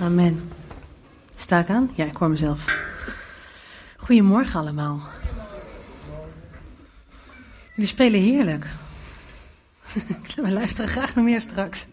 Amen. 0.00 0.50
Sta 1.36 1.58
ik 1.58 1.68
aan? 1.68 1.90
Ja, 1.94 2.04
ik 2.04 2.16
hoor 2.16 2.30
mezelf. 2.30 2.82
Goedemorgen 3.96 4.60
allemaal. 4.60 5.00
Jullie 7.74 7.90
spelen 7.90 8.20
heerlijk. 8.20 8.66
We 10.36 10.50
luisteren 10.50 10.90
graag 10.90 11.14
naar 11.14 11.24
meer 11.24 11.40
straks. 11.40 11.86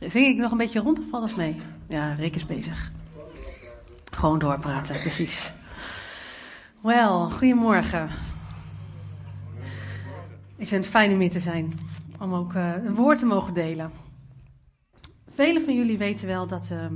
Zing 0.00 0.26
ik 0.26 0.36
nog 0.36 0.50
een 0.50 0.58
beetje 0.58 0.80
rond 0.80 0.98
of 0.98 1.04
valt 1.10 1.28
het 1.28 1.36
mee? 1.36 1.60
Ja, 1.88 2.12
Rick 2.12 2.36
is 2.36 2.46
bezig. 2.46 2.90
Gewoon 4.10 4.38
doorpraten, 4.38 5.00
precies. 5.00 5.52
Wel, 6.80 7.30
goedemorgen. 7.30 8.08
Ik 10.56 10.68
vind 10.68 10.84
het 10.84 10.92
fijn 10.92 11.12
om 11.12 11.20
hier 11.20 11.30
te 11.30 11.38
zijn. 11.38 11.78
Om 12.18 12.34
ook 12.34 12.52
uh, 12.52 12.74
een 12.84 12.94
woord 12.94 13.18
te 13.18 13.26
mogen 13.26 13.54
delen. 13.54 13.90
Velen 15.34 15.64
van 15.64 15.74
jullie 15.74 15.98
weten 15.98 16.26
wel 16.26 16.46
dat. 16.46 16.68
Uh, 16.72 16.86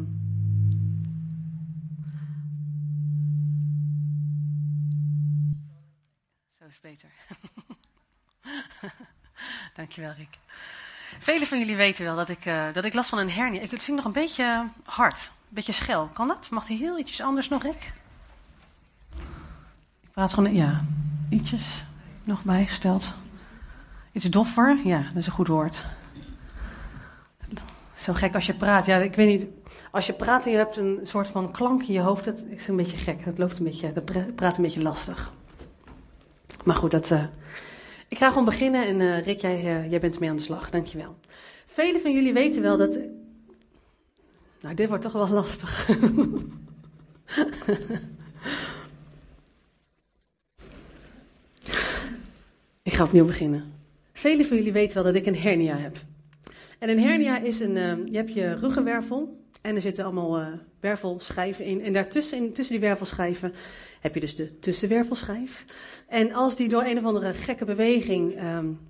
Zo 6.59 6.65
is 6.69 6.81
beter. 6.81 7.09
Dankjewel, 9.75 10.13
Rick. 10.13 10.39
Velen 11.19 11.47
van 11.47 11.59
jullie 11.59 11.77
weten 11.77 12.05
wel 12.05 12.17
dat 12.17 12.29
ik, 12.29 12.47
uh, 12.47 12.73
dat 12.73 12.85
ik 12.85 12.95
last 12.95 13.09
van 13.09 13.19
een 13.19 13.31
hernia. 13.31 13.61
Ik 13.61 13.81
zing 13.81 13.97
nog 13.97 14.07
een 14.07 14.13
beetje 14.13 14.69
hard, 14.85 15.31
een 15.49 15.55
beetje 15.55 15.73
schel. 15.73 16.07
Kan 16.07 16.29
dat? 16.29 16.51
Mag 16.51 16.69
hij 16.69 16.77
heel 16.77 16.99
ietsjes 16.99 17.21
anders 17.21 17.49
nog, 17.49 17.63
Rick? 17.63 17.93
Ik 20.01 20.11
praat 20.11 20.33
gewoon, 20.33 20.55
ja, 20.55 20.85
ietsjes 21.29 21.85
nog 22.25 22.45
bijgesteld. 22.45 23.15
Iets 24.13 24.25
doffer, 24.25 24.81
ja, 24.85 25.03
dat 25.03 25.17
is 25.17 25.27
een 25.27 25.33
goed 25.33 25.49
woord. 25.49 25.85
Zo 28.05 28.13
gek 28.13 28.35
als 28.35 28.47
je 28.47 28.55
praat. 28.55 28.87
Ja, 28.87 28.97
ik 28.97 29.15
weet 29.15 29.27
niet. 29.27 29.47
Als 29.91 30.07
je 30.07 30.13
praat 30.13 30.45
en 30.45 30.51
je 30.51 30.57
hebt 30.57 30.77
een 30.77 31.01
soort 31.03 31.29
van 31.29 31.53
klank 31.53 31.83
in 31.83 31.95
je 31.95 32.01
hoofd, 32.01 32.25
dat 32.25 32.45
is 32.49 32.69
een 32.69 32.77
beetje 32.77 32.97
gek. 32.97 33.25
Dat 33.25 33.39
loopt 33.39 33.59
een 33.59 33.65
beetje, 33.65 33.93
dat 33.93 34.05
praat 34.35 34.57
een 34.57 34.63
beetje 34.63 34.83
lastig. 34.83 35.33
Maar 36.65 36.77
goed, 36.77 36.91
dat, 36.91 37.11
uh, 37.11 37.25
ik 38.09 38.19
ga 38.19 38.29
gewoon 38.29 38.45
beginnen 38.45 38.87
en 38.87 39.01
uh, 39.01 39.25
Rick, 39.25 39.41
jij, 39.41 39.65
uh, 39.65 39.91
jij 39.91 40.01
bent 40.01 40.19
mee 40.19 40.31
aan 40.31 40.37
de 40.37 40.43
slag. 40.43 40.71
Dankjewel. 40.71 41.17
Velen 41.67 42.01
van 42.01 42.13
jullie 42.13 42.33
weten 42.33 42.63
wel 42.63 42.77
dat. 42.77 42.99
Nou, 44.61 44.75
dit 44.75 44.89
wordt 44.89 45.03
toch 45.03 45.13
wel 45.13 45.29
lastig. 45.29 45.89
ik 52.83 52.93
ga 52.93 53.05
opnieuw 53.05 53.27
beginnen. 53.27 53.73
Velen 54.13 54.47
van 54.47 54.57
jullie 54.57 54.73
weten 54.73 54.95
wel 54.95 55.05
dat 55.05 55.15
ik 55.15 55.27
een 55.27 55.39
hernia 55.39 55.77
heb. 55.77 55.97
En 56.85 56.91
een 56.91 57.03
hernia 57.03 57.39
is 57.39 57.61
een, 57.61 57.77
uh, 57.77 58.07
je 58.07 58.17
hebt 58.17 58.35
je 58.35 58.55
ruggenwervel 58.55 59.45
en 59.63 59.75
er 59.75 59.81
zitten 59.81 60.05
allemaal 60.05 60.41
uh, 60.41 60.47
wervelschijven 60.81 61.65
in. 61.65 61.83
En 61.83 61.93
daartussen, 61.93 62.39
in, 62.39 62.53
tussen 62.53 62.75
die 62.75 62.85
wervelschijven, 62.89 63.55
heb 64.01 64.15
je 64.15 64.21
dus 64.21 64.37
de 64.37 64.59
tussenwervelschijf. 64.59 65.65
En 66.09 66.33
als 66.33 66.57
die 66.57 66.69
door 66.69 66.85
een 66.85 66.99
of 66.99 67.05
andere 67.05 67.35
gekke 67.35 67.65
beweging 67.65 68.43
um, 68.43 68.81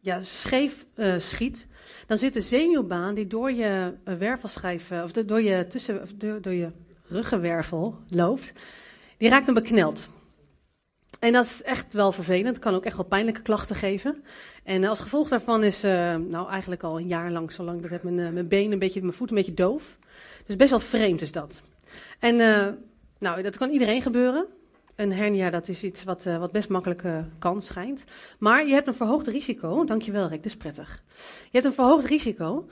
ja, 0.00 0.22
scheef 0.22 0.86
uh, 0.96 1.18
schiet, 1.18 1.66
dan 2.06 2.18
zit 2.18 2.32
de 2.32 2.40
zenuwbaan 2.40 3.14
die 3.14 3.26
door 3.26 3.52
je 3.52 3.94
wervelschijf, 4.04 4.90
of 4.90 5.12
de, 5.12 5.24
door, 5.24 5.42
je 5.42 5.66
tussen, 5.66 6.02
of 6.02 6.12
door, 6.12 6.52
je 6.52 6.70
ruggenwervel 7.08 7.98
loopt, 8.08 8.52
die 9.18 9.28
raakt 9.28 9.46
dan 9.46 9.54
bekneld. 9.54 10.08
En 11.18 11.32
dat 11.32 11.44
is 11.44 11.62
echt 11.62 11.92
wel 11.92 12.12
vervelend. 12.12 12.58
Kan 12.58 12.74
ook 12.74 12.84
echt 12.84 12.96
wel 12.96 13.06
pijnlijke 13.06 13.42
klachten 13.42 13.76
geven. 13.76 14.24
En 14.68 14.84
als 14.84 15.00
gevolg 15.00 15.28
daarvan 15.28 15.64
is, 15.64 15.84
uh, 15.84 16.14
nou 16.14 16.50
eigenlijk 16.50 16.82
al 16.82 16.98
een 16.98 17.06
jaar 17.06 17.30
lang, 17.30 17.52
zolang 17.52 17.82
dat 17.82 17.90
heb 17.90 18.02
mijn, 18.02 18.18
uh, 18.18 18.30
mijn 18.30 18.48
been 18.48 18.72
een 18.72 18.78
beetje, 18.78 19.00
mijn 19.00 19.12
voet 19.12 19.30
een 19.30 19.36
beetje 19.36 19.54
doof. 19.54 19.98
Dus 20.46 20.56
best 20.56 20.70
wel 20.70 20.80
vreemd 20.80 21.20
is 21.20 21.32
dat. 21.32 21.62
En 22.18 22.34
uh, 22.34 22.66
nou, 23.18 23.42
dat 23.42 23.56
kan 23.56 23.70
iedereen 23.70 24.02
gebeuren. 24.02 24.46
Een 24.94 25.12
hernia, 25.12 25.50
dat 25.50 25.68
is 25.68 25.82
iets 25.82 26.04
wat, 26.04 26.24
wat 26.24 26.52
best 26.52 26.68
makkelijk 26.68 27.02
kan, 27.38 27.62
schijnt. 27.62 28.04
Maar 28.38 28.66
je 28.66 28.72
hebt 28.72 28.86
een 28.86 28.94
verhoogd 28.94 29.26
risico, 29.26 29.84
dankjewel 29.84 30.28
Rick, 30.28 30.42
dat 30.42 30.52
is 30.52 30.56
prettig. 30.56 31.02
Je 31.42 31.48
hebt 31.50 31.64
een 31.64 31.72
verhoogd 31.72 32.06
risico 32.06 32.68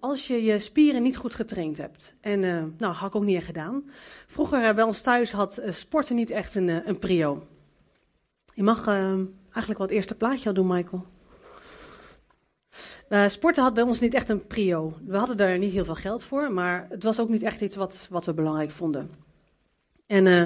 als 0.00 0.26
je 0.26 0.42
je 0.44 0.58
spieren 0.58 1.02
niet 1.02 1.16
goed 1.16 1.34
getraind 1.34 1.76
hebt. 1.76 2.14
En 2.20 2.40
nou, 2.78 2.94
had 2.94 3.08
ik 3.08 3.14
ook 3.14 3.24
niet 3.24 3.36
echt 3.36 3.46
gedaan. 3.46 3.90
Vroeger 4.26 4.74
bij 4.74 4.84
ons 4.84 5.00
thuis 5.00 5.32
had 5.32 5.62
sporten 5.68 6.16
niet 6.16 6.30
echt 6.30 6.54
een, 6.54 6.88
een 6.88 6.98
prio. 6.98 7.46
Je 8.54 8.62
mag 8.62 8.86
eigenlijk 9.52 9.78
het 9.78 9.90
eerste 9.90 10.14
plaatje 10.14 10.48
al 10.48 10.54
doen, 10.54 10.66
Michael. 10.66 11.06
Uh, 13.08 13.28
sporten 13.28 13.62
had 13.62 13.74
bij 13.74 13.82
ons 13.82 14.00
niet 14.00 14.14
echt 14.14 14.28
een 14.28 14.46
prio. 14.46 14.94
We 15.06 15.16
hadden 15.16 15.36
daar 15.36 15.58
niet 15.58 15.72
heel 15.72 15.84
veel 15.84 15.94
geld 15.94 16.22
voor, 16.22 16.52
maar 16.52 16.86
het 16.90 17.02
was 17.02 17.20
ook 17.20 17.28
niet 17.28 17.42
echt 17.42 17.60
iets 17.60 17.76
wat, 17.76 18.06
wat 18.10 18.26
we 18.26 18.34
belangrijk 18.34 18.70
vonden. 18.70 19.10
En 20.06 20.26
uh, 20.26 20.42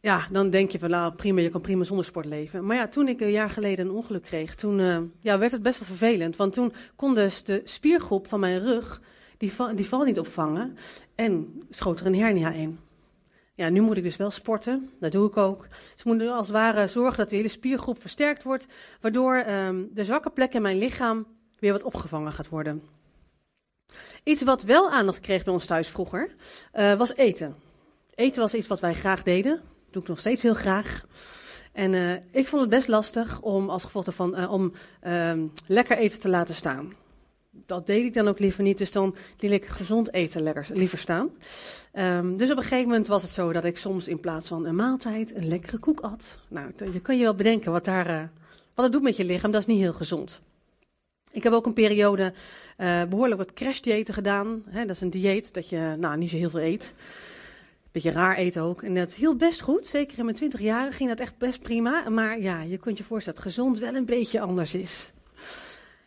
ja, 0.00 0.26
dan 0.30 0.50
denk 0.50 0.70
je 0.70 0.78
van 0.78 0.90
nou 0.90 1.14
prima, 1.14 1.40
je 1.40 1.50
kan 1.50 1.60
prima 1.60 1.84
zonder 1.84 2.04
sport 2.04 2.26
leven. 2.26 2.66
Maar 2.66 2.76
ja, 2.76 2.88
toen 2.88 3.08
ik 3.08 3.20
een 3.20 3.30
jaar 3.30 3.50
geleden 3.50 3.86
een 3.86 3.94
ongeluk 3.94 4.22
kreeg, 4.22 4.54
toen 4.54 4.78
uh, 4.78 4.98
ja, 5.20 5.38
werd 5.38 5.52
het 5.52 5.62
best 5.62 5.78
wel 5.78 5.88
vervelend. 5.88 6.36
Want 6.36 6.52
toen 6.52 6.72
kon 6.96 7.14
dus 7.14 7.44
de 7.44 7.60
spiergroep 7.64 8.26
van 8.26 8.40
mijn 8.40 8.60
rug 8.60 9.00
die, 9.36 9.52
die 9.74 9.86
val 9.86 10.04
niet 10.04 10.18
opvangen 10.18 10.76
en 11.14 11.62
schoot 11.70 12.00
er 12.00 12.06
een 12.06 12.18
hernia 12.18 12.50
in. 12.50 12.78
Ja, 13.56 13.68
nu 13.68 13.80
moet 13.80 13.96
ik 13.96 14.02
dus 14.02 14.16
wel 14.16 14.30
sporten, 14.30 14.90
dat 15.00 15.12
doe 15.12 15.28
ik 15.28 15.36
ook. 15.36 15.66
Ze 15.94 16.08
moeten 16.08 16.32
als 16.32 16.46
het 16.46 16.56
ware 16.56 16.88
zorgen 16.88 17.16
dat 17.16 17.28
de 17.28 17.36
hele 17.36 17.48
spiergroep 17.48 18.00
versterkt 18.00 18.42
wordt, 18.42 18.66
waardoor 19.00 19.44
um, 19.48 19.90
de 19.92 20.04
zwakke 20.04 20.30
plek 20.30 20.54
in 20.54 20.62
mijn 20.62 20.78
lichaam 20.78 21.26
weer 21.58 21.72
wat 21.72 21.82
opgevangen 21.82 22.32
gaat 22.32 22.48
worden. 22.48 22.82
Iets 24.24 24.42
wat 24.42 24.62
wel 24.62 24.90
aandacht 24.90 25.20
kreeg 25.20 25.44
bij 25.44 25.52
ons 25.52 25.66
thuis 25.66 25.88
vroeger, 25.88 26.34
uh, 26.74 26.94
was 26.94 27.14
eten. 27.14 27.54
Eten 28.14 28.40
was 28.40 28.54
iets 28.54 28.66
wat 28.66 28.80
wij 28.80 28.94
graag 28.94 29.22
deden, 29.22 29.52
dat 29.52 29.92
doe 29.92 30.02
ik 30.02 30.08
nog 30.08 30.18
steeds 30.18 30.42
heel 30.42 30.54
graag. 30.54 31.06
En 31.72 31.92
uh, 31.92 32.12
ik 32.30 32.48
vond 32.48 32.60
het 32.60 32.70
best 32.70 32.88
lastig 32.88 33.40
om 33.40 33.70
als 33.70 33.84
gevolg 33.84 34.04
daarvan 34.04 34.40
uh, 34.40 34.52
om 34.52 34.72
um, 35.06 35.52
lekker 35.66 35.96
eten 35.96 36.20
te 36.20 36.28
laten 36.28 36.54
staan 36.54 36.94
dat 37.66 37.86
deed 37.86 38.04
ik 38.04 38.14
dan 38.14 38.28
ook 38.28 38.38
liever 38.38 38.62
niet, 38.62 38.78
dus 38.78 38.92
dan 38.92 39.16
liet 39.38 39.50
ik 39.50 39.64
gezond 39.66 40.12
eten 40.12 40.42
lekker, 40.42 40.66
liever 40.72 40.98
staan. 40.98 41.30
Um, 41.98 42.36
dus 42.36 42.50
op 42.50 42.56
een 42.56 42.62
gegeven 42.62 42.88
moment 42.88 43.06
was 43.06 43.22
het 43.22 43.30
zo 43.30 43.52
dat 43.52 43.64
ik 43.64 43.78
soms 43.78 44.08
in 44.08 44.20
plaats 44.20 44.48
van 44.48 44.66
een 44.66 44.76
maaltijd 44.76 45.34
een 45.34 45.48
lekkere 45.48 45.78
koek 45.78 46.00
at. 46.00 46.38
Nou, 46.48 46.72
je 46.92 47.00
kan 47.00 47.16
je 47.16 47.22
wel 47.22 47.34
bedenken 47.34 47.72
wat, 47.72 47.84
daar, 47.84 48.10
uh, 48.10 48.22
wat 48.74 48.84
het 48.84 48.92
doet 48.92 49.02
met 49.02 49.16
je 49.16 49.24
lichaam, 49.24 49.50
dat 49.50 49.60
is 49.60 49.66
niet 49.66 49.80
heel 49.80 49.92
gezond. 49.92 50.40
Ik 51.30 51.42
heb 51.42 51.52
ook 51.52 51.66
een 51.66 51.72
periode 51.72 52.32
uh, 52.78 53.04
behoorlijk 53.04 53.40
wat 53.40 53.52
crashdiëten 53.52 54.14
gedaan. 54.14 54.64
Dat 54.72 54.90
is 54.90 55.00
een 55.00 55.10
dieet 55.10 55.54
dat 55.54 55.68
je 55.68 55.94
nou, 55.98 56.16
niet 56.16 56.30
zo 56.30 56.36
heel 56.36 56.50
veel 56.50 56.60
eet. 56.60 56.94
Beetje 57.92 58.10
raar 58.10 58.36
eten 58.36 58.62
ook. 58.62 58.82
En 58.82 58.94
dat 58.94 59.12
hield 59.12 59.38
best 59.38 59.60
goed. 59.60 59.86
Zeker 59.86 60.18
in 60.18 60.24
mijn 60.24 60.36
twintig 60.36 60.60
jaren 60.60 60.92
ging 60.92 61.08
dat 61.08 61.20
echt 61.20 61.38
best 61.38 61.60
prima. 61.60 62.08
Maar 62.08 62.40
ja, 62.40 62.62
je 62.62 62.78
kunt 62.78 62.98
je 62.98 63.04
voorstellen 63.04 63.38
dat 63.38 63.48
gezond 63.48 63.78
wel 63.78 63.94
een 63.94 64.04
beetje 64.04 64.40
anders 64.40 64.74
is. 64.74 65.12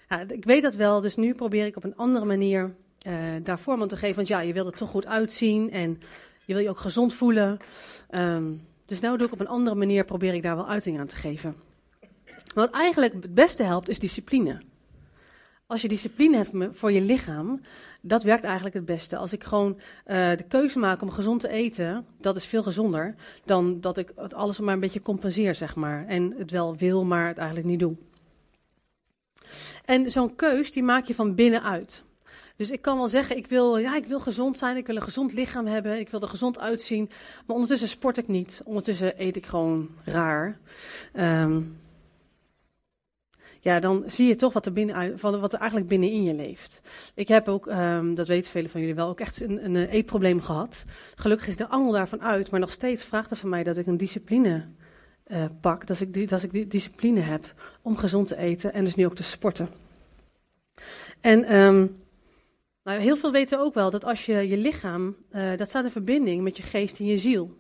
Ja, 0.10 0.24
ik 0.28 0.46
weet 0.46 0.62
dat 0.62 0.76
wel, 0.76 1.02
dus 1.02 1.16
nu 1.16 1.34
probeer 1.34 1.66
ik 1.66 1.76
op 1.76 1.84
een 1.84 1.96
andere 1.96 2.26
manier 2.26 2.76
uh, 3.08 3.14
daar 3.44 3.60
vorm 3.60 3.82
aan 3.82 3.88
te 3.88 3.98
geven. 3.98 4.16
Want 4.16 4.28
ja, 4.28 4.40
je 4.40 4.54
wil 4.54 4.66
er 4.66 4.78
toch 4.78 4.90
goed 4.90 5.06
uitzien 5.06 5.72
en 5.72 6.00
je 6.46 6.54
wil 6.54 6.64
je 6.64 6.70
ook 6.70 6.80
gezond 6.80 7.14
voelen. 7.14 7.58
Um, 8.12 8.62
dus 8.86 9.00
nu 9.00 9.18
doe 9.18 9.28
ik 9.28 9.34
op 9.34 9.40
een 9.40 9.48
andere 9.48 9.76
manier, 9.76 10.06
probeer 10.06 10.34
ik 10.34 10.44
daar 10.44 10.56
wel 10.56 10.68
uiting 10.68 11.00
aan 11.00 11.08
te 11.08 11.16
geven. 11.16 11.56
Wat 12.54 12.72
eigenlijk 12.72 13.14
het 13.14 13.34
beste 13.34 13.64
helpt, 13.64 13.90
is 13.90 14.00
discipline. 14.00 14.62
Als 15.66 15.82
je 15.82 15.88
discipline 15.88 16.38
hebt 16.38 16.78
voor 16.78 16.92
je 16.92 17.02
lichaam, 17.02 17.62
dat 18.02 18.24
werkt 18.24 18.44
eigenlijk 18.44 18.76
het 18.76 18.86
beste. 18.86 19.18
Als 19.18 19.34
ik 19.34 19.44
gewoon 19.44 19.72
uh, 19.74 20.30
de 20.30 20.46
keuze 20.48 20.80
maak 20.80 21.02
om 21.02 21.10
gezond 21.10 21.40
te 21.40 21.50
eten, 21.50 22.06
dat 22.20 22.36
is 22.36 22.46
veel 22.46 22.64
gezonder 22.64 23.16
dan 23.46 23.82
dat 23.82 23.98
ik 23.98 24.12
het 24.16 24.34
alles 24.34 24.60
maar 24.60 24.74
een 24.74 24.80
beetje 24.80 25.02
compenseer, 25.02 25.56
zeg 25.56 25.76
maar. 25.76 26.06
En 26.08 26.34
het 26.38 26.52
wel 26.52 26.76
wil, 26.76 27.04
maar 27.04 27.28
het 27.28 27.38
eigenlijk 27.38 27.68
niet 27.68 27.80
doe. 27.80 27.96
En 29.86 30.12
zo'n 30.12 30.36
keus, 30.36 30.72
die 30.72 30.84
maak 30.84 31.06
je 31.06 31.16
van 31.16 31.36
binnenuit. 31.36 32.04
Dus 32.58 32.72
ik 32.72 32.82
kan 32.82 32.98
wel 32.98 33.08
zeggen, 33.08 33.38
ik 33.38 33.48
wil, 33.48 33.78
ja, 33.78 33.96
ik 33.96 34.06
wil 34.06 34.20
gezond 34.20 34.58
zijn, 34.58 34.78
ik 34.78 34.88
wil 34.88 34.96
een 34.96 35.02
gezond 35.02 35.34
lichaam 35.34 35.66
hebben, 35.66 36.00
ik 36.00 36.10
wil 36.10 36.22
er 36.22 36.28
gezond 36.28 36.60
uitzien. 36.60 37.10
Maar 37.46 37.56
ondertussen 37.56 37.88
sport 37.88 38.18
ik 38.18 38.28
niet. 38.28 38.62
Ondertussen 38.66 39.14
eet 39.18 39.36
ik 39.36 39.46
gewoon 39.46 39.90
raar. 40.04 40.58
Um, 41.14 41.80
ja, 43.60 43.80
dan 43.80 44.04
zie 44.08 44.28
je 44.28 44.36
toch 44.36 44.54
wat 44.54 44.66
er, 44.66 44.74
binnenuit, 44.74 45.22
wat 45.22 45.54
er 45.54 45.60
eigenlijk 45.60 45.90
binnenin 45.90 46.24
je 46.24 46.34
leeft. 46.34 46.82
Ik 47.14 47.28
heb 47.28 47.48
ook, 47.48 47.66
um, 47.66 48.16
dat 48.16 48.28
weten 48.28 48.52
velen 48.52 48.70
van 48.70 48.80
jullie 48.80 48.96
wel, 48.96 49.10
ook 49.10 49.20
echt 49.20 49.42
een, 49.42 49.66
een 49.66 49.76
eetprobleem 49.76 50.42
gehad. 50.42 50.84
Gelukkig 51.16 51.48
is 51.48 51.58
de 51.58 51.68
angel 51.68 51.92
daarvan 51.92 52.22
uit, 52.22 52.50
maar 52.50 52.60
nog 52.60 52.72
steeds 52.72 53.04
vraagt 53.04 53.32
er 53.32 53.38
van 53.38 53.50
mij 53.50 53.64
dat 53.64 53.78
ik 53.78 53.88
een 53.88 53.98
discipline 53.98 54.66
uh, 55.28 55.46
pak, 55.62 55.88
dat 55.88 56.00
ik, 56.00 56.30
dat 56.30 56.44
ik 56.44 56.52
die 56.52 56.68
discipline 56.68 57.20
heb 57.20 57.54
om 57.82 57.98
gezond 57.98 58.28
te 58.28 58.38
eten 58.38 58.74
en 58.74 58.84
dus 58.84 58.96
nu 58.96 59.06
ook 59.06 59.16
te 59.16 59.24
sporten. 59.24 59.70
En 61.22 61.56
um, 61.58 61.98
nou, 62.88 63.00
heel 63.00 63.18
veel 63.18 63.32
weten 63.32 63.60
ook 63.60 63.74
wel 63.74 63.90
dat 63.90 64.06
als 64.06 64.26
je 64.26 64.48
je 64.48 64.58
lichaam, 64.58 65.16
uh, 65.32 65.58
dat 65.58 65.70
staat 65.70 65.84
in 65.84 65.92
verbinding 65.92 66.44
met 66.44 66.58
je 66.58 66.64
geest 66.64 67.00
en 67.00 67.06
je 67.06 67.18
ziel. 67.18 67.58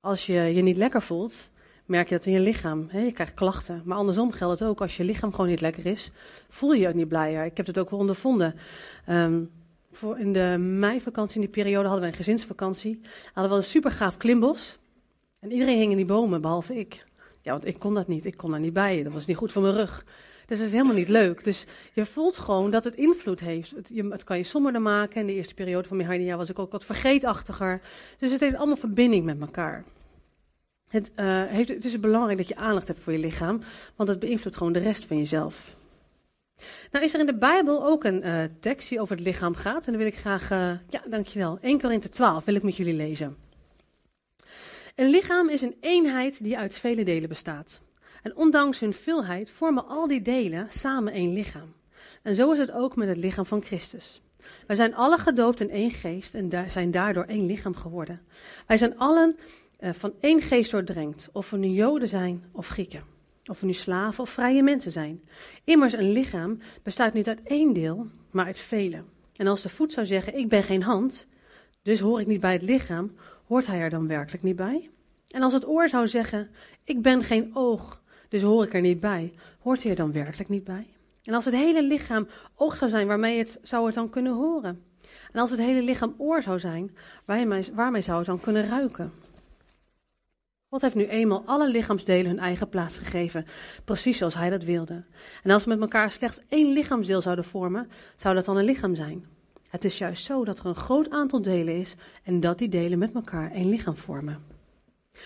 Als 0.00 0.26
je 0.26 0.40
je 0.40 0.62
niet 0.62 0.76
lekker 0.76 1.02
voelt, 1.02 1.48
merk 1.84 2.08
je 2.08 2.14
dat 2.14 2.26
in 2.26 2.32
je 2.32 2.40
lichaam. 2.40 2.86
Hè? 2.88 3.00
Je 3.00 3.12
krijgt 3.12 3.34
klachten. 3.34 3.82
Maar 3.84 3.96
andersom 3.96 4.32
geldt 4.32 4.60
het 4.60 4.68
ook. 4.68 4.80
Als 4.80 4.96
je 4.96 5.04
lichaam 5.04 5.30
gewoon 5.30 5.48
niet 5.48 5.60
lekker 5.60 5.86
is, 5.86 6.10
voel 6.48 6.72
je 6.72 6.80
je 6.80 6.88
ook 6.88 6.94
niet 6.94 7.08
blijer. 7.08 7.44
Ik 7.44 7.56
heb 7.56 7.66
het 7.66 7.78
ook 7.78 7.90
wel 7.90 7.98
ondervonden. 7.98 8.54
Ehm, 9.06 9.42
voor 9.92 10.18
in 10.18 10.32
de 10.32 10.56
meivakantie, 10.58 11.34
in 11.34 11.40
die 11.40 11.50
periode, 11.50 11.88
hadden 11.88 12.04
we 12.04 12.10
een 12.10 12.16
gezinsvakantie. 12.16 13.00
Hadden 13.32 13.52
we 13.52 13.58
een 13.58 13.64
super 13.70 13.90
gaaf 13.90 14.16
klimbos. 14.16 14.78
En 15.40 15.52
iedereen 15.52 15.78
hing 15.78 15.90
in 15.90 15.96
die 15.96 16.06
bomen, 16.06 16.40
behalve 16.40 16.78
ik. 16.78 17.04
Ja, 17.40 17.52
want 17.52 17.66
ik 17.66 17.78
kon 17.78 17.94
dat 17.94 18.08
niet. 18.08 18.24
Ik 18.24 18.36
kon 18.36 18.50
daar 18.50 18.60
niet 18.60 18.72
bij. 18.72 19.02
Dat 19.02 19.12
was 19.12 19.26
niet 19.26 19.36
goed 19.36 19.52
voor 19.52 19.62
mijn 19.62 19.74
rug. 19.74 20.04
Dus 20.46 20.58
dat 20.58 20.66
is 20.66 20.72
helemaal 20.72 20.94
niet 20.94 21.08
leuk. 21.08 21.44
Dus 21.44 21.64
je 21.92 22.06
voelt 22.06 22.36
gewoon 22.36 22.70
dat 22.70 22.84
het 22.84 22.94
invloed 22.94 23.40
heeft. 23.40 23.70
Het, 23.70 23.90
je, 23.92 24.08
het 24.08 24.24
kan 24.24 24.36
je 24.36 24.44
somberder 24.44 24.82
maken. 24.82 25.20
In 25.20 25.26
de 25.26 25.34
eerste 25.34 25.54
periode 25.54 25.88
van 25.88 25.96
mijn 25.96 26.24
jaar 26.24 26.36
was 26.36 26.50
ik 26.50 26.58
ook 26.58 26.72
wat 26.72 26.84
vergeetachtiger. 26.84 27.80
Dus 28.18 28.30
het 28.30 28.40
heeft 28.40 28.56
allemaal 28.56 28.76
verbinding 28.76 29.24
met 29.24 29.40
elkaar. 29.40 29.84
Het, 30.88 31.10
uh, 31.16 31.42
heeft, 31.42 31.68
het 31.68 31.84
is 31.84 32.00
belangrijk 32.00 32.38
dat 32.38 32.48
je 32.48 32.56
aandacht 32.56 32.86
hebt 32.86 33.00
voor 33.00 33.12
je 33.12 33.18
lichaam, 33.18 33.60
want 33.96 34.08
het 34.08 34.18
beïnvloedt 34.18 34.56
gewoon 34.56 34.72
de 34.72 34.78
rest 34.78 35.04
van 35.04 35.16
jezelf. 35.16 35.76
Nou 36.90 37.04
is 37.04 37.14
er 37.14 37.20
in 37.20 37.26
de 37.26 37.34
Bijbel 37.34 37.86
ook 37.86 38.04
een 38.04 38.26
uh, 38.26 38.44
tekst 38.60 38.88
die 38.88 39.00
over 39.00 39.16
het 39.16 39.24
lichaam 39.24 39.54
gaat. 39.54 39.86
En 39.86 39.92
dan 39.92 39.96
wil 39.96 40.06
ik 40.06 40.16
graag, 40.16 40.50
uh, 40.50 40.58
ja 40.88 41.02
dankjewel, 41.08 41.58
1 41.60 41.80
Korinthe 41.80 42.08
12 42.08 42.44
wil 42.44 42.54
ik 42.54 42.62
met 42.62 42.76
jullie 42.76 42.94
lezen. 42.94 43.36
Een 44.94 45.08
lichaam 45.08 45.48
is 45.48 45.62
een 45.62 45.76
eenheid 45.80 46.42
die 46.42 46.58
uit 46.58 46.78
vele 46.78 47.04
delen 47.04 47.28
bestaat. 47.28 47.80
En 48.24 48.36
ondanks 48.36 48.80
hun 48.80 48.92
veelheid 48.92 49.50
vormen 49.50 49.86
al 49.86 50.08
die 50.08 50.22
delen 50.22 50.66
samen 50.70 51.12
één 51.12 51.32
lichaam. 51.32 51.74
En 52.22 52.34
zo 52.34 52.52
is 52.52 52.58
het 52.58 52.72
ook 52.72 52.96
met 52.96 53.08
het 53.08 53.16
lichaam 53.16 53.46
van 53.46 53.62
Christus. 53.62 54.22
Wij 54.66 54.76
zijn 54.76 54.94
alle 54.94 55.18
gedoopt 55.18 55.60
in 55.60 55.70
één 55.70 55.90
geest 55.90 56.34
en 56.34 56.70
zijn 56.70 56.90
daardoor 56.90 57.24
één 57.24 57.46
lichaam 57.46 57.74
geworden. 57.74 58.20
Wij 58.66 58.76
zijn 58.76 58.98
allen 58.98 59.36
uh, 59.80 59.92
van 59.92 60.12
één 60.20 60.40
geest 60.40 60.70
doordrenkt, 60.70 61.28
of 61.32 61.50
we 61.50 61.56
nu 61.56 61.68
Joden 61.68 62.08
zijn 62.08 62.44
of 62.52 62.68
Grieken. 62.68 63.04
Of 63.44 63.60
we 63.60 63.66
nu 63.66 63.72
slaven 63.72 64.22
of 64.22 64.30
vrije 64.30 64.62
mensen 64.62 64.90
zijn. 64.90 65.22
Immers, 65.64 65.92
een 65.92 66.12
lichaam 66.12 66.58
bestaat 66.82 67.12
niet 67.12 67.28
uit 67.28 67.42
één 67.42 67.72
deel, 67.72 68.06
maar 68.30 68.46
uit 68.46 68.58
vele. 68.58 69.02
En 69.36 69.46
als 69.46 69.62
de 69.62 69.68
voet 69.68 69.92
zou 69.92 70.06
zeggen: 70.06 70.36
Ik 70.36 70.48
ben 70.48 70.62
geen 70.62 70.82
hand, 70.82 71.26
dus 71.82 72.00
hoor 72.00 72.20
ik 72.20 72.26
niet 72.26 72.40
bij 72.40 72.52
het 72.52 72.62
lichaam, 72.62 73.12
hoort 73.46 73.66
hij 73.66 73.80
er 73.80 73.90
dan 73.90 74.06
werkelijk 74.06 74.42
niet 74.42 74.56
bij? 74.56 74.90
En 75.28 75.42
als 75.42 75.52
het 75.52 75.68
oor 75.68 75.88
zou 75.88 76.08
zeggen: 76.08 76.50
Ik 76.84 77.02
ben 77.02 77.22
geen 77.22 77.50
oog, 77.54 78.02
dus 78.34 78.42
hoor 78.42 78.64
ik 78.64 78.74
er 78.74 78.80
niet 78.80 79.00
bij, 79.00 79.32
hoort 79.58 79.82
hij 79.82 79.90
er 79.90 79.96
dan 79.96 80.12
werkelijk 80.12 80.48
niet 80.48 80.64
bij? 80.64 80.86
En 81.22 81.34
als 81.34 81.44
het 81.44 81.54
hele 81.54 81.82
lichaam 81.82 82.28
oog 82.54 82.76
zou 82.76 82.90
zijn, 82.90 83.06
waarmee 83.06 83.38
het, 83.38 83.58
zou 83.62 83.86
het 83.86 83.94
dan 83.94 84.10
kunnen 84.10 84.32
horen? 84.32 84.82
En 85.32 85.40
als 85.40 85.50
het 85.50 85.58
hele 85.58 85.82
lichaam 85.82 86.14
oor 86.18 86.42
zou 86.42 86.58
zijn, 86.58 86.96
waarmee, 87.24 87.64
waarmee 87.74 88.02
zou 88.02 88.18
het 88.18 88.26
dan 88.26 88.40
kunnen 88.40 88.68
ruiken? 88.68 89.12
God 90.68 90.80
heeft 90.80 90.94
nu 90.94 91.06
eenmaal 91.06 91.42
alle 91.46 91.70
lichaamsdelen 91.70 92.26
hun 92.26 92.38
eigen 92.38 92.68
plaats 92.68 92.98
gegeven, 92.98 93.46
precies 93.84 94.18
zoals 94.18 94.34
Hij 94.34 94.50
dat 94.50 94.62
wilde. 94.62 95.04
En 95.42 95.50
als 95.50 95.64
we 95.64 95.70
met 95.70 95.80
elkaar 95.80 96.10
slechts 96.10 96.40
één 96.48 96.72
lichaamsdeel 96.72 97.20
zouden 97.20 97.44
vormen, 97.44 97.90
zou 98.16 98.34
dat 98.34 98.44
dan 98.44 98.56
een 98.56 98.64
lichaam 98.64 98.94
zijn. 98.94 99.26
Het 99.68 99.84
is 99.84 99.98
juist 99.98 100.24
zo 100.24 100.44
dat 100.44 100.58
er 100.58 100.66
een 100.66 100.74
groot 100.74 101.10
aantal 101.10 101.42
delen 101.42 101.80
is 101.80 101.96
en 102.22 102.40
dat 102.40 102.58
die 102.58 102.68
delen 102.68 102.98
met 102.98 103.14
elkaar 103.14 103.52
één 103.52 103.68
lichaam 103.68 103.96
vormen. 103.96 104.53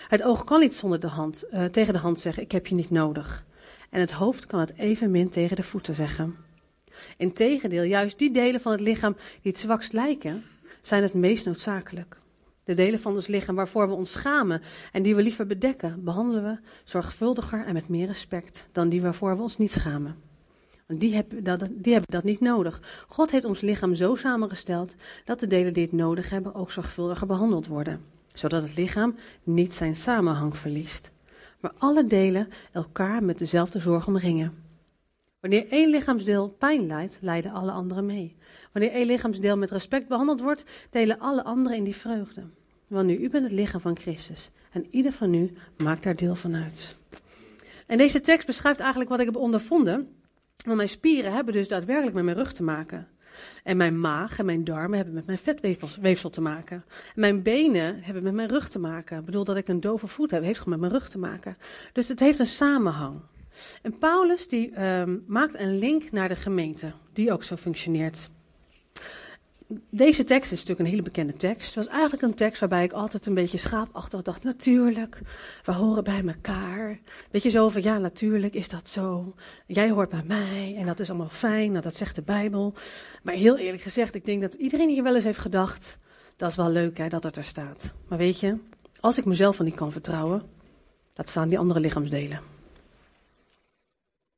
Het 0.07 0.23
oog 0.23 0.43
kan 0.43 0.59
niet 0.59 0.73
zonder 0.73 0.99
de 0.99 1.07
hand, 1.07 1.43
uh, 1.53 1.65
tegen 1.65 1.93
de 1.93 1.99
hand 1.99 2.19
zeggen: 2.19 2.43
Ik 2.43 2.51
heb 2.51 2.67
je 2.67 2.75
niet 2.75 2.89
nodig. 2.89 3.45
En 3.89 3.99
het 3.99 4.11
hoofd 4.11 4.45
kan 4.45 4.59
het 4.59 4.73
evenmin 4.77 5.29
tegen 5.29 5.55
de 5.55 5.63
voeten 5.63 5.95
zeggen. 5.95 6.35
Integendeel, 7.17 7.83
juist 7.83 8.17
die 8.17 8.31
delen 8.31 8.61
van 8.61 8.71
het 8.71 8.81
lichaam 8.81 9.15
die 9.41 9.51
het 9.51 9.61
zwakst 9.61 9.93
lijken, 9.93 10.43
zijn 10.81 11.03
het 11.03 11.13
meest 11.13 11.45
noodzakelijk. 11.45 12.17
De 12.63 12.73
delen 12.73 12.99
van 12.99 13.13
ons 13.13 13.27
lichaam 13.27 13.55
waarvoor 13.55 13.87
we 13.87 13.93
ons 13.93 14.11
schamen 14.11 14.61
en 14.91 15.03
die 15.03 15.15
we 15.15 15.21
liever 15.21 15.47
bedekken, 15.47 16.03
behandelen 16.03 16.43
we 16.43 16.57
zorgvuldiger 16.83 17.65
en 17.65 17.73
met 17.73 17.87
meer 17.87 18.07
respect 18.07 18.67
dan 18.71 18.89
die 18.89 19.01
waarvoor 19.01 19.35
we 19.35 19.41
ons 19.41 19.57
niet 19.57 19.71
schamen. 19.71 20.15
Die 20.87 21.25
dat, 21.41 21.59
die 21.71 21.93
hebben 21.93 22.11
dat 22.11 22.23
niet 22.23 22.39
nodig. 22.39 22.81
God 23.07 23.31
heeft 23.31 23.45
ons 23.45 23.61
lichaam 23.61 23.95
zo 23.95 24.15
samengesteld 24.15 24.95
dat 25.25 25.39
de 25.39 25.47
delen 25.47 25.73
die 25.73 25.83
het 25.83 25.91
nodig 25.91 26.29
hebben 26.29 26.55
ook 26.55 26.71
zorgvuldiger 26.71 27.27
behandeld 27.27 27.67
worden, 27.67 28.01
zodat 28.39 28.61
het 28.61 28.75
lichaam 28.77 29.15
niet 29.43 29.73
zijn 29.73 29.95
samenhang 29.95 30.57
verliest. 30.57 31.11
Maar 31.59 31.71
alle 31.77 32.07
delen 32.07 32.49
elkaar 32.71 33.23
met 33.23 33.37
dezelfde 33.37 33.79
zorg 33.79 34.07
omringen. 34.07 34.63
Wanneer 35.39 35.67
één 35.69 35.89
lichaamsdeel 35.89 36.49
pijn 36.49 36.87
lijdt, 36.87 37.17
lijden 37.21 37.51
alle 37.51 37.71
anderen 37.71 38.05
mee. 38.05 38.35
Wanneer 38.71 38.91
één 38.91 39.05
lichaamsdeel 39.05 39.57
met 39.57 39.71
respect 39.71 40.07
behandeld 40.07 40.41
wordt, 40.41 40.63
delen 40.89 41.19
alle 41.19 41.43
anderen 41.43 41.77
in 41.77 41.83
die 41.83 41.95
vreugde. 41.95 42.43
Want 42.87 43.07
nu, 43.07 43.17
u 43.17 43.29
bent 43.29 43.43
het 43.43 43.53
lichaam 43.53 43.81
van 43.81 43.97
Christus. 43.97 44.51
En 44.71 44.87
ieder 44.89 45.11
van 45.11 45.33
u 45.33 45.53
maakt 45.77 46.03
daar 46.03 46.15
deel 46.15 46.35
van 46.35 46.55
uit. 46.55 46.95
En 47.87 47.97
deze 47.97 48.21
tekst 48.21 48.47
beschrijft 48.47 48.79
eigenlijk 48.79 49.09
wat 49.09 49.19
ik 49.19 49.25
heb 49.25 49.35
ondervonden. 49.35 50.15
Want 50.65 50.77
mijn 50.77 50.89
spieren 50.89 51.33
hebben 51.33 51.53
dus 51.53 51.67
daadwerkelijk 51.67 52.15
met 52.15 52.23
mijn 52.23 52.37
rug 52.37 52.53
te 52.53 52.63
maken. 52.63 53.07
En 53.63 53.77
mijn 53.77 53.99
maag 53.99 54.39
en 54.39 54.45
mijn 54.45 54.63
darmen 54.63 54.95
hebben 54.97 55.13
met 55.13 55.25
mijn 55.25 55.37
vetweefsel 55.37 56.29
te 56.29 56.41
maken. 56.41 56.83
En 57.15 57.19
mijn 57.19 57.41
benen 57.41 58.03
hebben 58.03 58.23
met 58.23 58.33
mijn 58.33 58.49
rug 58.49 58.69
te 58.69 58.79
maken. 58.79 59.19
Ik 59.19 59.25
bedoel 59.25 59.43
dat 59.43 59.57
ik 59.57 59.67
een 59.67 59.79
dove 59.79 60.07
voet 60.07 60.31
heb, 60.31 60.43
heeft 60.43 60.59
gewoon 60.59 60.79
met 60.79 60.89
mijn 60.89 61.01
rug 61.01 61.09
te 61.09 61.19
maken. 61.19 61.55
Dus 61.93 62.07
het 62.07 62.19
heeft 62.19 62.39
een 62.39 62.45
samenhang. 62.45 63.19
En 63.81 63.97
Paulus 63.97 64.47
die 64.47 64.83
um, 64.83 65.23
maakt 65.27 65.59
een 65.59 65.77
link 65.77 66.11
naar 66.11 66.27
de 66.27 66.35
gemeente, 66.35 66.91
die 67.13 67.31
ook 67.31 67.43
zo 67.43 67.55
functioneert 67.55 68.29
deze 69.89 70.23
tekst 70.23 70.51
is 70.51 70.57
natuurlijk 70.57 70.79
een 70.79 70.95
hele 70.95 71.01
bekende 71.01 71.33
tekst. 71.33 71.65
Het 71.65 71.75
was 71.75 71.87
eigenlijk 71.87 72.21
een 72.21 72.35
tekst 72.35 72.59
waarbij 72.59 72.83
ik 72.83 72.91
altijd 72.91 73.25
een 73.25 73.33
beetje 73.33 73.57
schaapachtig 73.57 74.21
dacht. 74.21 74.43
Natuurlijk, 74.43 75.21
we 75.63 75.73
horen 75.73 76.03
bij 76.03 76.23
elkaar. 76.27 76.99
Weet 77.31 77.43
je 77.43 77.49
zo 77.49 77.69
van, 77.69 77.81
ja 77.81 77.97
natuurlijk 77.97 78.53
is 78.53 78.69
dat 78.69 78.89
zo. 78.89 79.33
Jij 79.67 79.89
hoort 79.89 80.09
bij 80.09 80.23
mij 80.25 80.75
en 80.77 80.85
dat 80.85 80.99
is 80.99 81.09
allemaal 81.09 81.29
fijn, 81.29 81.71
nou, 81.71 81.83
dat 81.83 81.95
zegt 81.95 82.15
de 82.15 82.21
Bijbel. 82.21 82.73
Maar 83.23 83.33
heel 83.33 83.57
eerlijk 83.57 83.83
gezegd, 83.83 84.15
ik 84.15 84.25
denk 84.25 84.41
dat 84.41 84.53
iedereen 84.53 84.89
hier 84.89 85.03
wel 85.03 85.15
eens 85.15 85.23
heeft 85.23 85.39
gedacht. 85.39 85.97
Dat 86.35 86.49
is 86.49 86.55
wel 86.55 86.69
leuk 86.69 86.97
hè, 86.97 87.07
dat 87.07 87.23
het 87.23 87.35
er 87.35 87.43
staat. 87.43 87.93
Maar 88.07 88.17
weet 88.17 88.39
je, 88.39 88.57
als 88.99 89.17
ik 89.17 89.25
mezelf 89.25 89.55
van 89.55 89.65
niet 89.65 89.75
kan 89.75 89.91
vertrouwen, 89.91 90.41
dat 91.13 91.29
staan 91.29 91.47
die 91.47 91.59
andere 91.59 91.79
lichaamsdelen. 91.79 92.39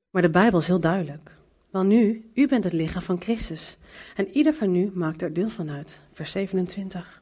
Maar 0.10 0.22
de 0.22 0.30
Bijbel 0.30 0.60
is 0.60 0.68
heel 0.68 0.80
duidelijk. 0.80 1.40
Wel 1.72 1.84
nu, 1.84 2.32
u 2.34 2.48
bent 2.48 2.64
het 2.64 2.74
lichaam 2.74 3.02
van 3.02 3.22
Christus. 3.22 3.78
En 4.16 4.28
ieder 4.28 4.54
van 4.54 4.76
u 4.76 4.92
maakt 4.94 5.22
er 5.22 5.34
deel 5.34 5.50
van 5.50 5.70
uit. 5.70 6.00
Vers 6.12 6.32
27. 6.32 7.22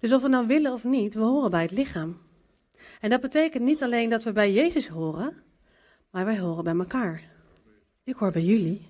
Dus 0.00 0.12
of 0.12 0.22
we 0.22 0.28
nou 0.28 0.46
willen 0.46 0.72
of 0.72 0.84
niet, 0.84 1.14
we 1.14 1.20
horen 1.20 1.50
bij 1.50 1.62
het 1.62 1.70
lichaam. 1.70 2.18
En 3.00 3.10
dat 3.10 3.20
betekent 3.20 3.64
niet 3.64 3.82
alleen 3.82 4.10
dat 4.10 4.24
we 4.24 4.32
bij 4.32 4.52
Jezus 4.52 4.88
horen, 4.88 5.42
maar 6.10 6.24
wij 6.24 6.38
horen 6.38 6.64
bij 6.64 6.74
elkaar. 6.76 7.22
Ik 8.04 8.16
hoor 8.16 8.32
bij 8.32 8.42
jullie 8.42 8.86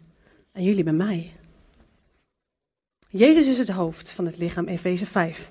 en 0.53 0.63
jullie 0.63 0.85
bij 0.85 0.93
mij. 0.93 1.33
Jezus 3.09 3.47
is 3.47 3.59
het 3.59 3.69
hoofd 3.69 4.11
van 4.11 4.27
het 4.27 4.37
lichaam, 4.37 4.67
Efeze 4.67 5.07
5. 5.07 5.51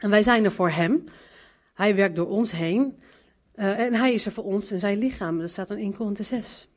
En 0.00 0.10
wij 0.10 0.22
zijn 0.22 0.44
er 0.44 0.52
voor 0.52 0.70
Hem. 0.70 1.04
Hij 1.74 1.94
werkt 1.94 2.16
door 2.16 2.28
ons 2.28 2.50
heen. 2.50 2.98
Uh, 3.56 3.78
en 3.78 3.94
Hij 3.94 4.14
is 4.14 4.26
er 4.26 4.32
voor 4.32 4.44
ons 4.44 4.70
en 4.70 4.78
zijn 4.78 4.98
lichaam. 4.98 5.38
Dat 5.38 5.50
staat 5.50 5.70
in 5.70 5.94
Korinthe 5.94 6.22
6. 6.22 6.68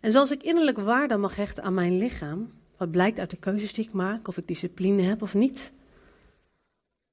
En 0.00 0.12
zoals 0.12 0.30
ik 0.30 0.42
innerlijk 0.42 0.78
waarde 0.78 1.16
mag 1.16 1.36
hechten 1.36 1.62
aan 1.62 1.74
mijn 1.74 1.98
lichaam, 1.98 2.52
wat 2.76 2.90
blijkt 2.90 3.18
uit 3.18 3.30
de 3.30 3.36
keuzes 3.36 3.72
die 3.72 3.84
ik 3.84 3.92
maak, 3.92 4.28
of 4.28 4.36
ik 4.36 4.46
discipline 4.46 5.02
heb 5.02 5.22
of 5.22 5.34
niet, 5.34 5.72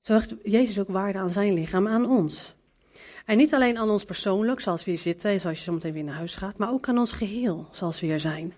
zo 0.01 0.13
hecht 0.13 0.33
Jezus 0.43 0.79
ook 0.79 0.89
waarde 0.89 1.19
aan 1.19 1.29
zijn 1.29 1.53
lichaam, 1.53 1.87
aan 1.87 2.09
ons. 2.09 2.55
En 3.25 3.37
niet 3.37 3.53
alleen 3.53 3.77
aan 3.77 3.89
ons 3.89 4.05
persoonlijk, 4.05 4.59
zoals 4.59 4.83
we 4.83 4.91
hier 4.91 4.99
zitten 4.99 5.31
en 5.31 5.39
zoals 5.39 5.57
je 5.57 5.63
zometeen 5.63 5.93
weer 5.93 6.03
naar 6.03 6.15
huis 6.15 6.35
gaat, 6.35 6.57
maar 6.57 6.71
ook 6.71 6.87
aan 6.87 6.97
ons 6.97 7.11
geheel, 7.11 7.67
zoals 7.71 7.99
we 7.99 8.05
hier 8.05 8.19
zijn. 8.19 8.53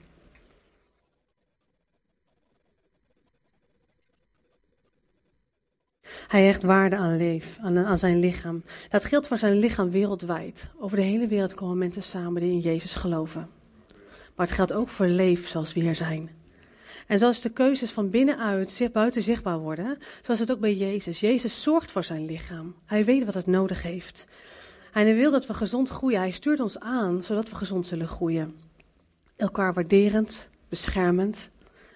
Hij 6.27 6.45
hecht 6.45 6.63
waarde 6.63 6.95
aan, 6.95 7.17
leef, 7.17 7.57
aan, 7.62 7.77
aan, 7.77 7.97
zijn 7.97 8.19
lichaam. 8.19 8.63
Dat 8.89 9.05
geldt 9.05 9.27
voor 9.27 9.38
zijn 9.38 9.59
lichaam 9.59 9.89
wereldwijd. 9.91 10.71
Over 10.79 10.97
de 10.97 11.03
hele 11.03 11.27
wereld 11.27 11.53
komen 11.53 11.77
mensen 11.77 12.03
samen 12.03 12.41
die 12.41 12.51
in 12.51 12.59
Jezus 12.59 12.95
geloven. 12.95 13.50
Maar 14.35 14.45
het 14.45 14.55
geldt 14.55 14.73
ook 14.73 14.89
voor 14.89 15.07
leef 15.07 15.47
zoals 15.47 15.73
we 15.73 15.79
hier 15.79 15.95
zijn. 15.95 16.29
En 17.07 17.19
zoals 17.19 17.41
de 17.41 17.49
keuzes 17.49 17.91
van 17.91 18.09
binnenuit 18.09 18.89
buiten 18.93 19.21
zichtbaar 19.21 19.59
worden, 19.59 19.97
zoals 20.21 20.39
het 20.39 20.51
ook 20.51 20.59
bij 20.59 20.75
Jezus. 20.75 21.19
Jezus 21.19 21.61
zorgt 21.61 21.91
voor 21.91 22.03
zijn 22.03 22.25
lichaam. 22.25 22.75
Hij 22.85 23.05
weet 23.05 23.25
wat 23.25 23.33
het 23.33 23.45
nodig 23.47 23.83
heeft. 23.83 24.27
En 24.93 25.05
hij 25.05 25.15
wil 25.15 25.31
dat 25.31 25.47
we 25.47 25.53
gezond 25.53 25.89
groeien. 25.89 26.19
Hij 26.19 26.31
stuurt 26.31 26.59
ons 26.59 26.79
aan, 26.79 27.23
zodat 27.23 27.49
we 27.49 27.55
gezond 27.55 27.87
zullen 27.87 28.07
groeien. 28.07 28.55
Elkaar 29.35 29.73
waarderend, 29.73 30.49
beschermend. 30.69 31.49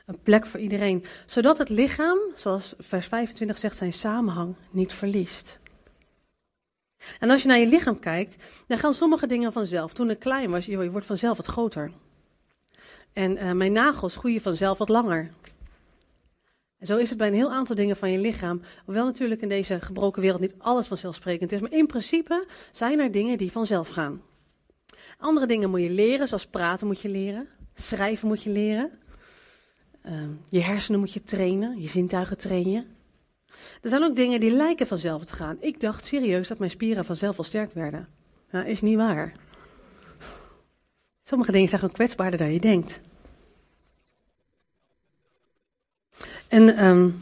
Een 0.06 0.20
plek 0.24 0.46
voor 0.46 0.60
iedereen. 0.60 1.06
Zodat 1.26 1.58
het 1.58 1.70
lichaam, 1.70 2.18
zoals 2.36 2.74
vers 2.80 3.08
25 3.08 3.58
zegt, 3.58 3.78
zijn 3.78 3.94
samenhang 3.94 4.56
niet 4.72 4.94
verliest. 4.94 5.60
En 7.20 7.30
als 7.30 7.42
je 7.42 7.48
naar 7.48 7.60
je 7.60 7.68
lichaam 7.68 8.00
kijkt, 8.00 8.44
dan 8.68 8.78
gaan 8.78 8.94
sommige 8.94 9.28
dingen 9.28 9.54
vanzelf. 9.54 9.94
Toen 9.94 10.10
ik 10.10 10.20
klein 10.20 10.50
was, 10.50 10.66
je 10.66 10.92
wordt 10.92 11.06
vanzelf 11.06 11.38
wat 11.38 11.46
groter. 11.46 11.92
En 13.14 13.38
uh, 13.38 13.52
mijn 13.52 13.72
nagels 13.72 14.16
groeien 14.16 14.42
vanzelf 14.42 14.78
wat 14.78 14.90
langer. 14.90 15.32
En 16.80 16.86
zo 16.86 16.98
is 16.98 17.10
het 17.10 17.18
bij 17.18 17.28
een 17.28 17.34
heel 17.34 17.52
aantal 17.52 17.76
dingen 17.76 17.96
van 17.96 18.12
je 18.12 18.18
lichaam. 18.18 18.62
Hoewel 18.86 19.06
natuurlijk 19.06 19.42
in 19.42 19.50
deze 19.50 19.82
gebroken 19.82 20.22
wereld 20.22 20.42
niet 20.42 20.56
alles 20.58 20.88
vanzelfsprekend 20.88 21.52
is. 21.52 21.62
Maar 21.62 21.72
in 21.72 21.88
principe 21.88 22.46
zijn 22.72 23.00
er 23.00 23.12
dingen 23.12 23.38
die 23.38 23.52
vanzelf 23.52 23.90
gaan. 23.90 24.22
Andere 25.18 25.46
dingen 25.46 25.70
moet 25.70 25.82
je 25.82 25.90
leren, 25.90 26.28
zoals 26.28 26.46
praten 26.46 26.88
moet 26.88 27.02
je 27.02 27.10
leren. 27.10 27.48
Schrijven 27.74 28.28
moet 28.28 28.44
je 28.44 28.50
leren. 28.50 28.92
Ehm, 30.02 30.30
je 30.50 30.62
hersenen 30.62 31.00
moet 31.00 31.14
je 31.14 31.24
trainen, 31.24 31.82
je 31.82 31.88
zintuigen 31.88 32.38
trainen. 32.38 32.86
Er 33.82 33.90
zijn 33.90 34.04
ook 34.04 34.16
dingen 34.16 34.40
die 34.40 34.52
lijken 34.52 34.88
vanzelf 34.88 35.26
te 35.26 35.34
gaan. 35.34 35.58
Ik 35.60 35.80
dacht 35.80 36.06
serieus 36.06 36.48
dat 36.48 36.60
mijn 36.60 36.72
spieren 36.72 37.06
vanzelf 37.06 37.38
al 37.38 37.44
sterk 37.44 37.74
werden. 37.74 38.08
Nou, 38.52 38.66
is 38.66 38.82
niet 38.82 38.98
waar. 38.98 39.34
Sommige 41.30 41.52
dingen 41.52 41.68
zijn 41.68 41.80
gewoon 41.80 41.96
kwetsbaarder 41.96 42.40
dan 42.40 42.54
je 42.54 42.60
denkt. 42.60 43.00
En 46.48 46.86
um, 46.86 47.22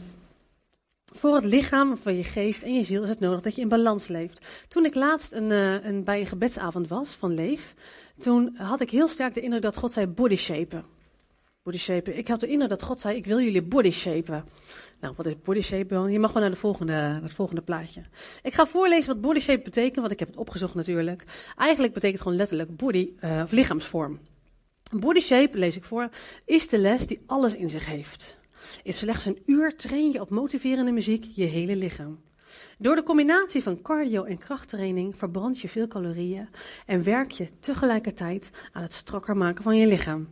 voor 1.04 1.34
het 1.34 1.44
lichaam, 1.44 1.98
voor 1.98 2.12
je 2.12 2.24
geest 2.24 2.62
en 2.62 2.74
je 2.74 2.84
ziel 2.84 3.02
is 3.02 3.08
het 3.08 3.20
nodig 3.20 3.40
dat 3.40 3.54
je 3.54 3.60
in 3.60 3.68
balans 3.68 4.06
leeft. 4.06 4.40
Toen 4.68 4.84
ik 4.84 4.94
laatst 4.94 5.32
een, 5.32 5.50
uh, 5.50 5.84
een, 5.84 6.04
bij 6.04 6.20
een 6.20 6.26
gebedsavond 6.26 6.88
was 6.88 7.10
van 7.10 7.34
Leef, 7.34 7.74
toen 8.18 8.56
had 8.56 8.80
ik 8.80 8.90
heel 8.90 9.08
sterk 9.08 9.34
de 9.34 9.40
indruk 9.40 9.62
dat 9.62 9.76
God 9.76 9.92
zei 9.92 10.06
body 10.06 10.36
shapen. 10.36 10.84
Body 11.62 11.78
shapen. 11.78 12.16
Ik 12.16 12.28
had 12.28 12.40
de 12.40 12.48
indruk 12.48 12.70
dat 12.70 12.82
God 12.82 13.00
zei, 13.00 13.16
ik 13.16 13.26
wil 13.26 13.40
jullie 13.40 13.62
body 13.62 13.90
shapen. 13.90 14.44
Nou, 15.00 15.14
wat 15.16 15.26
is 15.26 15.34
body 15.44 15.60
shape? 15.60 16.10
Je 16.10 16.18
mag 16.18 16.32
wel 16.32 16.42
naar, 16.42 16.50
de 16.50 16.56
volgende, 16.56 16.92
het 17.22 17.34
volgende 17.34 17.62
plaatje. 17.62 18.02
Ik 18.42 18.54
ga 18.54 18.66
voorlezen 18.66 19.12
wat 19.12 19.20
body 19.20 19.40
shape 19.40 19.62
betekent, 19.62 19.96
want 19.96 20.10
ik 20.10 20.18
heb 20.18 20.28
het 20.28 20.36
opgezocht 20.36 20.74
natuurlijk. 20.74 21.24
Eigenlijk 21.56 21.92
betekent 21.92 22.18
het 22.18 22.22
gewoon 22.22 22.38
letterlijk 22.38 22.76
body, 22.76 23.10
uh, 23.24 23.40
of 23.44 23.50
lichaamsvorm. 23.50 24.18
Body 24.90 25.20
shape, 25.20 25.58
lees 25.58 25.76
ik 25.76 25.84
voor, 25.84 26.08
is 26.44 26.68
de 26.68 26.78
les 26.78 27.06
die 27.06 27.20
alles 27.26 27.54
in 27.54 27.68
zich 27.68 27.86
heeft. 27.86 28.36
In 28.82 28.94
slechts 28.94 29.24
een 29.24 29.42
uur 29.46 29.76
train 29.76 30.12
je 30.12 30.20
op 30.20 30.30
motiverende 30.30 30.92
muziek 30.92 31.24
je 31.24 31.44
hele 31.44 31.76
lichaam. 31.76 32.20
Door 32.78 32.94
de 32.94 33.02
combinatie 33.02 33.62
van 33.62 33.82
cardio 33.82 34.24
en 34.24 34.38
krachttraining 34.38 35.16
verbrand 35.16 35.60
je 35.60 35.68
veel 35.68 35.88
calorieën 35.88 36.48
en 36.86 37.02
werk 37.02 37.30
je 37.30 37.48
tegelijkertijd 37.60 38.50
aan 38.72 38.82
het 38.82 38.94
strakker 38.94 39.36
maken 39.36 39.62
van 39.62 39.76
je 39.76 39.86
lichaam. 39.86 40.28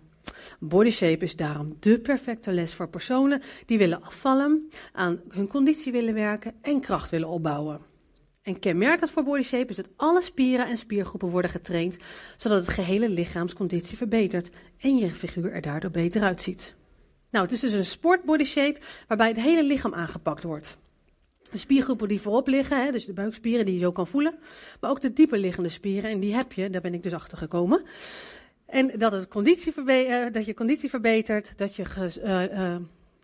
Body 0.61 0.91
shape 0.91 1.25
is 1.25 1.37
daarom 1.37 1.77
de 1.81 2.01
perfecte 2.01 2.53
les 2.53 2.75
voor 2.75 2.89
personen 2.89 3.43
die 3.67 3.79
willen 3.79 4.03
afvallen, 4.03 4.69
aan 4.93 5.21
hun 5.29 5.49
conditie 5.49 5.93
willen 5.93 6.15
werken 6.15 6.55
en 6.63 6.81
kracht 6.81 7.11
willen 7.11 7.29
opbouwen. 7.29 7.81
En 8.43 8.59
kenmerkend 8.59 9.11
voor 9.11 9.23
body 9.23 9.43
shape 9.43 9.71
is 9.71 9.77
dat 9.77 9.89
alle 9.97 10.23
spieren 10.23 10.67
en 10.67 10.77
spiergroepen 10.77 11.29
worden 11.29 11.51
getraind, 11.51 11.97
zodat 12.37 12.67
het 12.67 12.75
gehele 12.75 13.09
lichaamsconditie 13.09 13.97
verbetert 13.97 14.51
en 14.79 14.97
je 14.97 15.11
figuur 15.11 15.53
er 15.53 15.63
daardoor 15.63 15.91
beter 15.91 16.23
uitziet. 16.23 16.75
Nou, 17.31 17.45
het 17.45 17.55
is 17.55 17.61
dus 17.61 17.73
een 17.73 17.85
sport 17.85 18.23
body 18.23 18.45
shape 18.45 18.81
waarbij 19.09 19.29
het 19.29 19.41
hele 19.41 19.63
lichaam 19.65 19.95
aangepakt 19.95 20.43
wordt. 20.43 20.77
De 21.51 21.59
spiergroepen 21.59 22.09
die 22.09 22.21
voorop 22.21 22.47
liggen, 22.47 22.85
hè, 22.85 22.93
dus 22.93 23.05
de 23.05 23.13
buikspieren 23.13 23.65
die 23.65 23.75
je 23.75 23.81
zo 23.81 23.93
kan 23.93 24.07
voelen, 24.07 24.39
maar 24.81 24.91
ook 24.91 25.01
de 25.01 25.13
dieper 25.13 25.39
liggende 25.39 25.69
spieren, 25.69 26.11
en 26.11 26.21
die 26.21 26.35
heb 26.35 26.53
je, 26.53 26.71
daar 26.71 26.81
ben 26.81 26.95
ik 26.95 27.03
dus 27.03 27.13
achter 27.13 27.39
gekomen. 27.39 27.83
En 28.67 28.99
dat, 28.99 29.13
het 29.13 29.29
conditie 29.29 29.73
uh, 29.87 30.33
dat 30.33 30.45
je 30.45 30.55
conditie 30.55 30.91
verbetert, 30.91 31.53
dat 31.57 31.75
je, 31.75 31.85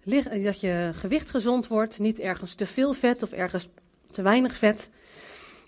uh, 0.04 0.44
dat 0.44 0.60
je 0.60 0.90
gewicht 0.94 1.30
gezond 1.30 1.66
wordt, 1.66 1.98
niet 1.98 2.18
ergens 2.18 2.54
te 2.54 2.66
veel 2.66 2.92
vet 2.92 3.22
of 3.22 3.32
ergens 3.32 3.68
te 4.10 4.22
weinig 4.22 4.56
vet. 4.56 4.90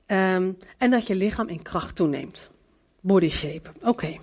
Um, 0.06 0.58
en 0.78 0.90
dat 0.90 1.06
je 1.06 1.14
lichaam 1.14 1.48
in 1.48 1.62
kracht 1.62 1.96
toeneemt. 1.96 2.50
Body 3.00 3.28
shape, 3.28 3.70
oké. 3.82 4.18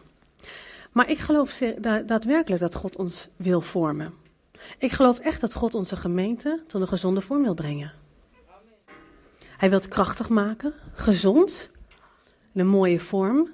Maar 0.92 1.10
ik 1.10 1.18
geloof 1.18 1.62
daadwerkelijk 2.06 2.62
dat 2.62 2.76
God 2.76 2.96
ons 2.96 3.28
wil 3.36 3.62
vormen. 3.62 4.14
Ik 4.78 4.92
geloof 4.92 5.20
echt 5.20 5.42
dat 5.42 5.54
God 5.54 5.74
onze 5.74 5.96
gemeente 5.96 6.64
tot 6.68 6.82
een 6.82 6.88
gezonde 6.88 7.22
vorm 7.22 7.42
wil 7.42 7.54
brengen. 7.54 7.92
Hij 9.58 9.70
wil 9.70 9.80
het 9.80 9.88
krachtig 9.88 10.30
maken, 10.30 10.74
gezond, 10.94 11.70
een 12.54 12.68
mooie 12.68 13.00
vorm, 13.00 13.50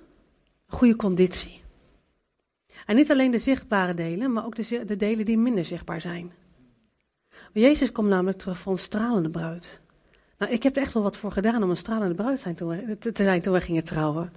goede 0.68 0.96
conditie. 0.96 1.62
En 2.88 2.96
niet 2.96 3.12
alleen 3.12 3.32
de 3.32 3.40
zichtbare 3.40 3.94
delen, 3.94 4.34
maar 4.34 4.46
ook 4.46 4.56
de, 4.56 4.86
de 4.86 4.96
delen 4.96 5.26
die 5.26 5.38
minder 5.38 5.66
zichtbaar 5.66 6.02
zijn. 6.02 6.32
Jezus 7.54 7.92
komt 7.92 8.08
namelijk 8.08 8.38
terug 8.38 8.58
voor 8.58 8.72
een 8.72 8.80
stralende 8.80 9.30
bruid. 9.30 9.80
Nou, 10.38 10.52
ik 10.52 10.64
heb 10.64 10.76
er 10.76 10.82
echt 10.82 10.94
wel 10.94 11.04
wat 11.04 11.18
voor 11.18 11.32
gedaan 11.32 11.64
om 11.64 11.70
een 11.70 11.78
stralende 11.78 12.16
bruid 12.16 12.40
zijn 12.40 12.56
te 12.56 13.12
zijn 13.14 13.42
toen 13.42 13.54
we 13.54 13.62
gingen 13.62 13.84
trouwen. 13.84 14.32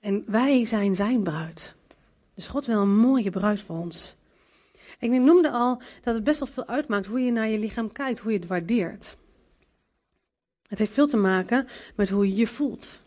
En 0.00 0.24
wij 0.26 0.64
zijn 0.64 0.94
zijn 0.94 1.22
bruid. 1.22 1.74
Dus 2.34 2.46
God 2.46 2.66
wil 2.66 2.80
een 2.80 2.96
mooie 2.96 3.30
bruid 3.30 3.62
voor 3.62 3.76
ons. 3.76 4.16
ik 4.98 5.10
noemde 5.10 5.50
al 5.50 5.82
dat 6.02 6.14
het 6.14 6.24
best 6.24 6.38
wel 6.38 6.48
veel 6.48 6.66
uitmaakt 6.66 7.06
hoe 7.06 7.20
je 7.20 7.32
naar 7.32 7.48
je 7.48 7.58
lichaam 7.58 7.92
kijkt, 7.92 8.18
hoe 8.18 8.32
je 8.32 8.38
het 8.38 8.48
waardeert. 8.48 9.16
Het 10.68 10.78
heeft 10.78 10.92
veel 10.92 11.06
te 11.06 11.16
maken 11.16 11.66
met 11.94 12.08
hoe 12.08 12.28
je 12.28 12.34
je 12.34 12.46
voelt. 12.46 13.00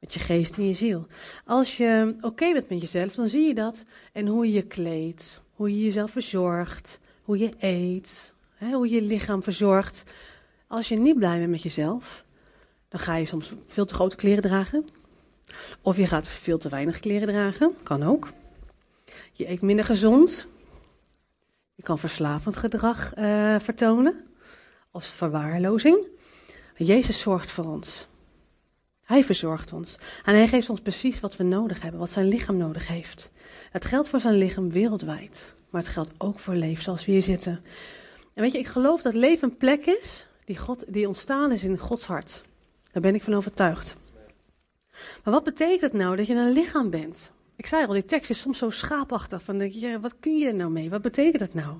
Met 0.00 0.14
je 0.14 0.20
geest 0.20 0.56
en 0.56 0.66
je 0.66 0.74
ziel. 0.74 1.06
Als 1.44 1.76
je 1.76 2.16
oké 2.20 2.52
bent 2.52 2.68
met 2.68 2.80
jezelf, 2.80 3.14
dan 3.14 3.28
zie 3.28 3.46
je 3.46 3.54
dat. 3.54 3.84
En 4.12 4.26
hoe 4.26 4.46
je 4.46 4.52
je 4.52 4.62
kleedt, 4.62 5.42
hoe 5.54 5.70
je 5.70 5.84
jezelf 5.84 6.10
verzorgt, 6.10 7.00
hoe 7.22 7.38
je 7.38 7.52
eet, 7.58 8.32
hè, 8.54 8.70
hoe 8.72 8.88
je 8.88 8.94
je 8.94 9.02
lichaam 9.02 9.42
verzorgt. 9.42 10.04
Als 10.66 10.88
je 10.88 10.96
niet 10.96 11.16
blij 11.16 11.38
bent 11.38 11.50
met 11.50 11.62
jezelf, 11.62 12.24
dan 12.88 13.00
ga 13.00 13.16
je 13.16 13.26
soms 13.26 13.52
veel 13.66 13.84
te 13.84 13.94
grote 13.94 14.16
kleren 14.16 14.42
dragen. 14.42 14.84
Of 15.82 15.96
je 15.96 16.06
gaat 16.06 16.28
veel 16.28 16.58
te 16.58 16.68
weinig 16.68 17.00
kleren 17.00 17.28
dragen, 17.28 17.74
kan 17.82 18.02
ook. 18.02 18.32
Je 19.32 19.48
eet 19.48 19.62
minder 19.62 19.84
gezond. 19.84 20.46
Je 21.74 21.82
kan 21.82 21.98
verslavend 21.98 22.56
gedrag 22.56 23.16
uh, 23.16 23.58
vertonen. 23.58 24.24
Of 24.90 25.04
verwaarlozing. 25.04 26.06
Jezus 26.76 27.20
zorgt 27.20 27.50
voor 27.50 27.64
ons. 27.64 28.08
Hij 29.10 29.24
verzorgt 29.24 29.72
ons. 29.72 29.96
En 30.24 30.34
hij 30.34 30.48
geeft 30.48 30.70
ons 30.70 30.80
precies 30.80 31.20
wat 31.20 31.36
we 31.36 31.44
nodig 31.44 31.82
hebben, 31.82 32.00
wat 32.00 32.10
zijn 32.10 32.28
lichaam 32.28 32.56
nodig 32.56 32.88
heeft. 32.88 33.30
Het 33.70 33.84
geldt 33.84 34.08
voor 34.08 34.20
zijn 34.20 34.34
lichaam 34.34 34.70
wereldwijd. 34.70 35.54
Maar 35.70 35.80
het 35.80 35.90
geldt 35.90 36.10
ook 36.18 36.38
voor 36.38 36.54
leven 36.54 36.82
zoals 36.82 37.04
we 37.04 37.12
hier 37.12 37.22
zitten. 37.22 37.64
En 38.34 38.42
weet 38.42 38.52
je, 38.52 38.58
ik 38.58 38.66
geloof 38.66 39.02
dat 39.02 39.14
leven 39.14 39.48
een 39.48 39.56
plek 39.56 39.86
is 39.86 40.26
die, 40.44 40.56
God, 40.58 40.84
die 40.88 41.06
ontstaan 41.06 41.52
is 41.52 41.64
in 41.64 41.78
Gods 41.78 42.06
hart. 42.06 42.42
Daar 42.92 43.02
ben 43.02 43.14
ik 43.14 43.22
van 43.22 43.34
overtuigd. 43.34 43.96
Maar 45.24 45.34
wat 45.34 45.44
betekent 45.44 45.80
het 45.80 45.92
nou 45.92 46.16
dat 46.16 46.26
je 46.26 46.34
een 46.34 46.52
lichaam 46.52 46.90
bent? 46.90 47.32
Ik 47.56 47.66
zei 47.66 47.86
al, 47.86 47.92
die 47.92 48.04
tekst 48.04 48.30
is 48.30 48.40
soms 48.40 48.58
zo 48.58 48.70
schaapachtig. 48.70 49.42
Van, 49.42 50.00
wat 50.00 50.14
kun 50.20 50.38
je 50.38 50.46
er 50.46 50.54
nou 50.54 50.70
mee? 50.70 50.90
Wat 50.90 51.02
betekent 51.02 51.40
het 51.40 51.54
nou? 51.54 51.76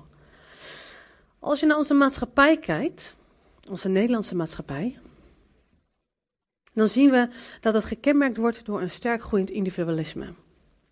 Als 1.39 1.59
je 1.59 1.65
naar 1.65 1.77
onze 1.77 1.93
maatschappij 1.93 2.57
kijkt, 2.57 3.15
onze 3.69 3.89
Nederlandse 3.89 4.35
maatschappij, 4.35 4.99
dan 6.73 6.87
zien 6.87 7.09
we 7.09 7.29
dat 7.61 7.73
het 7.73 7.83
gekenmerkt 7.83 8.37
wordt 8.37 8.65
door 8.65 8.81
een 8.81 8.89
sterk 8.89 9.21
groeiend 9.21 9.49
individualisme. 9.49 10.33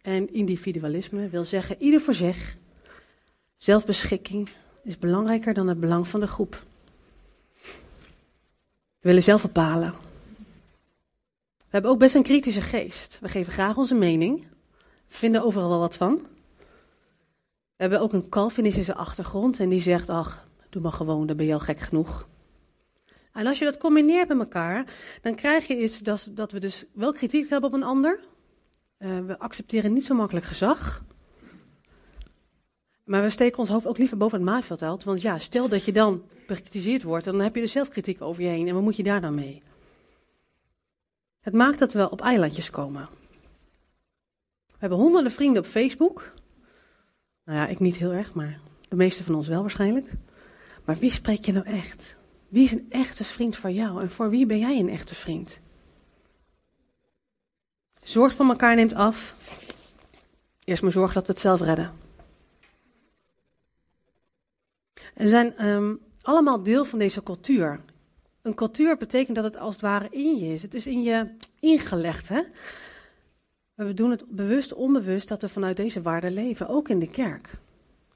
En 0.02 0.34
individualisme 0.34 1.30
wil 1.30 1.46
zeggen 1.46 1.76
ieder 1.80 2.02
voor 2.02 2.14
zich. 2.14 2.58
Zelfbeschikking 3.58 4.50
is 4.84 4.98
belangrijker 4.98 5.54
dan 5.54 5.68
het 5.68 5.80
belang 5.80 6.08
van 6.08 6.20
de 6.20 6.28
groep. 6.28 6.64
We 9.00 9.08
willen 9.08 9.24
zelf 9.24 9.42
bepalen 9.42 9.94
we 11.70 11.76
hebben 11.76 11.92
ook 11.92 12.00
best 12.00 12.16
een 12.16 12.24
kritische 12.24 12.62
geest. 12.62 13.18
We 13.22 13.30
geven 13.30 13.54
graag 13.54 13.78
onze 13.78 13.96
mening. 13.96 14.48
Vinden 15.08 15.44
overal 15.44 15.70
wel 15.70 15.80
wat 15.80 15.96
van. 15.96 16.16
We 17.76 17.86
hebben 17.86 18.00
ook 18.00 18.14
een 18.14 18.30
Calvinistische 18.30 18.96
achtergrond 18.96 19.60
en 19.60 19.70
die 19.70 19.82
zegt, 19.82 20.10
ach, 20.10 20.48
doe 20.70 20.82
maar 20.82 20.92
gewoon, 20.92 21.28
dan 21.28 21.38
ben 21.38 21.46
je 21.46 21.54
al 21.54 21.60
gek 21.60 21.80
genoeg. 21.80 22.28
En 23.40 23.48
als 23.48 23.60
je 23.60 23.66
dat 23.66 23.78
combineert 23.78 24.28
met 24.28 24.40
elkaar, 24.40 24.86
dan 25.22 25.36
krijg 25.36 25.68
je 25.68 25.82
iets 25.82 26.00
dat, 26.00 26.28
dat 26.32 26.52
we 26.52 26.60
dus 26.60 26.86
wel 26.94 27.12
kritiek 27.12 27.50
hebben 27.50 27.70
op 27.70 27.76
een 27.76 27.84
ander. 27.84 28.20
Uh, 28.98 29.20
we 29.20 29.40
accepteren 29.40 29.94
niet 29.94 30.06
zo 30.06 30.16
makkelijk 30.16 30.46
gezag. 30.46 31.04
Maar 33.04 33.22
we 33.22 33.30
steken 33.30 33.60
ons 33.60 33.70
hoofd 33.70 33.88
ook 33.88 33.98
liever 33.98 34.18
boven 34.18 34.38
het 34.38 34.48
maaiveld 34.48 34.84
uit. 34.84 35.04
Want 35.04 35.22
ja, 35.22 35.38
stel 35.38 35.70
dat 35.70 35.86
je 35.86 35.92
dan 35.92 36.24
bekritiseerd 36.48 37.04
wordt, 37.04 37.26
dan 37.26 37.40
heb 37.40 37.56
je 37.56 37.62
er 37.62 37.68
zelf 37.68 37.90
kritiek 37.90 38.22
over 38.22 38.44
je 38.44 38.50
heen. 38.50 38.68
En 38.68 38.74
wat 38.74 38.84
moet 38.84 38.96
je 38.96 39.04
daar 39.04 39.22
dan 39.22 39.36
mee? 39.36 39.62
Het 41.40 41.54
maakt 41.54 41.80
dat 41.80 41.94
we 41.94 42.10
op 42.10 42.22
eilandjes 42.22 42.70
komen. 42.70 43.10
We 44.66 44.78
hebben 44.78 44.98
honderden 44.98 45.32
vrienden 45.32 45.62
op 45.62 45.68
Facebook. 45.68 46.34
Nou 47.44 47.58
ja, 47.58 47.68
ik 47.68 47.80
niet 47.80 47.96
heel 47.96 48.12
erg, 48.12 48.34
maar 48.34 48.60
de 48.90 48.96
meeste 48.96 49.24
van 49.24 49.36
ons 49.36 49.48
wel 49.48 49.62
waarschijnlijk. 49.62 50.12
Maar 50.86 50.98
wie 50.98 51.12
spreek 51.12 51.46
je 51.46 51.52
nou 51.52 51.66
echt? 51.66 52.19
Wie 52.50 52.64
is 52.64 52.72
een 52.72 52.86
echte 52.90 53.24
vriend 53.24 53.56
voor 53.56 53.72
jou 53.72 54.02
en 54.02 54.10
voor 54.10 54.30
wie 54.30 54.46
ben 54.46 54.60
jij 54.60 54.80
een 54.80 54.90
echte 54.90 55.16
vriend? 55.16 55.60
Zorg 58.04 58.34
van 58.34 58.50
elkaar 58.50 58.76
neemt 58.76 58.94
af. 58.94 59.36
Eerst 60.64 60.84
maar 60.84 60.92
zorg 60.92 61.14
dat 61.14 61.26
we 61.28 61.32
het 61.32 61.42
zelf 61.42 61.62
redden. 61.62 61.94
We 65.14 65.30
zijn 65.30 65.68
um, 65.68 66.00
allemaal 66.22 66.64
deel 66.64 66.86
van 66.86 67.00
deze 67.00 67.24
cultuur. 67.24 67.80
Een 68.42 68.56
cultuur 68.56 68.98
betekent 68.98 69.36
dat 69.36 69.46
het 69.46 69.58
als 69.58 69.74
het 69.74 69.82
ware 69.82 70.08
in 70.10 70.38
je 70.38 70.54
is. 70.54 70.62
Het 70.62 70.74
is 70.74 70.88
in 70.88 71.02
je 71.02 71.28
ingelegd. 71.60 72.28
Hè? 72.28 72.42
We 73.74 73.94
doen 73.94 74.12
het 74.12 74.26
bewust, 74.28 74.74
onbewust 74.74 75.28
dat 75.28 75.42
we 75.42 75.50
vanuit 75.50 75.78
deze 75.78 76.02
waarden 76.02 76.34
leven, 76.34 76.68
ook 76.68 76.90
in 76.90 77.00
de 77.00 77.10
kerk 77.10 77.58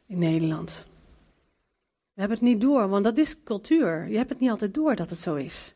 in 0.06 0.18
Nederland. 0.18 0.86
We 2.14 2.20
hebben 2.20 2.38
het 2.38 2.48
niet 2.48 2.62
door, 2.62 2.88
want 2.88 3.04
dat 3.04 3.18
is 3.18 3.44
cultuur. 3.44 4.08
Je 4.08 4.18
hebt 4.18 4.30
het 4.30 4.40
niet 4.40 4.50
altijd 4.50 4.74
door 4.74 4.96
dat 4.96 5.10
het 5.10 5.20
zo 5.20 5.36
is. 5.36 5.74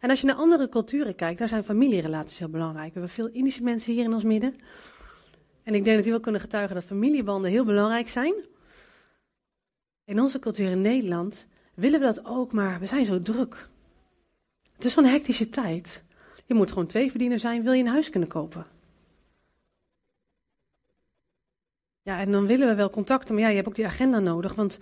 En 0.00 0.10
als 0.10 0.20
je 0.20 0.26
naar 0.26 0.36
andere 0.36 0.68
culturen 0.68 1.14
kijkt, 1.14 1.38
daar 1.38 1.48
zijn 1.48 1.64
familierelaties 1.64 2.38
heel 2.38 2.48
belangrijk. 2.48 2.86
We 2.86 2.92
hebben 2.92 3.10
veel 3.10 3.28
Indische 3.28 3.62
mensen 3.62 3.92
hier 3.92 4.04
in 4.04 4.12
ons 4.12 4.24
midden. 4.24 4.56
En 5.62 5.74
ik 5.74 5.84
denk 5.84 5.94
dat 5.94 6.02
die 6.02 6.12
wel 6.12 6.20
kunnen 6.20 6.40
getuigen 6.40 6.74
dat 6.74 6.84
familiebanden 6.84 7.50
heel 7.50 7.64
belangrijk 7.64 8.08
zijn. 8.08 8.34
In 10.04 10.20
onze 10.20 10.38
cultuur 10.38 10.70
in 10.70 10.80
Nederland 10.80 11.46
willen 11.74 12.00
we 12.00 12.06
dat 12.06 12.24
ook, 12.24 12.52
maar 12.52 12.80
we 12.80 12.86
zijn 12.86 13.04
zo 13.04 13.22
druk. 13.22 13.68
Het 14.72 14.84
is 14.84 14.92
zo'n 14.92 15.04
hectische 15.04 15.48
tijd. 15.48 16.04
Je 16.46 16.54
moet 16.54 16.68
gewoon 16.68 16.86
twee 16.86 17.10
verdiener 17.10 17.38
zijn, 17.38 17.62
wil 17.62 17.72
je 17.72 17.82
een 17.82 17.88
huis 17.88 18.10
kunnen 18.10 18.28
kopen. 18.28 18.66
Ja, 22.02 22.18
en 22.18 22.32
dan 22.32 22.46
willen 22.46 22.68
we 22.68 22.74
wel 22.74 22.90
contacten, 22.90 23.34
maar 23.34 23.42
ja, 23.42 23.48
je 23.48 23.56
hebt 23.56 23.68
ook 23.68 23.74
die 23.74 23.86
agenda 23.86 24.18
nodig, 24.18 24.54
want 24.54 24.78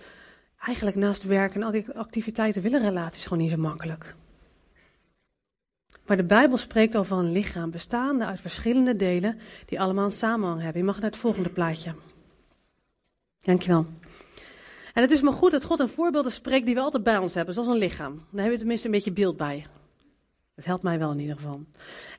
eigenlijk 0.67 0.97
naast 0.97 1.23
werk 1.23 1.55
en 1.55 1.63
al 1.63 1.71
die 1.71 1.91
activiteiten 1.93 2.61
willen 2.61 2.81
relaties 2.81 3.23
gewoon 3.23 3.43
niet 3.43 3.51
zo 3.51 3.57
makkelijk. 3.57 4.15
Maar 6.05 6.17
de 6.17 6.25
Bijbel 6.25 6.57
spreekt 6.57 6.97
over 6.97 7.17
een 7.17 7.31
lichaam 7.31 7.71
bestaande 7.71 8.25
uit 8.25 8.41
verschillende 8.41 8.95
delen 8.95 9.39
die 9.65 9.79
allemaal 9.79 10.05
een 10.05 10.11
samenhang 10.11 10.61
hebben. 10.61 10.81
Je 10.81 10.87
mag 10.87 10.99
naar 10.99 11.09
het 11.09 11.19
volgende 11.19 11.49
plaatje. 11.49 11.93
Dankjewel. 13.41 13.85
En 14.93 15.01
het 15.01 15.11
is 15.11 15.21
maar 15.21 15.33
goed 15.33 15.51
dat 15.51 15.63
God 15.63 15.79
een 15.79 15.89
voorbeelden 15.89 16.31
spreekt 16.31 16.65
die 16.65 16.75
we 16.75 16.81
altijd 16.81 17.03
bij 17.03 17.17
ons 17.17 17.33
hebben, 17.33 17.53
zoals 17.53 17.69
een 17.69 17.77
lichaam. 17.77 18.15
Daar 18.15 18.25
hebben 18.31 18.51
we 18.51 18.57
tenminste 18.57 18.85
een 18.85 18.93
beetje 18.93 19.11
beeld 19.11 19.37
bij. 19.37 19.65
Dat 20.55 20.65
helpt 20.65 20.83
mij 20.83 20.99
wel 20.99 21.11
in 21.11 21.19
ieder 21.19 21.35
geval. 21.35 21.61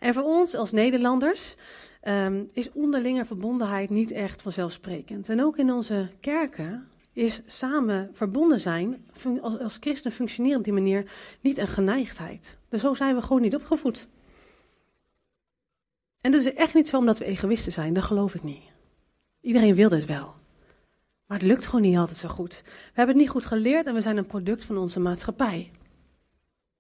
En 0.00 0.14
voor 0.14 0.23
ons 0.23 0.55
als 0.55 0.73
Nederlanders 0.73 1.55
um, 2.02 2.49
is 2.52 2.73
onderlinge 2.73 3.25
verbondenheid 3.25 3.90
niet 3.90 4.11
echt 4.11 4.43
vanzelfsprekend. 4.43 5.28
En 5.28 5.43
ook 5.43 5.59
in 5.59 5.73
onze 5.73 6.09
kerken 6.21 6.88
is 7.19 7.41
samen 7.47 8.09
verbonden 8.13 8.61
zijn, 8.61 9.07
als, 9.41 9.59
als 9.59 9.77
christen 9.81 10.13
functioneren 10.13 10.59
op 10.59 10.65
die 10.65 10.73
manier, 10.73 11.11
niet 11.41 11.59
een 11.59 11.69
geneigdheid. 11.69 12.57
Dus 12.69 12.81
zo 12.81 12.95
zijn 12.95 13.15
we 13.15 13.23
gewoon 13.23 13.43
niet 13.43 13.55
opgevoed. 13.55 14.09
En 16.21 16.31
dat 16.31 16.41
is 16.41 16.55
echt 16.55 16.75
niet 16.75 16.89
zo 16.89 16.97
omdat 16.97 17.19
we 17.19 17.25
egoïsten 17.25 17.73
zijn, 17.73 17.95
dat 17.95 18.05
geloof 18.05 18.35
ik 18.35 18.43
niet. 18.43 18.63
Iedereen 19.41 19.75
wil 19.75 19.89
dit 19.89 20.05
wel. 20.05 20.35
Maar 21.27 21.39
het 21.39 21.47
lukt 21.47 21.67
gewoon 21.67 21.81
niet 21.81 21.97
altijd 21.97 22.19
zo 22.19 22.29
goed. 22.29 22.63
We 22.65 22.93
hebben 22.95 23.15
het 23.15 23.25
niet 23.25 23.33
goed 23.33 23.47
geleerd 23.47 23.87
en 23.87 23.95
we 23.95 24.01
zijn 24.01 24.17
een 24.17 24.27
product 24.27 24.65
van 24.65 24.77
onze 24.77 25.01
maatschappij. 25.01 25.71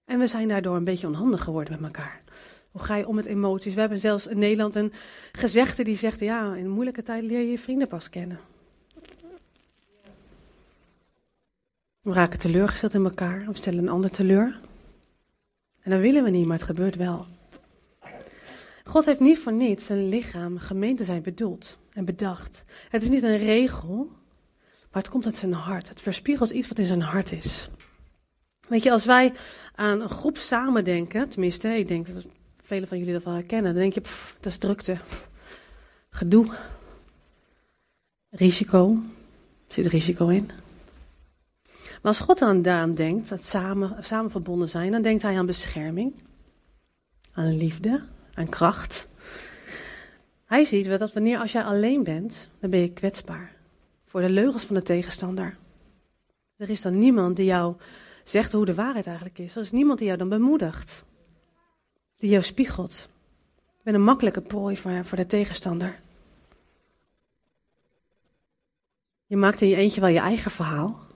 En 0.04 0.18
we 0.18 0.26
zijn 0.26 0.48
daardoor 0.48 0.76
een 0.76 0.84
beetje 0.84 1.06
onhandig 1.06 1.42
geworden 1.42 1.72
met 1.72 1.82
elkaar. 1.82 2.22
Hoe 2.70 2.82
ga 2.82 2.96
je 2.96 3.08
om 3.08 3.14
met 3.14 3.26
emoties? 3.26 3.74
We 3.74 3.80
hebben 3.80 3.98
zelfs 3.98 4.26
in 4.26 4.38
Nederland 4.38 4.74
een 4.74 4.92
gezegde 5.32 5.84
die 5.84 5.96
zegt: 5.96 6.20
ja, 6.20 6.54
in 6.54 6.68
moeilijke 6.68 7.02
tijd 7.02 7.22
leer 7.22 7.40
je 7.40 7.50
je 7.50 7.58
vrienden 7.58 7.88
pas 7.88 8.10
kennen. 8.10 8.40
We 12.08 12.14
raken 12.14 12.38
teleurgesteld 12.38 12.94
in 12.94 13.04
elkaar, 13.04 13.44
we 13.46 13.56
stellen 13.56 13.78
een 13.78 13.88
ander 13.88 14.10
teleur. 14.10 14.60
En 15.80 15.90
dat 15.90 16.00
willen 16.00 16.24
we 16.24 16.30
niet, 16.30 16.46
maar 16.46 16.56
het 16.56 16.66
gebeurt 16.66 16.96
wel. 16.96 17.26
God 18.84 19.04
heeft 19.04 19.20
niet 19.20 19.38
voor 19.38 19.52
niets 19.52 19.86
zijn 19.86 20.08
lichaam, 20.08 20.58
gemeente 20.58 21.04
zijn 21.04 21.22
bedoeld 21.22 21.78
en 21.92 22.04
bedacht. 22.04 22.64
Het 22.88 23.02
is 23.02 23.08
niet 23.08 23.22
een 23.22 23.38
regel, 23.38 24.10
maar 24.90 25.02
het 25.02 25.08
komt 25.08 25.26
uit 25.26 25.36
zijn 25.36 25.52
hart. 25.52 25.88
Het 25.88 26.00
verspiegelt 26.00 26.50
iets 26.50 26.68
wat 26.68 26.78
in 26.78 26.84
zijn 26.84 27.02
hart 27.02 27.32
is. 27.32 27.68
Weet 28.68 28.82
je, 28.82 28.92
als 28.92 29.04
wij 29.04 29.32
aan 29.74 30.00
een 30.00 30.10
groep 30.10 30.36
samen 30.36 30.84
denken, 30.84 31.28
tenminste, 31.28 31.68
ik 31.68 31.88
denk 31.88 32.14
dat 32.14 32.24
velen 32.62 32.88
van 32.88 32.98
jullie 32.98 33.12
dat 33.12 33.24
wel 33.24 33.34
herkennen, 33.34 33.72
dan 33.72 33.82
denk 33.82 33.94
je, 33.94 34.02
dat 34.40 34.52
is 34.52 34.58
drukte, 34.58 34.98
gedoe, 36.10 36.46
risico, 38.30 38.92
er 39.66 39.74
zit 39.74 39.86
risico 39.86 40.28
in. 40.28 40.50
Maar 42.02 42.12
als 42.12 42.20
God 42.20 42.42
aan 42.42 42.62
daaraan 42.62 42.94
denkt, 42.94 43.28
dat 43.28 43.42
samen, 43.42 44.04
samen 44.04 44.30
verbonden 44.30 44.68
zijn, 44.68 44.92
dan 44.92 45.02
denkt 45.02 45.22
hij 45.22 45.38
aan 45.38 45.46
bescherming, 45.46 46.14
aan 47.32 47.56
liefde, 47.56 48.02
aan 48.34 48.48
kracht. 48.48 49.08
Hij 50.44 50.64
ziet 50.64 50.98
dat 50.98 51.12
wanneer 51.12 51.38
als 51.38 51.52
jij 51.52 51.62
alleen 51.62 52.04
bent, 52.04 52.48
dan 52.60 52.70
ben 52.70 52.80
je 52.80 52.92
kwetsbaar 52.92 53.56
voor 54.06 54.20
de 54.20 54.30
leugens 54.30 54.64
van 54.64 54.74
de 54.74 54.82
tegenstander. 54.82 55.56
Er 56.56 56.70
is 56.70 56.82
dan 56.82 56.98
niemand 56.98 57.36
die 57.36 57.44
jou 57.44 57.76
zegt 58.24 58.52
hoe 58.52 58.64
de 58.64 58.74
waarheid 58.74 59.06
eigenlijk 59.06 59.38
is. 59.38 59.56
Er 59.56 59.62
is 59.62 59.72
niemand 59.72 59.98
die 59.98 60.06
jou 60.06 60.18
dan 60.18 60.28
bemoedigt, 60.28 61.04
die 62.16 62.30
jou 62.30 62.42
spiegelt. 62.42 63.08
Je 63.56 63.82
bent 63.82 63.96
een 63.96 64.02
makkelijke 64.02 64.40
prooi 64.40 64.76
voor, 64.76 65.04
voor 65.04 65.16
de 65.16 65.26
tegenstander. 65.26 66.00
Je 69.26 69.36
maakt 69.36 69.60
in 69.60 69.68
je 69.68 69.76
eentje 69.76 70.00
wel 70.00 70.10
je 70.10 70.18
eigen 70.18 70.50
verhaal. 70.50 71.07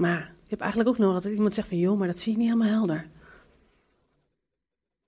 Maar 0.00 0.20
je 0.20 0.48
hebt 0.48 0.60
eigenlijk 0.60 0.90
ook 0.90 0.98
nodig 0.98 1.22
dat 1.22 1.32
iemand 1.32 1.54
zegt 1.54 1.68
van, 1.68 1.78
joh, 1.78 1.98
maar 1.98 2.06
dat 2.06 2.18
zie 2.18 2.32
je 2.32 2.38
niet 2.38 2.46
helemaal 2.46 2.72
helder. 2.72 3.08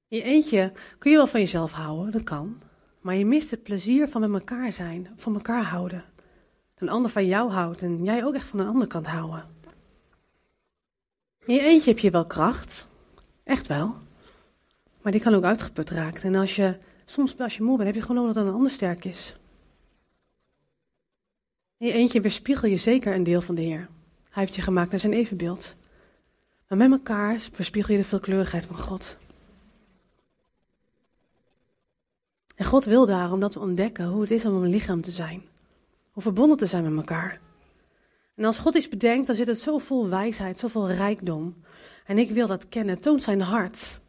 In 0.09 0.19
je 0.19 0.23
eentje 0.23 0.73
kun 0.99 1.11
je 1.11 1.17
wel 1.17 1.27
van 1.27 1.41
jezelf 1.41 1.73
houden, 1.73 2.13
dat 2.13 2.23
kan. 2.23 2.63
Maar 3.01 3.15
je 3.15 3.27
mist 3.27 3.51
het 3.51 3.63
plezier 3.63 4.09
van 4.09 4.21
met 4.21 4.41
elkaar 4.41 4.73
zijn, 4.73 5.09
van 5.17 5.35
elkaar 5.35 5.63
houden. 5.63 6.05
Een 6.75 6.89
ander 6.89 7.11
van 7.11 7.27
jou 7.27 7.51
houdt 7.51 7.83
en 7.83 8.05
jij 8.05 8.25
ook 8.25 8.35
echt 8.35 8.47
van 8.47 8.59
een 8.59 8.67
ander 8.67 8.87
kan 8.87 9.05
houden. 9.05 9.45
In 11.45 11.55
je 11.55 11.61
eentje 11.61 11.91
heb 11.91 11.99
je 11.99 12.11
wel 12.11 12.27
kracht, 12.27 12.87
echt 13.45 13.67
wel. 13.67 13.95
Maar 15.03 15.13
die 15.13 15.21
kan 15.21 15.35
ook 15.35 15.45
uitgeput 15.45 15.91
raken. 15.91 16.23
En 16.23 16.35
als 16.35 16.57
je, 16.57 16.77
soms 17.05 17.39
als 17.39 17.57
je 17.57 17.63
moe 17.63 17.77
bent, 17.77 17.89
heb 17.89 17.97
je 17.97 18.03
gewoon 18.03 18.17
nodig 18.17 18.35
dat 18.35 18.47
een 18.47 18.55
ander 18.55 18.71
sterk 18.71 19.05
is. 19.05 19.37
In 21.77 21.87
je 21.87 21.93
eentje 21.93 22.21
weerspiegel 22.21 22.69
je 22.69 22.77
zeker 22.77 23.15
een 23.15 23.25
deel 23.25 23.41
van 23.41 23.55
de 23.55 23.63
Heer. 23.63 23.89
Hij 24.33 24.43
heeft 24.43 24.55
je 24.57 24.63
gemaakt 24.63 24.91
naar 24.91 25.01
zijn 25.01 25.13
evenbeeld. 25.13 25.75
Maar 26.69 26.79
met 26.79 26.91
elkaar 26.91 27.41
verspiegel 27.41 27.95
je 27.95 28.01
de 28.01 28.09
veelkleurigheid 28.09 28.67
van 28.67 28.79
God. 28.79 29.17
En 32.57 32.65
God 32.65 32.85
wil 32.85 33.07
daarom 33.07 33.41
dat 33.41 33.55
we 33.55 33.61
ontdekken 33.61 34.07
hoe 34.07 34.21
het 34.21 34.31
is 34.31 34.45
om 34.45 34.63
een 34.63 34.71
lichaam 34.71 35.01
te 35.01 35.11
zijn. 35.11 35.43
Hoe 36.11 36.23
verbonden 36.23 36.57
te 36.57 36.67
zijn 36.67 36.83
met 36.83 36.97
elkaar. 36.97 37.41
En 38.35 38.45
als 38.45 38.59
God 38.59 38.75
iets 38.75 38.89
bedenkt, 38.89 39.27
dan 39.27 39.37
zit 39.37 39.47
het 39.47 39.61
zo 39.61 39.79
vol 39.79 40.09
wijsheid, 40.09 40.59
zoveel 40.59 40.91
rijkdom. 40.91 41.63
En 42.07 42.19
ik 42.19 42.31
wil 42.31 42.47
dat 42.47 42.69
kennen. 42.69 43.01
Toont 43.01 43.23
zijn 43.23 43.41
hart. 43.41 44.01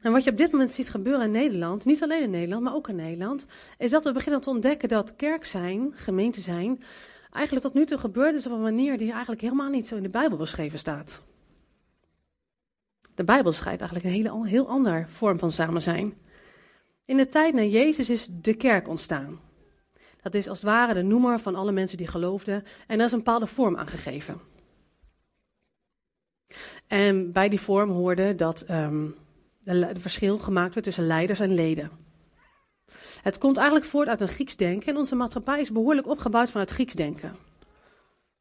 En 0.00 0.12
wat 0.12 0.24
je 0.24 0.30
op 0.30 0.36
dit 0.36 0.52
moment 0.52 0.72
ziet 0.72 0.90
gebeuren 0.90 1.24
in 1.24 1.30
Nederland, 1.30 1.84
niet 1.84 2.02
alleen 2.02 2.22
in 2.22 2.30
Nederland, 2.30 2.62
maar 2.62 2.74
ook 2.74 2.88
in 2.88 2.96
Nederland, 2.96 3.46
is 3.78 3.90
dat 3.90 4.04
we 4.04 4.12
beginnen 4.12 4.40
te 4.40 4.50
ontdekken 4.50 4.88
dat 4.88 5.16
kerk 5.16 5.44
zijn, 5.44 5.92
gemeente 5.94 6.40
zijn, 6.40 6.82
eigenlijk 7.32 7.66
tot 7.66 7.74
nu 7.74 7.86
toe 7.86 7.98
gebeurd 7.98 8.34
is 8.34 8.46
op 8.46 8.52
een 8.52 8.62
manier 8.62 8.98
die 8.98 9.10
eigenlijk 9.10 9.40
helemaal 9.40 9.70
niet 9.70 9.86
zo 9.86 9.96
in 9.96 10.02
de 10.02 10.08
Bijbel 10.08 10.38
beschreven 10.38 10.78
staat. 10.78 11.22
De 13.14 13.24
Bijbel 13.24 13.52
schrijft 13.52 13.80
eigenlijk 13.80 14.08
een 14.08 14.22
hele, 14.22 14.48
heel 14.48 14.68
andere 14.68 15.04
vorm 15.06 15.38
van 15.38 15.52
samen 15.52 15.82
zijn. 15.82 16.14
In 17.04 17.16
de 17.16 17.28
tijd 17.28 17.54
na 17.54 17.62
Jezus 17.62 18.10
is 18.10 18.28
de 18.30 18.54
kerk 18.54 18.88
ontstaan. 18.88 19.40
Dat 20.22 20.34
is 20.34 20.48
als 20.48 20.60
het 20.60 20.70
ware 20.70 20.94
de 20.94 21.02
noemer 21.02 21.40
van 21.40 21.54
alle 21.54 21.72
mensen 21.72 21.98
die 21.98 22.06
geloofden 22.06 22.64
en 22.86 22.96
daar 22.96 23.06
is 23.06 23.12
een 23.12 23.18
bepaalde 23.18 23.46
vorm 23.46 23.76
aan 23.76 23.86
gegeven. 23.86 24.40
En 26.86 27.32
bij 27.32 27.48
die 27.48 27.60
vorm 27.60 27.90
hoorde 27.90 28.34
dat 28.34 28.70
um, 28.70 29.14
de, 29.58 29.90
verschil 29.98 30.38
gemaakt 30.38 30.74
werd 30.74 30.86
tussen 30.86 31.06
leiders 31.06 31.40
en 31.40 31.54
leden. 31.54 31.90
Het 33.22 33.38
komt 33.38 33.56
eigenlijk 33.56 33.86
voort 33.86 34.08
uit 34.08 34.20
een 34.20 34.28
Grieks 34.28 34.56
denken 34.56 34.92
en 34.92 34.98
onze 34.98 35.14
maatschappij 35.14 35.60
is 35.60 35.72
behoorlijk 35.72 36.06
opgebouwd 36.06 36.50
vanuit 36.50 36.70
Grieks 36.70 36.94
denken. 36.94 37.34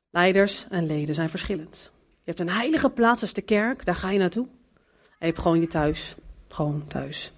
Leiders 0.10 0.66
en 0.70 0.86
leden 0.86 1.16
zijn 1.16 1.30
verschillend. 1.30 1.92
Je 2.08 2.32
hebt 2.32 2.40
een 2.40 2.50
heilige 2.50 2.90
plaats 2.90 3.22
als 3.22 3.34
de 3.34 3.42
kerk, 3.42 3.86
daar 3.86 3.96
ga 3.96 4.10
je 4.10 4.20
naartoe. 4.20 4.46
En 4.46 5.18
je 5.20 5.26
hebt 5.26 5.40
gewoon 5.40 5.60
je 5.60 5.68
thuis, 5.68 6.16
gewoon 6.48 6.88
thuis. 6.88 7.32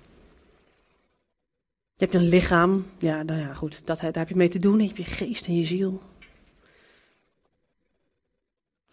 Je 1.96 2.10
hebt 2.10 2.14
een 2.14 2.30
lichaam, 2.30 2.86
ja, 2.98 3.24
nou 3.24 3.40
ja, 3.40 3.54
goed, 3.54 3.82
dat, 3.84 4.00
daar 4.00 4.14
heb 4.14 4.30
je 4.30 4.36
mee 4.36 4.50
te 4.50 4.60
doen. 4.60 4.80
Je 4.80 4.86
hebt 4.86 4.98
je 4.98 5.04
geest 5.04 5.48
en 5.48 5.58
je 5.58 5.66
ziel. 5.66 6.02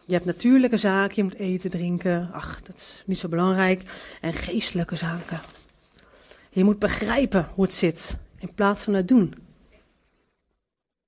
Je 0.05 0.13
hebt 0.13 0.25
natuurlijke 0.25 0.77
zaken, 0.77 1.17
je 1.17 1.23
moet 1.23 1.35
eten, 1.35 1.71
drinken. 1.71 2.31
Ach, 2.33 2.63
dat 2.63 2.77
is 2.77 3.03
niet 3.07 3.19
zo 3.19 3.29
belangrijk. 3.29 3.83
En 4.21 4.33
geestelijke 4.33 4.97
zaken. 4.97 5.41
Je 6.51 6.65
moet 6.65 6.79
begrijpen 6.79 7.49
hoe 7.55 7.65
het 7.65 7.75
zit 7.75 8.17
in 8.41 8.55
plaats 8.55 8.83
van 8.83 8.95
het 8.95 9.09
doen. 9.09 9.35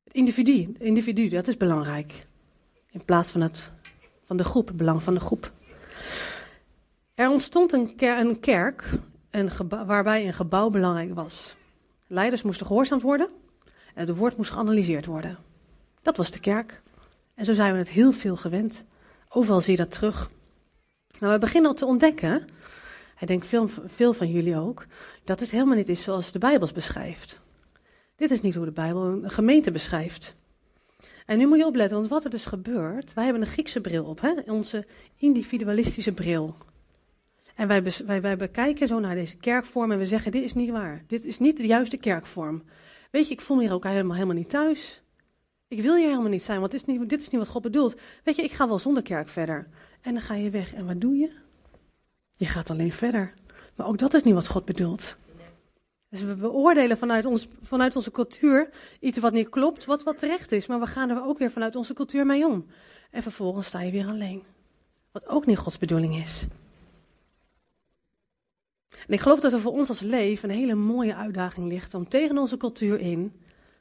Het 0.04 0.12
individu, 0.12 0.74
individu 0.78 1.28
dat 1.28 1.48
is 1.48 1.56
belangrijk. 1.56 2.26
In 2.90 3.04
plaats 3.04 3.30
van, 3.30 3.40
het, 3.40 3.70
van 4.24 4.36
de 4.36 4.44
groep, 4.44 4.66
het 4.66 4.76
belang 4.76 5.02
van 5.02 5.14
de 5.14 5.20
groep. 5.20 5.52
Er 7.14 7.28
ontstond 7.28 7.72
een, 7.72 8.40
kerk 8.40 8.90
waarbij 9.68 10.26
een 10.26 10.32
gebouw 10.32 10.70
belangrijk 10.70 11.14
was. 11.14 11.56
Leiders 12.06 12.42
moesten 12.42 12.66
gehoorzaamd 12.66 13.02
worden 13.02 13.28
en 13.94 14.06
het 14.06 14.16
woord 14.16 14.36
moest 14.36 14.50
geanalyseerd 14.50 15.06
worden. 15.06 15.38
Dat 16.02 16.16
was 16.16 16.30
de 16.30 16.40
kerk. 16.40 16.82
En 17.34 17.44
zo 17.44 17.52
zijn 17.52 17.72
we 17.72 17.78
het 17.78 17.88
heel 17.88 18.12
veel 18.12 18.36
gewend. 18.36 18.84
Overal 19.28 19.60
zie 19.60 19.72
je 19.72 19.78
dat 19.78 19.90
terug. 19.90 20.30
Nou, 21.18 21.32
we 21.32 21.38
beginnen 21.38 21.70
al 21.70 21.76
te 21.76 21.86
ontdekken, 21.86 22.48
ik 23.18 23.26
denk 23.28 23.44
veel, 23.44 23.68
veel 23.86 24.12
van 24.12 24.30
jullie 24.30 24.56
ook, 24.56 24.86
dat 25.24 25.40
het 25.40 25.50
helemaal 25.50 25.76
niet 25.76 25.88
is 25.88 26.02
zoals 26.02 26.32
de 26.32 26.38
Bijbel 26.38 26.68
beschrijft. 26.74 27.40
Dit 28.16 28.30
is 28.30 28.40
niet 28.40 28.54
hoe 28.54 28.64
de 28.64 28.72
Bijbel 28.72 29.04
een 29.04 29.30
gemeente 29.30 29.70
beschrijft. 29.70 30.34
En 31.26 31.38
nu 31.38 31.46
moet 31.46 31.58
je 31.58 31.66
opletten, 31.66 31.96
want 31.96 32.08
wat 32.08 32.24
er 32.24 32.30
dus 32.30 32.46
gebeurt, 32.46 33.14
wij 33.14 33.24
hebben 33.24 33.42
een 33.42 33.48
Griekse 33.48 33.80
bril 33.80 34.04
op, 34.04 34.20
hè? 34.20 34.32
onze 34.46 34.86
individualistische 35.16 36.12
bril. 36.12 36.56
En 37.54 37.68
wij, 37.68 37.82
wij, 38.06 38.20
wij 38.20 38.36
bekijken 38.36 38.88
zo 38.88 38.98
naar 38.98 39.14
deze 39.14 39.36
kerkvorm 39.36 39.92
en 39.92 39.98
we 39.98 40.06
zeggen, 40.06 40.32
dit 40.32 40.42
is 40.42 40.54
niet 40.54 40.70
waar. 40.70 41.04
Dit 41.06 41.24
is 41.24 41.38
niet 41.38 41.56
de 41.56 41.66
juiste 41.66 41.96
kerkvorm. 41.96 42.62
Weet 43.10 43.28
je, 43.28 43.34
ik 43.34 43.40
voel 43.40 43.56
me 43.56 43.62
hier 43.62 43.72
ook 43.72 43.84
helemaal, 43.84 44.14
helemaal 44.14 44.36
niet 44.36 44.50
thuis. 44.50 45.02
Ik 45.68 45.82
wil 45.82 45.96
hier 45.96 46.08
helemaal 46.08 46.30
niet 46.30 46.42
zijn, 46.42 46.58
want 46.58 46.70
dit 46.70 46.80
is, 46.80 46.86
niet, 46.86 47.08
dit 47.08 47.20
is 47.20 47.28
niet 47.28 47.40
wat 47.40 47.50
God 47.50 47.62
bedoelt. 47.62 48.00
Weet 48.24 48.36
je, 48.36 48.42
ik 48.42 48.52
ga 48.52 48.68
wel 48.68 48.78
zonder 48.78 49.02
kerk 49.02 49.28
verder. 49.28 49.68
En 50.00 50.12
dan 50.12 50.22
ga 50.22 50.34
je 50.34 50.50
weg. 50.50 50.74
En 50.74 50.86
wat 50.86 51.00
doe 51.00 51.16
je? 51.16 51.30
Je 52.34 52.46
gaat 52.46 52.70
alleen 52.70 52.92
verder. 52.92 53.34
Maar 53.76 53.86
ook 53.86 53.98
dat 53.98 54.14
is 54.14 54.22
niet 54.22 54.34
wat 54.34 54.46
God 54.46 54.64
bedoelt. 54.64 55.16
Dus 56.08 56.22
we 56.22 56.34
beoordelen 56.34 56.98
vanuit, 56.98 57.24
ons, 57.24 57.48
vanuit 57.62 57.96
onze 57.96 58.10
cultuur 58.10 58.68
iets 59.00 59.18
wat 59.18 59.32
niet 59.32 59.48
klopt, 59.48 59.84
wat 59.84 60.02
wat 60.02 60.18
terecht 60.18 60.52
is. 60.52 60.66
Maar 60.66 60.80
we 60.80 60.86
gaan 60.86 61.10
er 61.10 61.24
ook 61.24 61.38
weer 61.38 61.50
vanuit 61.50 61.76
onze 61.76 61.94
cultuur 61.94 62.26
mee 62.26 62.46
om. 62.46 62.66
En 63.10 63.22
vervolgens 63.22 63.66
sta 63.66 63.80
je 63.80 63.92
weer 63.92 64.06
alleen. 64.06 64.42
Wat 65.12 65.28
ook 65.28 65.46
niet 65.46 65.58
Gods 65.58 65.78
bedoeling 65.78 66.16
is. 66.16 66.46
En 69.06 69.12
ik 69.12 69.20
geloof 69.20 69.40
dat 69.40 69.52
er 69.52 69.60
voor 69.60 69.72
ons 69.72 69.88
als 69.88 70.00
leven 70.00 70.50
een 70.50 70.56
hele 70.56 70.74
mooie 70.74 71.14
uitdaging 71.14 71.68
ligt 71.68 71.94
om 71.94 72.08
tegen 72.08 72.38
onze 72.38 72.56
cultuur 72.56 72.98
in 72.98 73.32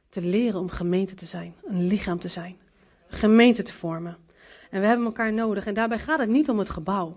te 0.09 0.21
leren 0.21 0.59
om 0.59 0.69
gemeente 0.69 1.15
te 1.15 1.25
zijn, 1.25 1.55
een 1.63 1.87
lichaam 1.87 2.19
te 2.19 2.27
zijn, 2.27 2.57
een 3.09 3.17
gemeente 3.17 3.63
te 3.63 3.73
vormen. 3.73 4.17
En 4.69 4.81
we 4.81 4.87
hebben 4.87 5.05
elkaar 5.05 5.33
nodig 5.33 5.65
en 5.65 5.73
daarbij 5.73 5.99
gaat 5.99 6.19
het 6.19 6.29
niet 6.29 6.49
om 6.49 6.59
het 6.59 6.69
gebouw. 6.69 7.07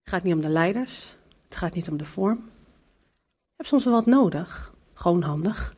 Het 0.00 0.12
gaat 0.12 0.22
niet 0.22 0.34
om 0.34 0.40
de 0.40 0.48
leiders, 0.48 1.16
het 1.54 1.62
gaat 1.62 1.74
niet 1.74 1.88
om 1.88 1.96
de 1.96 2.04
vorm. 2.04 2.36
Je 2.36 3.56
hebt 3.56 3.68
soms 3.68 3.84
wel 3.84 3.92
wat 3.94 4.06
nodig, 4.06 4.74
gewoon 4.94 5.22
handig. 5.22 5.74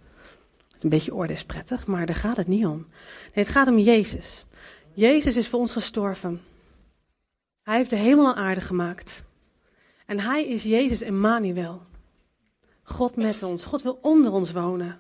Een 0.81 0.89
beetje 0.89 1.15
orde 1.15 1.33
is 1.33 1.45
prettig, 1.45 1.87
maar 1.87 2.07
daar 2.07 2.17
gaat 2.17 2.37
het 2.37 2.47
niet 2.47 2.67
om. 2.67 2.77
Nee, 3.35 3.45
het 3.45 3.49
gaat 3.49 3.69
om 3.69 3.79
Jezus. 3.79 4.45
Jezus 4.93 5.37
is 5.37 5.49
voor 5.49 5.59
ons 5.59 5.73
gestorven. 5.73 6.41
Hij 7.63 7.77
heeft 7.77 7.91
de 7.91 7.97
hemel 7.97 8.29
en 8.29 8.43
aarde 8.43 8.61
gemaakt. 8.61 9.23
En 10.07 10.21
hij 10.21 10.47
is 10.47 10.63
Jezus 10.63 11.01
Emmanuel. 11.01 11.83
God 12.83 13.17
met 13.17 13.43
ons. 13.43 13.65
God 13.65 13.83
wil 13.83 13.99
onder 14.03 14.33
ons 14.33 14.53
wonen. 14.53 14.99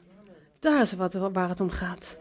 Daar 0.58 0.80
is 0.80 0.92
wat, 0.92 1.12
waar 1.14 1.48
het 1.48 1.60
om 1.60 1.70
gaat. 1.70 2.18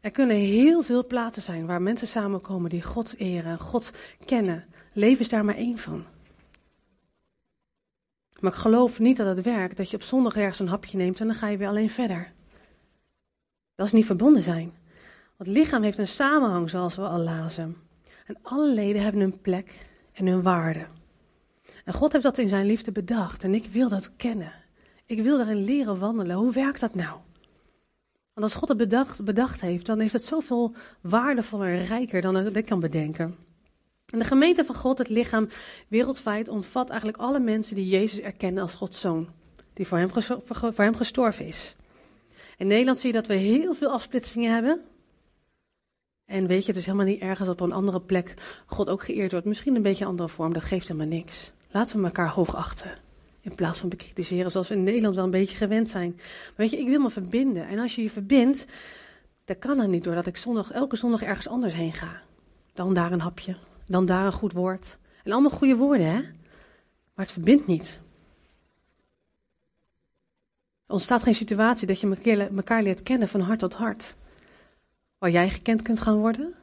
Er 0.00 0.10
kunnen 0.10 0.36
heel 0.36 0.82
veel 0.82 1.06
plaatsen 1.06 1.42
zijn 1.42 1.66
waar 1.66 1.82
mensen 1.82 2.08
samenkomen 2.08 2.70
die 2.70 2.82
God 2.82 3.14
eren, 3.16 3.58
God 3.58 3.92
kennen. 4.24 4.64
Leven 4.94 5.20
is 5.20 5.28
daar 5.28 5.44
maar 5.44 5.56
één 5.56 5.78
van. 5.78 6.04
Maar 8.40 8.52
ik 8.52 8.58
geloof 8.58 8.98
niet 8.98 9.16
dat 9.16 9.36
het 9.36 9.44
werkt 9.44 9.76
dat 9.76 9.90
je 9.90 9.96
op 9.96 10.02
zondag 10.02 10.36
ergens 10.36 10.58
een 10.58 10.68
hapje 10.68 10.96
neemt 10.96 11.20
en 11.20 11.26
dan 11.26 11.36
ga 11.36 11.48
je 11.48 11.56
weer 11.56 11.68
alleen 11.68 11.90
verder. 11.90 12.32
Dat 13.74 13.86
is 13.86 13.92
niet 13.92 14.06
verbonden 14.06 14.42
zijn. 14.42 14.72
Want 15.36 15.48
het 15.48 15.58
lichaam 15.58 15.82
heeft 15.82 15.98
een 15.98 16.08
samenhang, 16.08 16.70
zoals 16.70 16.96
we 16.96 17.02
al 17.02 17.20
lazen. 17.20 17.76
En 18.26 18.36
alle 18.42 18.74
leden 18.74 19.02
hebben 19.02 19.20
een 19.20 19.40
plek 19.40 19.88
en 20.12 20.26
hun 20.26 20.42
waarde. 20.42 20.86
En 21.84 21.92
God 21.94 22.12
heeft 22.12 22.24
dat 22.24 22.38
in 22.38 22.48
zijn 22.48 22.66
liefde 22.66 22.92
bedacht 22.92 23.44
en 23.44 23.54
ik 23.54 23.66
wil 23.66 23.88
dat 23.88 24.16
kennen. 24.16 24.52
Ik 25.06 25.22
wil 25.22 25.36
daarin 25.36 25.64
leren 25.64 25.98
wandelen. 25.98 26.36
Hoe 26.36 26.52
werkt 26.52 26.80
dat 26.80 26.94
nou? 26.94 27.18
Want 28.32 28.46
als 28.46 28.54
God 28.54 28.68
het 28.68 28.78
bedacht, 28.78 29.24
bedacht 29.24 29.60
heeft, 29.60 29.86
dan 29.86 30.00
is 30.00 30.12
het 30.12 30.24
zoveel 30.24 30.74
waardevoller 31.00 31.78
en 31.78 31.84
rijker 31.84 32.22
dan 32.22 32.56
ik 32.56 32.64
kan 32.64 32.80
bedenken. 32.80 33.36
En 34.14 34.20
de 34.20 34.26
gemeente 34.26 34.64
van 34.64 34.74
God, 34.74 34.98
het 34.98 35.08
lichaam 35.08 35.48
wereldwijd, 35.88 36.48
omvat 36.48 36.88
eigenlijk 36.88 37.20
alle 37.20 37.38
mensen 37.38 37.74
die 37.74 37.88
Jezus 37.88 38.20
erkennen 38.20 38.62
als 38.62 38.74
Gods 38.74 39.00
zoon. 39.00 39.28
Die 39.72 39.86
voor 39.86 39.98
hem, 39.98 40.10
voor 40.46 40.84
hem 40.84 40.96
gestorven 40.96 41.46
is. 41.46 41.76
In 42.56 42.66
Nederland 42.66 42.98
zie 42.98 43.12
je 43.12 43.18
dat 43.18 43.26
we 43.26 43.34
heel 43.34 43.74
veel 43.74 43.90
afsplitsingen 43.90 44.52
hebben. 44.52 44.80
En 46.24 46.46
weet 46.46 46.60
je, 46.60 46.68
het 46.68 46.76
is 46.76 46.84
helemaal 46.84 47.06
niet 47.06 47.20
ergens 47.20 47.48
op 47.48 47.60
een 47.60 47.72
andere 47.72 48.00
plek 48.00 48.34
God 48.66 48.88
ook 48.88 49.04
geëerd 49.04 49.30
wordt. 49.30 49.46
Misschien 49.46 49.76
een 49.76 49.82
beetje 49.82 50.04
een 50.04 50.10
andere 50.10 50.28
vorm, 50.28 50.52
dat 50.52 50.64
geeft 50.64 50.88
helemaal 50.88 51.08
niks. 51.08 51.52
Laten 51.70 51.98
we 51.98 52.04
elkaar 52.04 52.30
hoog 52.30 52.56
achten. 52.56 52.90
In 53.40 53.54
plaats 53.54 53.78
van 53.78 53.88
bekritiseren 53.88 54.50
zoals 54.50 54.68
we 54.68 54.74
in 54.74 54.82
Nederland 54.82 55.14
wel 55.14 55.24
een 55.24 55.30
beetje 55.30 55.56
gewend 55.56 55.88
zijn. 55.88 56.12
Maar 56.16 56.52
weet 56.56 56.70
je, 56.70 56.80
ik 56.80 56.88
wil 56.88 57.00
me 57.00 57.10
verbinden. 57.10 57.66
En 57.66 57.78
als 57.78 57.94
je 57.94 58.02
je 58.02 58.10
verbindt, 58.10 58.66
dan 59.44 59.58
kan 59.58 59.76
dat 59.76 59.88
niet 59.88 60.04
doordat 60.04 60.26
ik 60.26 60.36
zondag, 60.36 60.70
elke 60.70 60.96
zondag 60.96 61.22
ergens 61.22 61.48
anders 61.48 61.74
heen 61.74 61.92
ga. 61.92 62.22
Dan 62.72 62.94
daar 62.94 63.12
een 63.12 63.20
hapje, 63.20 63.56
dan 63.86 64.06
daar 64.06 64.26
een 64.26 64.32
goed 64.32 64.52
woord. 64.52 64.98
En 65.22 65.32
allemaal 65.32 65.50
goede 65.50 65.76
woorden, 65.76 66.06
hè? 66.06 66.20
Maar 67.14 67.24
het 67.24 67.32
verbindt 67.32 67.66
niet. 67.66 68.00
Er 70.86 70.92
ontstaat 70.92 71.22
geen 71.22 71.34
situatie 71.34 71.86
dat 71.86 72.00
je 72.00 72.48
elkaar 72.56 72.82
leert 72.82 73.02
kennen 73.02 73.28
van 73.28 73.40
hart 73.40 73.58
tot 73.58 73.74
hart 73.74 74.16
waar 75.18 75.30
jij 75.30 75.50
gekend 75.50 75.82
kunt 75.82 76.00
gaan 76.00 76.16
worden 76.18 76.54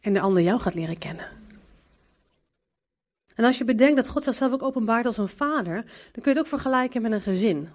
en 0.00 0.12
de 0.12 0.20
ander 0.20 0.42
jou 0.42 0.60
gaat 0.60 0.74
leren 0.74 0.98
kennen. 0.98 1.28
En 3.34 3.44
als 3.44 3.58
je 3.58 3.64
bedenkt 3.64 3.96
dat 3.96 4.08
God 4.08 4.22
zichzelf 4.22 4.52
ook 4.52 4.62
openbaart 4.62 5.06
als 5.06 5.16
een 5.16 5.28
vader, 5.28 5.74
dan 5.82 6.22
kun 6.22 6.22
je 6.22 6.28
het 6.28 6.38
ook 6.38 6.46
vergelijken 6.46 7.02
met 7.02 7.12
een 7.12 7.20
gezin. 7.20 7.68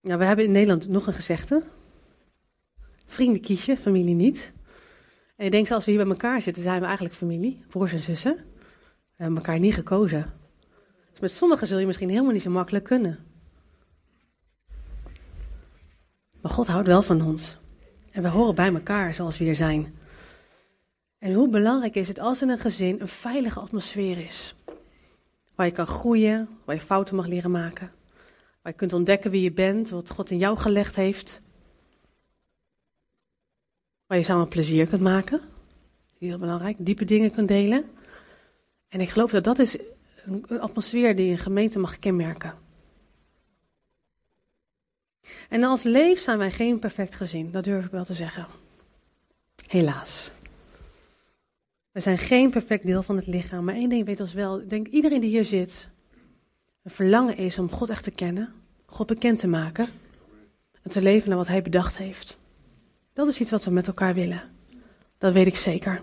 Nou, 0.00 0.18
we 0.18 0.24
hebben 0.24 0.44
in 0.44 0.52
Nederland 0.52 0.88
nog 0.88 1.06
een 1.06 1.12
gezegde. 1.12 1.62
Vrienden 3.06 3.40
kies 3.40 3.64
je, 3.64 3.76
familie 3.76 4.14
niet. 4.14 4.52
En 5.40 5.46
ik 5.46 5.52
denk, 5.52 5.70
als 5.70 5.84
we 5.84 5.90
hier 5.90 6.00
bij 6.00 6.10
elkaar 6.10 6.42
zitten, 6.42 6.62
zijn 6.62 6.80
we 6.80 6.86
eigenlijk 6.86 7.14
familie, 7.14 7.64
broers 7.68 7.92
en 7.92 8.02
zussen. 8.02 8.36
We 8.36 9.16
hebben 9.16 9.36
elkaar 9.36 9.58
niet 9.58 9.74
gekozen. 9.74 10.32
Dus 11.10 11.20
met 11.20 11.32
sommigen 11.32 11.66
zul 11.66 11.78
je 11.78 11.86
misschien 11.86 12.08
helemaal 12.08 12.32
niet 12.32 12.42
zo 12.42 12.50
makkelijk 12.50 12.84
kunnen. 12.84 13.18
Maar 16.40 16.52
God 16.52 16.66
houdt 16.66 16.86
wel 16.86 17.02
van 17.02 17.22
ons. 17.22 17.56
En 18.10 18.22
we 18.22 18.28
horen 18.28 18.54
bij 18.54 18.72
elkaar 18.74 19.14
zoals 19.14 19.38
we 19.38 19.44
hier 19.44 19.54
zijn. 19.54 19.94
En 21.18 21.32
hoe 21.32 21.48
belangrijk 21.48 21.94
is 21.94 22.08
het 22.08 22.18
als 22.18 22.42
in 22.42 22.48
een 22.48 22.58
gezin 22.58 23.00
een 23.00 23.08
veilige 23.08 23.60
atmosfeer 23.60 24.18
is. 24.18 24.54
Waar 25.54 25.66
je 25.66 25.72
kan 25.72 25.86
groeien, 25.86 26.48
waar 26.64 26.74
je 26.74 26.80
fouten 26.80 27.16
mag 27.16 27.26
leren 27.26 27.50
maken. 27.50 27.92
Waar 28.62 28.72
je 28.72 28.78
kunt 28.78 28.92
ontdekken 28.92 29.30
wie 29.30 29.42
je 29.42 29.52
bent, 29.52 29.90
wat 29.90 30.10
God 30.10 30.30
in 30.30 30.38
jou 30.38 30.58
gelegd 30.58 30.96
heeft. 30.96 31.40
Waar 34.10 34.18
je 34.18 34.24
samen 34.24 34.48
plezier 34.48 34.86
kunt 34.86 35.02
maken. 35.02 35.40
Heel 36.18 36.38
belangrijk, 36.38 36.76
diepe 36.78 37.04
dingen 37.04 37.30
kunt 37.30 37.48
delen. 37.48 37.84
En 38.88 39.00
ik 39.00 39.08
geloof 39.08 39.30
dat 39.30 39.44
dat 39.44 39.58
is 39.58 39.78
een 40.24 40.60
atmosfeer 40.60 41.16
die 41.16 41.30
een 41.30 41.38
gemeente 41.38 41.78
mag 41.78 41.98
kenmerken. 41.98 42.54
En 45.48 45.64
als 45.64 45.82
leef 45.82 46.20
zijn 46.20 46.38
wij 46.38 46.50
geen 46.50 46.78
perfect 46.78 47.14
gezin, 47.14 47.50
dat 47.50 47.64
durf 47.64 47.84
ik 47.84 47.90
wel 47.90 48.04
te 48.04 48.14
zeggen. 48.14 48.46
Helaas. 49.66 50.30
We 51.90 52.00
zijn 52.00 52.18
geen 52.18 52.50
perfect 52.50 52.86
deel 52.86 53.02
van 53.02 53.16
het 53.16 53.26
lichaam, 53.26 53.64
maar 53.64 53.74
één 53.74 53.88
ding 53.88 54.06
weet 54.06 54.20
ons 54.20 54.32
wel. 54.32 54.60
Ik 54.60 54.70
denk 54.70 54.86
iedereen 54.86 55.20
die 55.20 55.30
hier 55.30 55.44
zit, 55.44 55.88
een 56.82 56.90
verlangen 56.90 57.36
is 57.36 57.58
om 57.58 57.70
God 57.70 57.90
echt 57.90 58.04
te 58.04 58.10
kennen, 58.10 58.52
God 58.86 59.06
bekend 59.06 59.38
te 59.38 59.48
maken 59.48 59.88
en 60.82 60.90
te 60.90 61.02
leven 61.02 61.28
naar 61.28 61.38
wat 61.38 61.48
Hij 61.48 61.62
bedacht 61.62 61.96
heeft. 61.96 62.38
Dat 63.20 63.28
is 63.28 63.40
iets 63.40 63.50
wat 63.50 63.64
we 63.64 63.70
met 63.70 63.86
elkaar 63.86 64.14
willen. 64.14 64.42
Dat 65.18 65.32
weet 65.32 65.46
ik 65.46 65.56
zeker. 65.56 66.02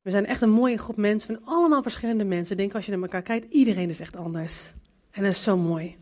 We 0.00 0.10
zijn 0.10 0.26
echt 0.26 0.42
een 0.42 0.50
mooie 0.50 0.78
groep 0.78 0.96
mensen, 0.96 1.34
van 1.34 1.52
allemaal 1.54 1.82
verschillende 1.82 2.24
mensen. 2.24 2.52
Ik 2.52 2.58
denk 2.58 2.74
als 2.74 2.84
je 2.84 2.92
naar 2.92 3.00
elkaar 3.00 3.22
kijkt, 3.22 3.52
iedereen 3.52 3.88
is 3.88 4.00
echt 4.00 4.16
anders. 4.16 4.72
En 5.10 5.22
dat 5.22 5.32
is 5.32 5.42
zo 5.42 5.56
mooi. 5.56 5.96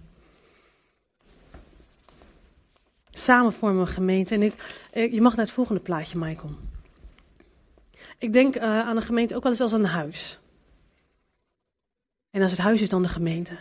Samen 3.10 3.52
vormen 3.52 3.82
we 3.82 3.88
een 3.88 3.94
gemeente. 3.94 4.34
En 4.34 4.42
ik, 4.42 4.54
je 5.12 5.20
mag 5.20 5.36
naar 5.36 5.44
het 5.44 5.54
volgende 5.54 5.80
plaatje, 5.80 6.18
Michael. 6.18 6.54
Ik 8.18 8.32
denk 8.32 8.56
uh, 8.56 8.62
aan 8.62 8.96
een 8.96 9.02
gemeente 9.02 9.36
ook 9.36 9.42
wel 9.42 9.52
eens 9.52 9.60
als 9.60 9.72
een 9.72 9.84
huis. 9.84 10.38
En 12.30 12.42
als 12.42 12.50
het 12.50 12.60
huis 12.60 12.80
is 12.80 12.88
dan 12.88 13.02
de 13.02 13.08
gemeente. 13.08 13.58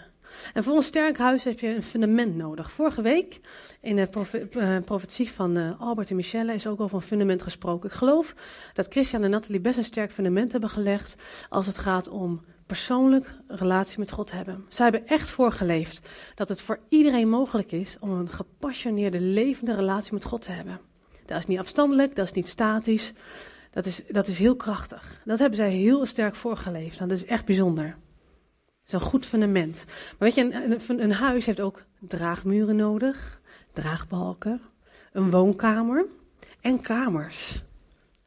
En 0.53 0.63
voor 0.63 0.75
een 0.75 0.81
sterk 0.81 1.17
huis 1.17 1.43
heb 1.43 1.59
je 1.59 1.75
een 1.75 1.83
fundament 1.83 2.35
nodig. 2.35 2.71
Vorige 2.71 3.01
week 3.01 3.39
in 3.81 3.95
de 3.95 4.09
uh, 4.51 4.77
profetie 4.85 5.31
van 5.31 5.57
uh, 5.57 5.81
Albert 5.81 6.09
en 6.09 6.15
Michelle 6.15 6.53
is 6.53 6.67
ook 6.67 6.79
over 6.79 6.95
een 6.95 7.01
fundament 7.01 7.41
gesproken. 7.41 7.89
Ik 7.89 7.95
geloof 7.95 8.35
dat 8.73 8.87
Christian 8.89 9.23
en 9.23 9.29
Nathalie 9.29 9.59
best 9.59 9.77
een 9.77 9.83
sterk 9.83 10.11
fundament 10.11 10.51
hebben 10.51 10.69
gelegd 10.69 11.15
als 11.49 11.65
het 11.65 11.77
gaat 11.77 12.09
om 12.09 12.41
persoonlijk 12.65 13.33
relatie 13.47 13.99
met 13.99 14.11
God 14.11 14.31
hebben. 14.31 14.65
Zij 14.69 14.85
hebben 14.85 15.07
echt 15.07 15.29
voorgeleefd 15.29 16.09
dat 16.35 16.49
het 16.49 16.61
voor 16.61 16.79
iedereen 16.89 17.29
mogelijk 17.29 17.71
is 17.71 17.97
om 17.99 18.09
een 18.09 18.29
gepassioneerde, 18.29 19.19
levende 19.19 19.75
relatie 19.75 20.13
met 20.13 20.23
God 20.23 20.41
te 20.41 20.51
hebben. 20.51 20.79
Dat 21.25 21.37
is 21.37 21.45
niet 21.45 21.59
afstandelijk, 21.59 22.15
dat 22.15 22.25
is 22.25 22.31
niet 22.31 22.47
statisch, 22.47 23.13
dat 23.71 23.85
is, 23.85 24.01
dat 24.07 24.27
is 24.27 24.39
heel 24.39 24.55
krachtig. 24.55 25.21
Dat 25.25 25.39
hebben 25.39 25.57
zij 25.57 25.71
heel 25.71 26.05
sterk 26.05 26.35
voorgeleefd. 26.35 26.99
Dat 26.99 27.11
is 27.11 27.25
echt 27.25 27.45
bijzonder. 27.45 27.95
Is 28.85 28.91
een 28.91 28.99
goed 28.99 29.25
fundament. 29.25 29.85
Maar 29.87 30.15
weet 30.17 30.35
je, 30.35 30.79
een, 30.87 31.03
een 31.03 31.11
huis 31.11 31.45
heeft 31.45 31.61
ook 31.61 31.83
draagmuren 31.99 32.75
nodig, 32.75 33.41
draagbalken, 33.73 34.61
een 35.11 35.29
woonkamer 35.29 36.05
en 36.61 36.81
kamers. 36.81 37.63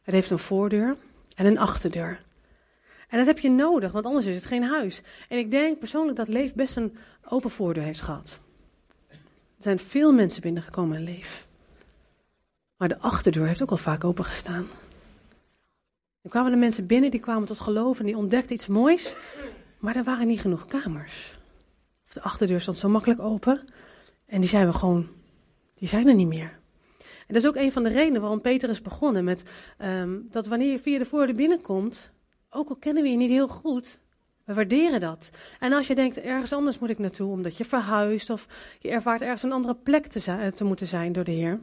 Het 0.02 0.14
heeft 0.14 0.30
een 0.30 0.38
voordeur 0.38 0.96
en 1.34 1.46
een 1.46 1.58
achterdeur. 1.58 2.26
En 3.08 3.18
dat 3.18 3.26
heb 3.26 3.38
je 3.38 3.50
nodig, 3.50 3.92
want 3.92 4.04
anders 4.04 4.26
is 4.26 4.34
het 4.34 4.44
geen 4.44 4.62
huis. 4.62 5.02
En 5.28 5.38
ik 5.38 5.50
denk 5.50 5.78
persoonlijk 5.78 6.16
dat 6.16 6.28
Leef 6.28 6.54
best 6.54 6.76
een 6.76 6.96
open 7.28 7.50
voordeur 7.50 7.84
heeft 7.84 8.00
gehad. 8.00 8.38
Er 9.08 9.64
zijn 9.64 9.78
veel 9.78 10.12
mensen 10.12 10.42
binnengekomen 10.42 10.96
in 10.96 11.04
Leef. 11.04 11.46
Maar 12.76 12.88
de 12.88 12.98
achterdeur 12.98 13.46
heeft 13.46 13.62
ook 13.62 13.70
al 13.70 13.76
vaak 13.76 14.04
opengestaan. 14.04 14.66
Er 16.22 16.30
kwamen 16.30 16.50
de 16.50 16.56
mensen 16.56 16.86
binnen, 16.86 17.10
die 17.10 17.20
kwamen 17.20 17.46
tot 17.46 17.60
geloof 17.60 17.98
en 17.98 18.06
die 18.06 18.16
ontdekten 18.16 18.54
iets 18.54 18.66
moois. 18.66 19.14
Maar 19.78 19.96
er 19.96 20.04
waren 20.04 20.26
niet 20.26 20.40
genoeg 20.40 20.66
kamers. 20.66 21.38
De 22.12 22.20
achterdeur 22.20 22.60
stond 22.60 22.78
zo 22.78 22.88
makkelijk 22.88 23.20
open. 23.20 23.64
En 24.26 24.40
die 24.40 24.48
zijn 24.48 24.66
we 24.66 24.72
gewoon, 24.72 25.08
die 25.74 25.88
zijn 25.88 26.08
er 26.08 26.14
niet 26.14 26.28
meer. 26.28 26.58
En 26.98 27.34
dat 27.34 27.42
is 27.42 27.48
ook 27.48 27.56
een 27.56 27.72
van 27.72 27.82
de 27.82 27.88
redenen 27.88 28.20
waarom 28.20 28.40
Peter 28.40 28.68
is 28.68 28.82
begonnen 28.82 29.24
met 29.24 29.42
um, 29.78 30.28
dat 30.30 30.46
wanneer 30.46 30.70
je 30.70 30.78
via 30.78 30.98
de 30.98 31.04
voordeur 31.04 31.34
binnenkomt, 31.34 32.10
ook 32.50 32.68
al 32.68 32.76
kennen 32.76 33.02
we 33.02 33.08
je 33.08 33.16
niet 33.16 33.30
heel 33.30 33.48
goed, 33.48 33.98
we 34.44 34.54
waarderen 34.54 35.00
dat. 35.00 35.30
En 35.60 35.72
als 35.72 35.86
je 35.86 35.94
denkt, 35.94 36.18
ergens 36.18 36.52
anders 36.52 36.78
moet 36.78 36.90
ik 36.90 36.98
naartoe, 36.98 37.30
omdat 37.30 37.56
je 37.56 37.64
verhuist 37.64 38.30
of 38.30 38.46
je 38.78 38.90
ervaart 38.90 39.20
ergens 39.20 39.42
een 39.42 39.52
andere 39.52 39.74
plek 39.74 40.06
te, 40.06 40.52
te 40.54 40.64
moeten 40.64 40.86
zijn 40.86 41.12
door 41.12 41.24
de 41.24 41.30
Heer, 41.30 41.60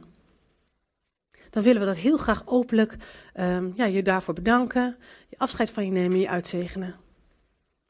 dan 1.50 1.62
willen 1.62 1.80
we 1.80 1.86
dat 1.86 1.96
heel 1.96 2.16
graag 2.16 2.46
openlijk 2.46 2.96
um, 3.40 3.72
ja, 3.76 3.84
je 3.84 4.02
daarvoor 4.02 4.34
bedanken, 4.34 4.96
je 5.28 5.38
afscheid 5.38 5.70
van 5.70 5.84
je 5.84 5.90
nemen, 5.90 6.18
je 6.18 6.28
uitzegenen. 6.28 6.94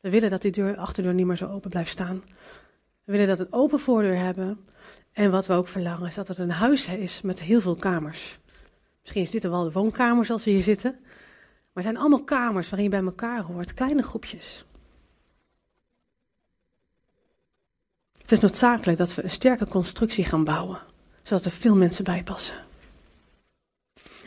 We 0.06 0.12
willen 0.12 0.30
dat 0.30 0.42
die 0.42 0.50
deur, 0.50 0.76
achterdeur 0.76 1.14
niet 1.14 1.26
meer 1.26 1.36
zo 1.36 1.46
open 1.46 1.70
blijft 1.70 1.90
staan. 1.90 2.22
We 3.04 3.12
willen 3.12 3.26
dat 3.26 3.38
het 3.38 3.52
open 3.52 3.80
voordeur 3.80 4.16
hebben. 4.16 4.66
En 5.12 5.30
wat 5.30 5.46
we 5.46 5.52
ook 5.52 5.68
verlangen 5.68 6.08
is 6.08 6.14
dat 6.14 6.28
het 6.28 6.38
een 6.38 6.50
huis 6.50 6.88
is 6.88 7.22
met 7.22 7.40
heel 7.40 7.60
veel 7.60 7.74
kamers. 7.74 8.38
Misschien 9.00 9.22
is 9.22 9.30
dit 9.30 9.42
wel 9.42 9.64
de 9.64 9.72
woonkamer 9.72 10.24
zoals 10.24 10.44
we 10.44 10.50
hier 10.50 10.62
zitten. 10.62 10.90
Maar 11.00 11.70
het 11.72 11.82
zijn 11.82 11.96
allemaal 11.96 12.24
kamers 12.24 12.68
waarin 12.68 12.90
je 12.90 12.96
bij 12.96 13.04
elkaar 13.04 13.42
hoort, 13.42 13.74
kleine 13.74 14.02
groepjes. 14.02 14.64
Het 18.18 18.32
is 18.32 18.40
noodzakelijk 18.40 18.98
dat 18.98 19.14
we 19.14 19.22
een 19.22 19.30
sterke 19.30 19.66
constructie 19.66 20.24
gaan 20.24 20.44
bouwen, 20.44 20.78
zodat 21.22 21.44
er 21.44 21.50
veel 21.50 21.76
mensen 21.76 22.04
bij 22.04 22.22
passen. 22.22 22.65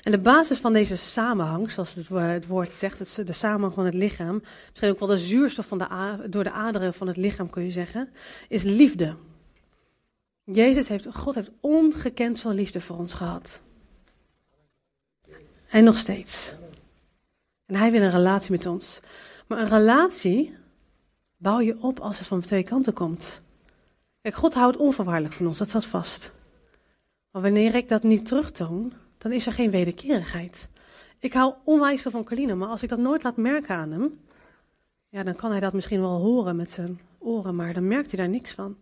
En 0.03 0.12
de 0.12 0.19
basis 0.19 0.57
van 0.57 0.73
deze 0.73 0.95
samenhang, 0.95 1.71
zoals 1.71 1.93
het 1.93 2.47
woord 2.47 2.71
zegt, 2.71 3.27
de 3.27 3.33
samenhang 3.33 3.73
van 3.73 3.85
het 3.85 3.93
lichaam, 3.93 4.43
misschien 4.69 4.89
ook 4.89 4.99
wel 4.99 5.07
de 5.07 5.17
zuurstof 5.17 5.65
van 5.65 5.77
de, 5.77 6.25
door 6.29 6.43
de 6.43 6.51
aderen 6.51 6.93
van 6.93 7.07
het 7.07 7.17
lichaam 7.17 7.49
kun 7.49 7.63
je 7.63 7.71
zeggen, 7.71 8.09
is 8.47 8.63
liefde. 8.63 9.15
Jezus 10.43 10.88
heeft, 10.88 11.07
God 11.13 11.35
heeft 11.35 11.51
ongekend 11.59 12.39
veel 12.39 12.51
liefde 12.51 12.81
voor 12.81 12.97
ons 12.97 13.13
gehad. 13.13 13.62
En 15.69 15.83
nog 15.83 15.97
steeds. 15.97 16.55
En 17.65 17.75
hij 17.75 17.91
wil 17.91 18.01
een 18.01 18.12
relatie 18.12 18.51
met 18.51 18.65
ons. 18.65 18.99
Maar 19.47 19.59
een 19.59 19.69
relatie 19.69 20.55
bouw 21.38 21.59
je 21.59 21.81
op 21.81 21.99
als 21.99 22.17
het 22.17 22.27
van 22.27 22.41
twee 22.41 22.63
kanten 22.63 22.93
komt. 22.93 23.41
Kijk, 24.21 24.35
God 24.35 24.53
houdt 24.53 24.77
onvoorwaardelijk 24.77 25.33
van 25.33 25.47
ons, 25.47 25.57
dat 25.57 25.69
staat 25.69 25.85
vast. 25.85 26.31
Maar 27.31 27.41
wanneer 27.41 27.75
ik 27.75 27.89
dat 27.89 28.03
niet 28.03 28.25
terugtoon, 28.25 28.93
dan 29.19 29.32
is 29.32 29.45
er 29.45 29.53
geen 29.53 29.71
wederkerigheid. 29.71 30.69
Ik 31.19 31.34
hou 31.34 31.53
onwijs 31.63 32.01
veel 32.01 32.12
van 32.12 32.23
Colina, 32.23 32.55
maar 32.55 32.67
als 32.67 32.84
ik 32.84 32.89
dat 32.89 32.99
nooit 32.99 33.23
laat 33.23 33.38
merken 33.38 33.75
aan 33.75 33.91
hem, 33.91 34.19
ja, 35.10 35.23
dan 35.23 35.36
kan 35.36 35.51
hij 35.51 35.60
dat 35.60 35.73
misschien 35.73 36.01
wel 36.01 36.19
horen 36.19 36.55
met 36.55 36.69
zijn 36.69 36.99
oren, 37.17 37.55
maar 37.55 37.73
dan 37.73 37.88
merkt 37.88 38.12
hij 38.12 38.19
daar 38.19 38.29
niks 38.29 38.51
van. 38.51 38.77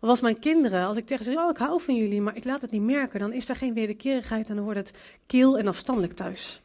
Of 0.00 0.08
als 0.08 0.20
mijn 0.20 0.38
kinderen, 0.38 0.86
als 0.86 0.96
ik 0.96 1.06
tegen 1.06 1.24
ze 1.24 1.32
zeg, 1.32 1.42
oh 1.42 1.50
ik 1.50 1.56
hou 1.56 1.80
van 1.80 1.96
jullie, 1.96 2.20
maar 2.20 2.36
ik 2.36 2.44
laat 2.44 2.60
het 2.60 2.70
niet 2.70 2.82
merken, 2.82 3.20
dan 3.20 3.32
is 3.32 3.48
er 3.48 3.56
geen 3.56 3.74
wederkerigheid 3.74 4.48
en 4.48 4.54
dan 4.54 4.64
wordt 4.64 4.78
het 4.78 4.92
keel 5.26 5.58
en 5.58 5.66
afstandelijk 5.66 6.12
thuis. 6.12 6.62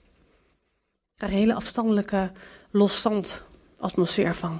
Ik 1.11 1.21
krijg 1.21 1.31
een 1.31 1.39
hele 1.39 1.53
afstandelijke, 1.53 2.31
loszand 2.71 3.43
atmosfeer 3.77 4.35
van. 4.35 4.59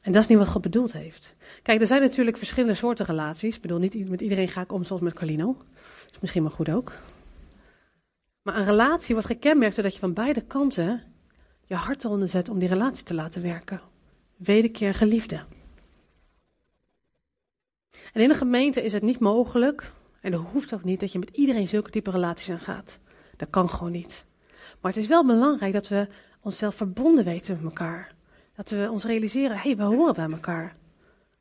En 0.00 0.12
dat 0.12 0.22
is 0.22 0.28
niet 0.28 0.38
wat 0.38 0.48
God 0.48 0.62
bedoeld 0.62 0.92
heeft. 0.92 1.34
Kijk, 1.62 1.80
er 1.80 1.86
zijn 1.86 2.00
natuurlijk 2.00 2.36
verschillende 2.36 2.74
soorten 2.74 3.06
relaties. 3.06 3.56
Ik 3.56 3.62
bedoel, 3.62 3.78
niet 3.78 4.08
met 4.08 4.20
iedereen 4.20 4.48
ga 4.48 4.60
ik 4.60 4.72
om 4.72 4.84
zoals 4.84 5.02
met 5.02 5.12
Carlino. 5.14 5.56
Dat 6.04 6.14
is 6.14 6.20
misschien 6.20 6.42
wel 6.42 6.52
goed 6.52 6.68
ook. 6.68 6.92
Maar 8.46 8.56
een 8.56 8.64
relatie 8.64 9.14
wordt 9.14 9.30
gekenmerkt 9.30 9.74
doordat 9.74 9.94
je 9.94 10.00
van 10.00 10.12
beide 10.12 10.40
kanten 10.40 11.02
je 11.64 11.74
hart 11.74 12.04
eronder 12.04 12.28
zet 12.28 12.48
om 12.48 12.58
die 12.58 12.68
relatie 12.68 13.04
te 13.04 13.14
laten 13.14 13.42
werken. 13.42 13.80
Wederkeer 14.36 14.94
geliefde. 14.94 15.44
En 18.12 18.22
in 18.22 18.30
een 18.30 18.36
gemeente 18.36 18.82
is 18.82 18.92
het 18.92 19.02
niet 19.02 19.18
mogelijk, 19.18 19.92
en 20.20 20.30
dat 20.30 20.40
hoeft 20.52 20.74
ook 20.74 20.84
niet, 20.84 21.00
dat 21.00 21.12
je 21.12 21.18
met 21.18 21.30
iedereen 21.32 21.68
zulke 21.68 21.90
type 21.90 22.10
relaties 22.10 22.50
aangaat. 22.50 22.98
Dat 23.36 23.50
kan 23.50 23.70
gewoon 23.70 23.92
niet. 23.92 24.24
Maar 24.80 24.92
het 24.92 25.02
is 25.02 25.08
wel 25.08 25.26
belangrijk 25.26 25.72
dat 25.72 25.88
we 25.88 26.08
onszelf 26.40 26.74
verbonden 26.74 27.24
weten 27.24 27.54
met 27.54 27.64
elkaar. 27.64 28.14
Dat 28.54 28.70
we 28.70 28.88
ons 28.90 29.04
realiseren, 29.04 29.56
hé, 29.56 29.62
hey, 29.62 29.76
we 29.76 29.82
horen 29.82 30.14
bij 30.14 30.30
elkaar. 30.30 30.76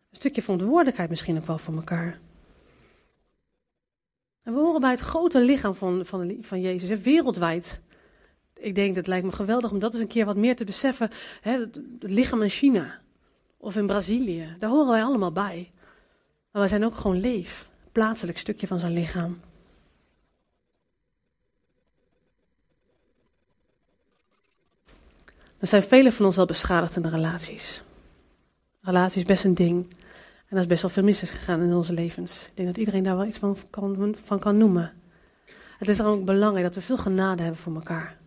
Een 0.10 0.18
stukje 0.18 0.42
verantwoordelijkheid 0.42 1.10
misschien 1.10 1.38
ook 1.38 1.48
wel 1.48 1.58
voor 1.58 1.76
elkaar. 1.76 2.20
En 4.46 4.54
we 4.54 4.60
horen 4.60 4.82
bij 4.82 4.92
het 4.92 5.00
grote 5.00 5.40
lichaam 5.40 5.76
van, 5.76 6.06
van, 6.06 6.38
van 6.42 6.62
Jezus, 6.62 7.00
wereldwijd. 7.00 7.82
Ik 8.54 8.76
denk, 8.76 8.96
dat 8.96 9.08
lijkt 9.08 9.26
me 9.26 9.32
geweldig 9.32 9.72
om 9.72 9.80
dat 9.80 9.94
eens 9.94 10.02
een 10.02 10.08
keer 10.08 10.26
wat 10.26 10.36
meer 10.36 10.56
te 10.56 10.64
beseffen. 10.64 11.10
Hè, 11.42 11.60
het, 11.60 11.80
lichaam 12.00 12.42
in 12.42 12.50
China 12.50 13.00
of 13.58 13.76
in 13.76 13.86
Brazilië, 13.86 14.56
daar 14.60 14.70
horen 14.70 14.92
wij 14.92 15.04
allemaal 15.04 15.32
bij. 15.32 15.72
Maar 16.52 16.62
wij 16.62 16.68
zijn 16.68 16.86
ook 16.86 16.96
gewoon 16.96 17.20
leef, 17.20 17.68
plaatselijk 17.92 18.38
stukje 18.38 18.68
van 18.68 18.80
zijn 18.80 18.94
lichaam. 18.94 19.40
Er 25.58 25.68
zijn 25.68 25.84
velen 25.84 26.14
van 26.14 26.26
ons 26.26 26.38
al 26.38 26.46
beschadigd 26.46 26.96
in 26.96 27.02
de 27.02 27.10
relaties. 27.10 27.84
Relatie 28.82 29.22
is 29.22 29.28
best 29.28 29.44
een 29.44 29.56
ding. 29.56 29.88
En 30.46 30.56
er 30.56 30.62
is 30.62 30.68
best 30.68 30.82
wel 30.82 30.92
veel 30.92 31.04
mis 31.04 31.22
is 31.22 31.30
gegaan 31.30 31.62
in 31.62 31.74
onze 31.74 31.94
levens. 31.94 32.46
Ik 32.46 32.56
denk 32.56 32.68
dat 32.68 32.78
iedereen 32.78 33.04
daar 33.04 33.18
wel 33.18 33.26
iets 33.26 33.38
van 33.38 33.58
kan, 33.70 34.16
van 34.26 34.40
kan 34.40 34.58
noemen. 34.58 34.94
Het 35.78 35.88
is 35.88 35.98
dan 35.98 36.06
ook 36.06 36.26
belangrijk 36.26 36.66
dat 36.66 36.76
we 36.76 36.82
veel 36.82 36.98
genade 36.98 37.42
hebben 37.42 37.62
voor 37.62 37.76
elkaar. 37.76 38.18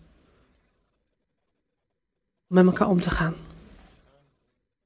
Om 2.48 2.56
met 2.56 2.66
elkaar 2.66 2.88
om 2.88 3.00
te 3.00 3.10
gaan. 3.10 3.34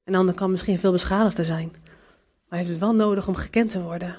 Een 0.03 0.15
ander 0.15 0.33
kan 0.33 0.51
misschien 0.51 0.79
veel 0.79 0.91
beschadigder 0.91 1.45
zijn. 1.45 1.71
Maar 2.47 2.59
heeft 2.59 2.71
het 2.71 2.79
wel 2.79 2.95
nodig 2.95 3.27
om 3.27 3.35
gekend 3.35 3.69
te 3.69 3.81
worden. 3.81 4.15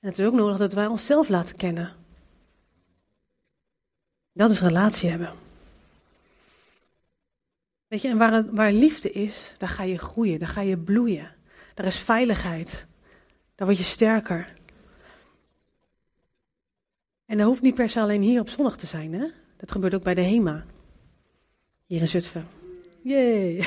En 0.00 0.08
het 0.08 0.18
is 0.18 0.26
ook 0.26 0.34
nodig 0.34 0.56
dat 0.56 0.72
wij 0.72 0.86
onszelf 0.86 1.28
laten 1.28 1.56
kennen. 1.56 1.92
Dat 4.32 4.50
is 4.50 4.60
relatie 4.60 5.10
hebben. 5.10 5.32
Weet 7.86 8.02
je, 8.02 8.08
en 8.08 8.18
waar, 8.18 8.54
waar 8.54 8.72
liefde 8.72 9.12
is, 9.12 9.54
daar 9.58 9.68
ga 9.68 9.82
je 9.82 9.98
groeien, 9.98 10.38
daar 10.38 10.48
ga 10.48 10.60
je 10.60 10.76
bloeien. 10.76 11.35
Daar 11.76 11.86
is 11.86 11.98
veiligheid. 11.98 12.86
Daar 13.54 13.66
word 13.66 13.78
je 13.78 13.84
sterker. 13.84 14.52
En 17.26 17.36
dat 17.36 17.46
hoeft 17.46 17.62
niet 17.62 17.74
per 17.74 17.88
se 17.88 18.00
alleen 18.00 18.22
hier 18.22 18.40
op 18.40 18.48
zondag 18.48 18.76
te 18.76 18.86
zijn, 18.86 19.12
hè? 19.12 19.26
Dat 19.56 19.72
gebeurt 19.72 19.94
ook 19.94 20.02
bij 20.02 20.14
de 20.14 20.20
HEMA. 20.22 20.64
Hier 21.86 22.00
in 22.00 22.08
Zutphen. 22.08 22.46
Jee. 23.02 23.62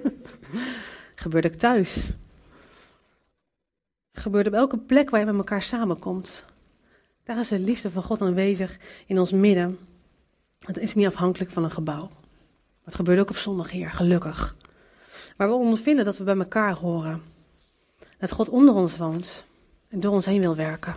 gebeurt 1.24 1.46
ook 1.46 1.52
thuis. 1.52 2.10
Gebeurt 4.12 4.46
op 4.46 4.52
elke 4.52 4.78
plek 4.78 5.10
waar 5.10 5.20
je 5.20 5.26
met 5.26 5.34
elkaar 5.34 5.62
samenkomt. 5.62 6.44
Daar 7.24 7.38
is 7.38 7.48
de 7.48 7.58
liefde 7.58 7.90
van 7.90 8.02
God 8.02 8.20
aanwezig 8.20 8.78
in 9.06 9.18
ons 9.18 9.32
midden. 9.32 9.78
Het 10.58 10.78
is 10.78 10.94
niet 10.94 11.06
afhankelijk 11.06 11.50
van 11.50 11.64
een 11.64 11.70
gebouw. 11.70 12.10
Het 12.84 12.94
gebeurt 12.94 13.18
ook 13.18 13.30
op 13.30 13.36
zondag 13.36 13.70
hier, 13.70 13.90
gelukkig. 13.90 14.56
Waar 15.36 15.48
we 15.48 15.54
ondervinden 15.54 16.04
dat 16.04 16.18
we 16.18 16.24
bij 16.24 16.36
elkaar 16.36 16.74
horen. 16.74 17.22
Dat 18.18 18.32
God 18.32 18.48
onder 18.48 18.74
ons 18.74 18.96
woont 18.96 19.44
en 19.88 20.00
door 20.00 20.12
ons 20.12 20.26
heen 20.26 20.40
wil 20.40 20.56
werken. 20.56 20.94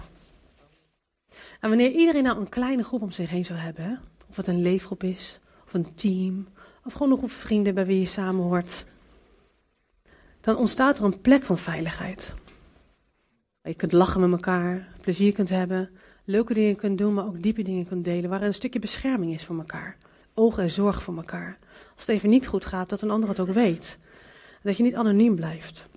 En 1.60 1.70
wanneer 1.70 1.92
iedereen 1.92 2.24
nou 2.24 2.40
een 2.40 2.50
kleine 2.50 2.84
groep 2.84 3.02
om 3.02 3.12
zich 3.12 3.30
heen 3.30 3.46
zou 3.46 3.60
hebben, 3.60 4.02
of 4.30 4.36
het 4.36 4.48
een 4.48 4.62
leefgroep 4.62 5.04
is, 5.04 5.40
of 5.66 5.74
een 5.74 5.96
team, 5.96 6.48
of 6.84 6.94
gewoon 6.94 7.12
een 7.12 7.18
groep 7.18 7.32
vrienden 7.32 7.74
bij 7.74 7.86
wie 7.86 8.00
je 8.00 8.06
samen 8.06 8.44
hoort, 8.44 8.86
dan 10.42 10.58
ontstaat 10.58 10.98
er 10.98 11.04
een 11.04 11.22
plek 11.22 11.44
van 11.44 11.58
veiligheid. 11.58 12.36
Je 13.62 13.74
kunt 13.74 13.92
lachen 13.92 14.22
met 14.22 14.32
elkaar, 14.32 14.88
plezier 15.02 15.34
kunt 15.34 15.50
hebben, 15.50 15.90
leuke 16.24 16.54
dingen 16.54 16.76
kunt 16.76 16.98
doen, 16.98 17.14
maar 17.14 17.26
ook 17.26 17.44
diepe 17.44 17.62
dingen 17.62 17.88
kunt 17.88 18.06
delen, 18.06 18.30
waar 18.30 18.42
een 18.42 18.54
stukje 18.54 18.80
bescherming 18.80 19.34
is 19.34 19.46
voor 19.46 19.58
elkaar. 19.58 19.98
Ogen 20.34 20.64
en 20.64 20.70
zorg 20.70 21.04
voor 21.04 21.16
elkaar. 21.16 21.58
Als 21.96 22.06
het 22.06 22.16
even 22.16 22.30
niet 22.30 22.48
goed 22.48 22.66
gaat, 22.66 22.90
dat 22.90 23.02
een 23.02 23.12
ander 23.12 23.30
het 23.30 23.40
ook 23.40 23.54
weet. 23.54 24.00
Dat 24.62 24.78
je 24.78 24.84
niet 24.84 24.96
anoniem 24.96 25.36
blijft. 25.36 25.88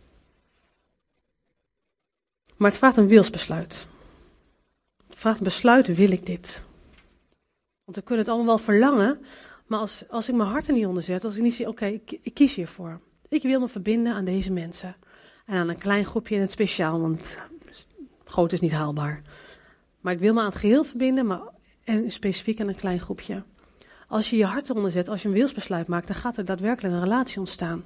Maar 2.56 2.70
het 2.70 2.78
vraagt 2.78 2.96
een 2.96 3.08
wilsbesluit. 3.08 3.86
Het 5.08 5.18
vraagt 5.18 5.38
een 5.38 5.44
besluit, 5.44 5.94
wil 5.96 6.12
ik 6.12 6.26
dit? 6.26 6.62
Want 7.84 7.96
we 7.96 8.02
kunnen 8.02 8.24
het 8.24 8.34
allemaal 8.34 8.56
wel 8.56 8.64
verlangen, 8.64 9.20
maar 9.66 9.78
als, 9.78 10.04
als 10.08 10.28
ik 10.28 10.34
mijn 10.34 10.48
hart 10.48 10.66
er 10.66 10.74
niet 10.74 10.86
onder 10.86 11.02
zet, 11.02 11.24
als 11.24 11.36
ik 11.36 11.42
niet 11.42 11.54
zie, 11.54 11.68
oké, 11.68 11.86
ik, 11.86 12.18
ik, 12.22 12.34
kies 12.34 12.54
hiervoor. 12.54 13.00
Ik 13.28 13.42
wil 13.42 13.60
me 13.60 13.68
verbinden 13.68 14.14
aan 14.14 14.24
deze 14.24 14.52
mensen. 14.52 14.96
En 15.46 15.56
aan 15.56 15.68
een 15.68 15.78
klein 15.78 16.04
groepje 16.04 16.34
in 16.34 16.40
het 16.40 16.50
speciaal, 16.50 17.00
want 17.00 17.38
groot 18.24 18.52
is 18.52 18.60
niet 18.60 18.72
haalbaar. 18.72 19.22
Maar 20.00 20.12
ik 20.12 20.18
wil 20.18 20.32
me 20.32 20.40
aan 20.40 20.46
het 20.46 20.56
geheel 20.56 20.84
verbinden, 20.84 21.26
maar 21.26 21.40
en 21.84 22.10
specifiek 22.10 22.60
aan 22.60 22.68
een 22.68 22.74
klein 22.74 23.00
groepje. 23.00 23.42
Als 24.08 24.30
je 24.30 24.36
je 24.36 24.44
hart 24.44 24.70
eronder 24.70 24.90
zet, 24.90 25.08
als 25.08 25.22
je 25.22 25.28
een 25.28 25.34
wilsbesluit 25.34 25.86
maakt, 25.86 26.06
dan 26.06 26.16
gaat 26.16 26.36
er 26.36 26.44
daadwerkelijk 26.44 26.94
een 26.94 27.02
relatie 27.02 27.38
ontstaan. 27.38 27.84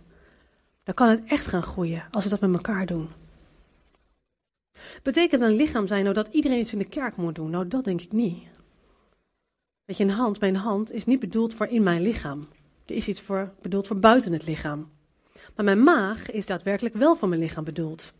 Dan 0.85 0.94
kan 0.94 1.09
het 1.09 1.25
echt 1.27 1.47
gaan 1.47 1.62
groeien 1.62 2.05
als 2.11 2.25
we 2.25 2.31
dat 2.31 2.40
met 2.40 2.53
elkaar 2.53 2.87
doen. 2.87 3.09
Betekent 5.03 5.42
een 5.42 5.57
lichaam 5.57 5.87
zijn 5.87 6.03
nou 6.03 6.14
dat 6.14 6.29
iedereen 6.31 6.59
iets 6.59 6.73
in 6.73 6.79
de 6.79 6.85
kerk 6.85 7.16
moet 7.16 7.35
doen? 7.35 7.51
Nou, 7.51 7.68
dat 7.68 7.85
denk 7.85 8.01
ik 8.01 8.12
niet. 8.12 8.49
Weet 9.85 9.97
je, 9.97 10.11
hand, 10.11 10.40
mijn 10.40 10.57
hand 10.57 10.92
is 10.92 11.05
niet 11.05 11.20
bedoeld 11.20 11.55
voor 11.55 11.66
in 11.66 11.83
mijn 11.83 12.03
lichaam. 12.03 12.49
Er 12.87 12.94
is 12.94 13.09
iets 13.09 13.20
voor, 13.20 13.53
bedoeld 13.62 13.87
voor 13.87 13.99
buiten 13.99 14.33
het 14.33 14.47
lichaam. 14.47 14.90
Maar 15.55 15.64
mijn 15.64 15.83
maag 15.83 16.31
is 16.31 16.47
daadwerkelijk 16.47 16.94
wel 16.94 17.16
voor 17.16 17.29
mijn 17.29 17.40
lichaam 17.40 17.64
bedoeld. 17.64 18.12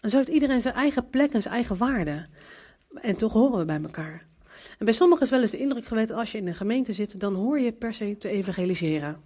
En 0.00 0.10
zo 0.10 0.16
heeft 0.16 0.28
iedereen 0.28 0.60
zijn 0.60 0.74
eigen 0.74 1.08
plek 1.10 1.32
en 1.32 1.42
zijn 1.42 1.54
eigen 1.54 1.76
waarde. 1.76 2.26
En 2.94 3.16
toch 3.16 3.32
horen 3.32 3.58
we 3.58 3.64
bij 3.64 3.82
elkaar. 3.82 4.26
En 4.78 4.84
bij 4.84 4.94
sommigen 4.94 5.24
is 5.24 5.30
wel 5.30 5.40
eens 5.40 5.50
de 5.50 5.58
indruk 5.58 5.86
geweest, 5.86 6.10
als 6.10 6.32
je 6.32 6.38
in 6.38 6.46
een 6.46 6.54
gemeente 6.54 6.92
zit, 6.92 7.20
dan 7.20 7.34
hoor 7.34 7.60
je 7.60 7.72
per 7.72 7.94
se 7.94 8.16
te 8.18 8.28
evangeliseren. 8.28 9.22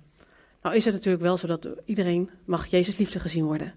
Nou 0.62 0.76
is 0.76 0.84
het 0.84 0.94
natuurlijk 0.94 1.22
wel 1.22 1.36
zo 1.36 1.46
dat 1.46 1.68
iedereen 1.84 2.30
mag 2.44 2.66
Jezus 2.66 2.98
liefde 2.98 3.20
gezien 3.20 3.44
worden. 3.44 3.74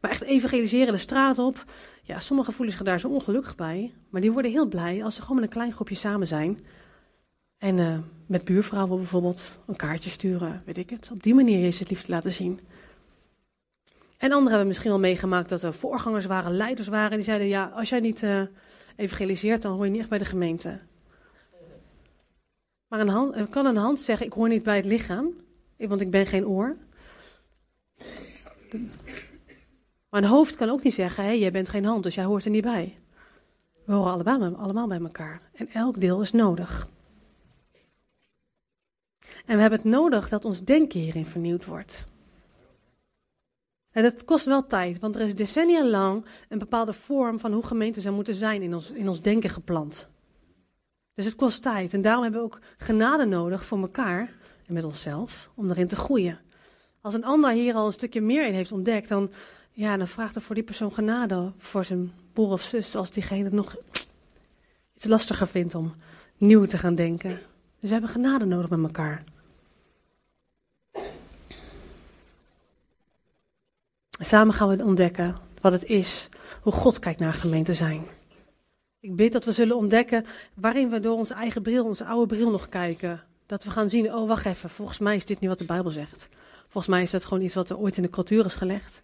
Maar 0.00 0.10
echt 0.10 0.22
evangeliseren 0.22 0.92
de 0.92 0.98
straat 0.98 1.38
op, 1.38 1.64
ja, 2.02 2.18
sommigen 2.18 2.52
voelen 2.52 2.74
zich 2.74 2.82
daar 2.82 3.00
zo 3.00 3.08
ongelukkig 3.08 3.54
bij. 3.54 3.92
Maar 4.10 4.20
die 4.20 4.32
worden 4.32 4.50
heel 4.50 4.66
blij 4.66 5.04
als 5.04 5.14
ze 5.14 5.20
gewoon 5.20 5.36
met 5.36 5.44
een 5.44 5.50
klein 5.50 5.72
groepje 5.72 5.94
samen 5.94 6.26
zijn. 6.26 6.58
En 7.58 7.78
uh, 7.78 7.98
met 8.26 8.44
buurvrouwen 8.44 8.98
bijvoorbeeld 8.98 9.42
een 9.66 9.76
kaartje 9.76 10.10
sturen, 10.10 10.62
weet 10.64 10.78
ik 10.78 10.90
het. 10.90 11.10
Op 11.12 11.22
die 11.22 11.34
manier 11.34 11.58
Jezus 11.58 11.88
liefde 11.88 12.12
laten 12.12 12.32
zien. 12.32 12.60
En 14.16 14.30
anderen 14.30 14.48
hebben 14.48 14.66
misschien 14.66 14.90
wel 14.90 14.98
meegemaakt 14.98 15.48
dat 15.48 15.62
er 15.62 15.74
voorgangers 15.74 16.26
waren, 16.26 16.56
leiders 16.56 16.88
waren. 16.88 17.16
Die 17.16 17.24
zeiden, 17.24 17.48
ja, 17.48 17.72
als 17.74 17.88
jij 17.88 18.00
niet 18.00 18.22
uh, 18.22 18.42
evangeliseert, 18.96 19.62
dan 19.62 19.72
hoor 19.74 19.84
je 19.84 19.90
niet 19.90 20.00
echt 20.00 20.08
bij 20.08 20.18
de 20.18 20.24
gemeente. 20.24 20.80
Maar 22.88 23.00
een 23.00 23.08
hand, 23.08 23.48
kan 23.50 23.66
een 23.66 23.76
hand 23.76 24.00
zeggen, 24.00 24.26
ik 24.26 24.32
hoor 24.32 24.48
niet 24.48 24.62
bij 24.62 24.76
het 24.76 24.84
lichaam, 24.84 25.34
want 25.88 26.00
ik 26.00 26.10
ben 26.10 26.26
geen 26.26 26.46
oor. 26.46 26.76
Maar 30.08 30.22
een 30.22 30.28
hoofd 30.28 30.56
kan 30.56 30.68
ook 30.68 30.82
niet 30.82 30.94
zeggen, 30.94 31.24
hé, 31.24 31.30
jij 31.30 31.52
bent 31.52 31.68
geen 31.68 31.84
hand, 31.84 32.02
dus 32.02 32.14
jij 32.14 32.24
hoort 32.24 32.44
er 32.44 32.50
niet 32.50 32.62
bij. 32.62 32.98
We 33.84 33.92
horen 33.92 34.12
allemaal, 34.12 34.56
allemaal 34.56 34.86
bij 34.86 35.00
elkaar. 35.00 35.40
En 35.52 35.68
elk 35.68 36.00
deel 36.00 36.20
is 36.20 36.32
nodig. 36.32 36.88
En 39.46 39.54
we 39.54 39.60
hebben 39.60 39.78
het 39.78 39.88
nodig 39.88 40.28
dat 40.28 40.44
ons 40.44 40.64
denken 40.64 41.00
hierin 41.00 41.26
vernieuwd 41.26 41.64
wordt. 41.64 42.06
En 43.90 44.02
dat 44.02 44.24
kost 44.24 44.44
wel 44.44 44.66
tijd, 44.66 44.98
want 44.98 45.16
er 45.16 45.20
is 45.20 45.34
decennia 45.34 45.84
lang 45.84 46.24
een 46.48 46.58
bepaalde 46.58 46.92
vorm 46.92 47.40
van 47.40 47.52
hoe 47.52 47.66
gemeenten 47.66 48.02
zou 48.02 48.14
moeten 48.14 48.34
zijn 48.34 48.62
in 48.62 48.74
ons, 48.74 48.90
in 48.90 49.08
ons 49.08 49.20
denken 49.20 49.50
geplant. 49.50 50.08
Dus 51.14 51.24
het 51.24 51.34
kost 51.34 51.62
tijd. 51.62 51.92
En 51.92 52.00
daarom 52.00 52.22
hebben 52.22 52.40
we 52.40 52.46
ook 52.46 52.60
genade 52.76 53.24
nodig 53.24 53.64
voor 53.64 53.78
elkaar 53.78 54.30
en 54.66 54.74
met 54.74 54.84
onszelf 54.84 55.50
om 55.54 55.70
erin 55.70 55.88
te 55.88 55.96
groeien. 55.96 56.38
Als 57.00 57.14
een 57.14 57.24
ander 57.24 57.50
hier 57.50 57.74
al 57.74 57.86
een 57.86 57.92
stukje 57.92 58.20
meer 58.20 58.46
in 58.46 58.54
heeft 58.54 58.72
ontdekt, 58.72 59.08
dan, 59.08 59.30
ja, 59.72 59.96
dan 59.96 60.08
vraagt 60.08 60.36
er 60.36 60.42
voor 60.42 60.54
die 60.54 60.64
persoon 60.64 60.92
genade 60.92 61.52
voor 61.58 61.84
zijn 61.84 62.12
broer 62.32 62.52
of 62.52 62.62
zus, 62.62 62.94
als 62.94 63.10
diegene 63.10 63.44
het 63.44 63.52
nog 63.52 63.76
iets 64.94 65.04
lastiger 65.04 65.46
vindt 65.46 65.74
om 65.74 65.94
nieuw 66.36 66.64
te 66.64 66.78
gaan 66.78 66.94
denken. 66.94 67.30
Dus 67.78 67.88
we 67.88 67.92
hebben 67.92 68.10
genade 68.10 68.44
nodig 68.44 68.70
met 68.70 68.82
elkaar. 68.82 69.24
Samen 74.10 74.54
gaan 74.54 74.68
we 74.68 74.84
ontdekken 74.84 75.36
wat 75.60 75.72
het 75.72 75.84
is, 75.84 76.28
hoe 76.62 76.72
God 76.72 76.98
kijkt 76.98 77.20
naar 77.20 77.32
gemeente 77.32 77.74
zijn. 77.74 78.04
Ik 79.00 79.16
bid 79.16 79.32
dat 79.32 79.44
we 79.44 79.52
zullen 79.52 79.76
ontdekken 79.76 80.26
waarin 80.54 80.90
we 80.90 81.00
door 81.00 81.16
onze 81.16 81.34
eigen 81.34 81.62
bril, 81.62 81.84
onze 81.84 82.04
oude 82.04 82.34
bril 82.34 82.50
nog 82.50 82.68
kijken. 82.68 83.22
Dat 83.52 83.64
we 83.64 83.70
gaan 83.70 83.88
zien, 83.88 84.14
oh 84.14 84.28
wacht 84.28 84.46
even, 84.46 84.70
volgens 84.70 84.98
mij 84.98 85.16
is 85.16 85.24
dit 85.24 85.40
niet 85.40 85.48
wat 85.48 85.58
de 85.58 85.64
Bijbel 85.64 85.90
zegt. 85.90 86.28
Volgens 86.62 86.86
mij 86.86 87.02
is 87.02 87.10
dat 87.10 87.24
gewoon 87.24 87.42
iets 87.42 87.54
wat 87.54 87.70
er 87.70 87.78
ooit 87.78 87.96
in 87.96 88.02
de 88.02 88.10
cultuur 88.10 88.44
is 88.44 88.54
gelegd. 88.54 89.02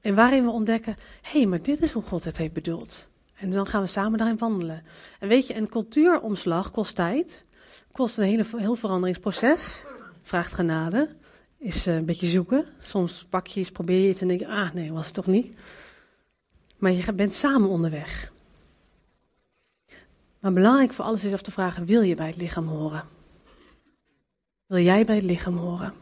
En 0.00 0.14
waarin 0.14 0.44
we 0.44 0.50
ontdekken, 0.50 0.96
hé, 1.22 1.38
hey, 1.38 1.46
maar 1.46 1.62
dit 1.62 1.82
is 1.82 1.92
hoe 1.92 2.02
God 2.02 2.24
het 2.24 2.36
heeft 2.36 2.52
bedoeld. 2.52 3.06
En 3.34 3.50
dan 3.50 3.66
gaan 3.66 3.82
we 3.82 3.88
samen 3.88 4.18
daarin 4.18 4.38
wandelen. 4.38 4.82
En 5.18 5.28
weet 5.28 5.46
je, 5.46 5.56
een 5.56 5.68
cultuuromslag 5.68 6.70
kost 6.70 6.94
tijd, 6.94 7.44
kost 7.92 8.18
een 8.18 8.24
hele, 8.24 8.44
heel 8.56 8.76
veranderingsproces, 8.76 9.86
vraagt 10.22 10.52
genade, 10.52 11.08
is 11.58 11.86
eh, 11.86 11.94
een 11.94 12.04
beetje 12.04 12.28
zoeken. 12.28 12.66
Soms 12.80 13.26
pak 13.30 13.46
je 13.46 13.60
iets, 13.60 13.70
probeer 13.70 14.02
je 14.02 14.08
het 14.08 14.20
en 14.20 14.28
denk 14.28 14.40
je, 14.40 14.48
ah 14.48 14.72
nee, 14.72 14.92
was 14.92 15.04
het 15.04 15.14
toch 15.14 15.26
niet. 15.26 15.56
Maar 16.78 16.92
je 16.92 17.12
bent 17.12 17.34
samen 17.34 17.68
onderweg. 17.68 18.32
Maar 20.40 20.52
belangrijk 20.52 20.92
voor 20.92 21.04
alles 21.04 21.24
is 21.24 21.32
af 21.32 21.42
te 21.42 21.50
vragen: 21.50 21.86
wil 21.86 22.00
je 22.00 22.14
bij 22.14 22.26
het 22.26 22.36
lichaam 22.36 22.66
horen? 22.66 23.16
Wil 24.68 24.78
jij 24.82 25.04
bij 25.04 25.14
het 25.14 25.24
lichaam 25.24 25.56
horen? 25.56 25.94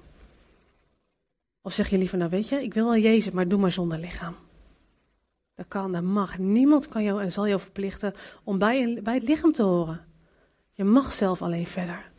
Of 1.62 1.72
zeg 1.72 1.88
je 1.88 1.98
liever, 1.98 2.18
nou 2.18 2.31
weet 2.31 2.48
je, 2.48 2.62
ik 2.62 2.74
wil 2.74 2.85
wel 2.85 2.96
Jezus, 2.96 3.33
maar 3.33 3.48
doe 3.48 3.59
maar 3.59 3.72
zonder 3.72 3.98
lichaam. 3.98 4.35
Dat 5.55 5.68
kan, 5.68 5.92
dat 5.92 6.02
mag. 6.02 6.38
Niemand 6.38 6.88
kan 6.88 7.02
jou 7.02 7.22
en 7.22 7.33
zal 7.33 7.48
jou 7.48 7.61
verplichten 7.61 8.14
om 8.44 8.59
bij, 8.59 9.00
bij 9.02 9.14
het 9.14 9.22
lichaam 9.22 9.52
te 9.52 9.62
horen. 9.62 10.05
Je 10.72 10.85
mag 10.85 11.12
zelf 11.12 11.42
alleen 11.42 11.66
verder. 11.66 12.11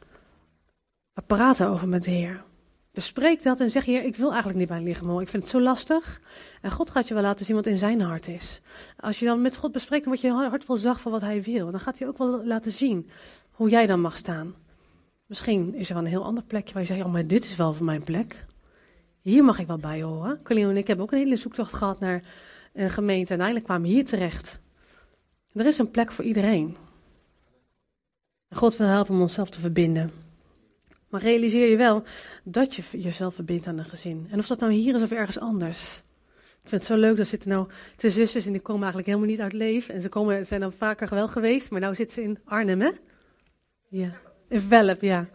We 1.14 1.22
praten 1.22 1.68
over 1.68 1.88
met 1.88 2.04
de 2.04 2.12
Heer. 2.12 2.44
Bespreek 2.92 3.44
dat 3.44 3.60
en 3.60 3.72
zeg, 3.72 3.86
Heer, 3.86 4.04
ik 4.04 4.16
wil 4.16 4.30
eigenlijk 4.30 4.60
niet 4.60 4.68
bij 4.68 4.78
het 4.78 4.86
lichaam 4.86 5.08
horen. 5.08 5.24
Ik 5.24 5.30
vind 5.30 5.44
het 5.44 5.52
zo 5.52 5.62
lastig. 5.62 6.22
En 6.62 6.72
God 6.72 6.90
gaat 6.90 7.08
je 7.08 7.14
wel 7.14 7.24
laten 7.24 7.46
zien 7.46 7.56
wat 7.56 7.68
in 7.68 7.78
zijn 7.78 8.02
hart 8.02 8.28
is. 8.28 8.62
Als 8.98 9.20
je 9.20 9.26
dan 9.26 9.42
met 9.42 9.58
God 9.58 9.72
bespreekt, 9.72 10.06
dan 10.06 10.18
je 10.22 10.32
hart 10.32 10.68
wel 10.68 10.78
zacht 10.78 11.02
van 11.02 11.12
wat 11.12 11.22
hij 11.22 11.44
wil. 11.44 11.72
Dan 11.72 11.80
gaat 11.80 12.00
hij 12.00 12.08
ook 12.08 12.18
wel 12.18 12.46
laten 12.46 12.72
zien 12.72 13.10
hoe 13.52 13.70
jij 13.70 13.88
dan 13.88 14.02
mag 14.02 14.18
staan. 14.18 14.56
Misschien 15.28 15.76
is 15.76 15.88
er 15.88 15.96
wel 15.96 16.04
een 16.04 16.10
heel 16.10 16.24
ander 16.24 16.44
plekje 16.44 16.74
waar 16.74 16.82
je 16.82 16.88
zegt, 16.88 17.04
oh, 17.04 17.12
maar 17.12 17.28
dit 17.28 17.46
is 17.46 17.56
wel 17.56 17.74
voor 17.74 17.86
mijn 17.86 18.04
plek. 18.04 18.46
Hier 19.22 19.44
mag 19.44 19.60
ik 19.60 19.68
wel 19.68 19.78
bij 19.78 20.02
horen. 20.02 20.40
Colleen 20.44 20.70
en 20.70 20.78
ik 20.78 20.88
hebben 20.88 21.06
ook 21.06 21.12
een 21.12 21.18
hele 21.18 21.36
zoektocht 21.36 21.74
gehad 21.74 22.00
naar 22.00 22.24
een 22.74 22.90
gemeente. 22.90 23.34
En 23.34 23.40
eindelijk 23.40 23.66
kwamen 23.66 23.88
we 23.88 23.94
hier 23.94 24.06
terecht. 24.06 24.60
Er 25.54 25.66
is 25.66 25.78
een 25.78 25.92
plek 25.92 26.12
voor 26.12 26.26
iedereen. 26.26 26.78
En 28.48 28.58
God 28.58 28.78
wil 28.78 28.88
helpen 28.88 29.16
om 29.16 29.22
onszelf 29.22 29.50
te 29.50 29.60
verbinden. 29.60 30.12
Maar 31.10 31.22
realiseer 31.22 31.70
je 31.70 31.78
wel 31.78 32.04
dat 32.44 32.76
je 32.76 32.84
jezelf 32.92 33.36
verbindt 33.36 33.68
aan 33.68 33.78
een 33.78 33.86
gezin. 33.86 34.28
En 34.32 34.40
of 34.40 34.48
dat 34.48 34.60
nou 34.60 34.72
hier 34.72 34.96
is 34.96 35.02
of 35.02 35.12
ergens 35.12 35.40
anders. 35.40 36.02
Ik 36.62 36.70
vind 36.74 36.82
het 36.82 36.92
zo 36.92 36.98
leuk, 36.98 37.18
dat 37.18 37.28
zitten 37.28 37.50
nou 37.50 37.68
twee 37.96 38.12
zusters 38.12 38.46
en 38.46 38.52
die 38.52 38.62
komen 38.62 38.82
eigenlijk 38.82 39.10
helemaal 39.10 39.30
niet 39.30 39.42
uit 39.42 39.54
leven. 39.54 39.94
En 39.94 40.02
ze 40.02 40.10
komen, 40.10 40.46
zijn 40.46 40.62
dan 40.62 40.74
vaker 40.74 41.10
wel 41.10 41.28
geweest, 41.28 41.72
maar 41.72 41.82
nu 41.82 41.96
zitten 41.96 42.16
ze 42.16 42.24
in 42.24 42.40
Arnhem, 42.46 42.82
hè? 42.82 42.92
Ja, 43.90 44.12
in 44.48 44.60
Velp, 44.60 45.02
ja. 45.02 45.28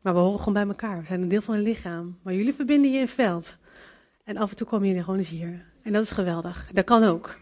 Maar 0.00 0.14
we 0.14 0.20
horen 0.20 0.38
gewoon 0.38 0.54
bij 0.54 0.66
elkaar. 0.66 1.00
We 1.00 1.06
zijn 1.06 1.22
een 1.22 1.28
deel 1.28 1.42
van 1.42 1.54
een 1.54 1.62
lichaam. 1.62 2.18
Maar 2.22 2.34
jullie 2.34 2.54
verbinden 2.54 2.92
je 2.92 2.98
in 2.98 3.08
Velp. 3.08 3.56
En 4.24 4.36
af 4.36 4.50
en 4.50 4.56
toe 4.56 4.66
komen 4.66 4.88
jullie 4.88 5.02
gewoon 5.02 5.18
eens 5.18 5.28
hier. 5.28 5.64
En 5.82 5.92
dat 5.92 6.02
is 6.02 6.10
geweldig. 6.10 6.70
Dat 6.72 6.84
kan 6.84 7.04
ook. 7.04 7.38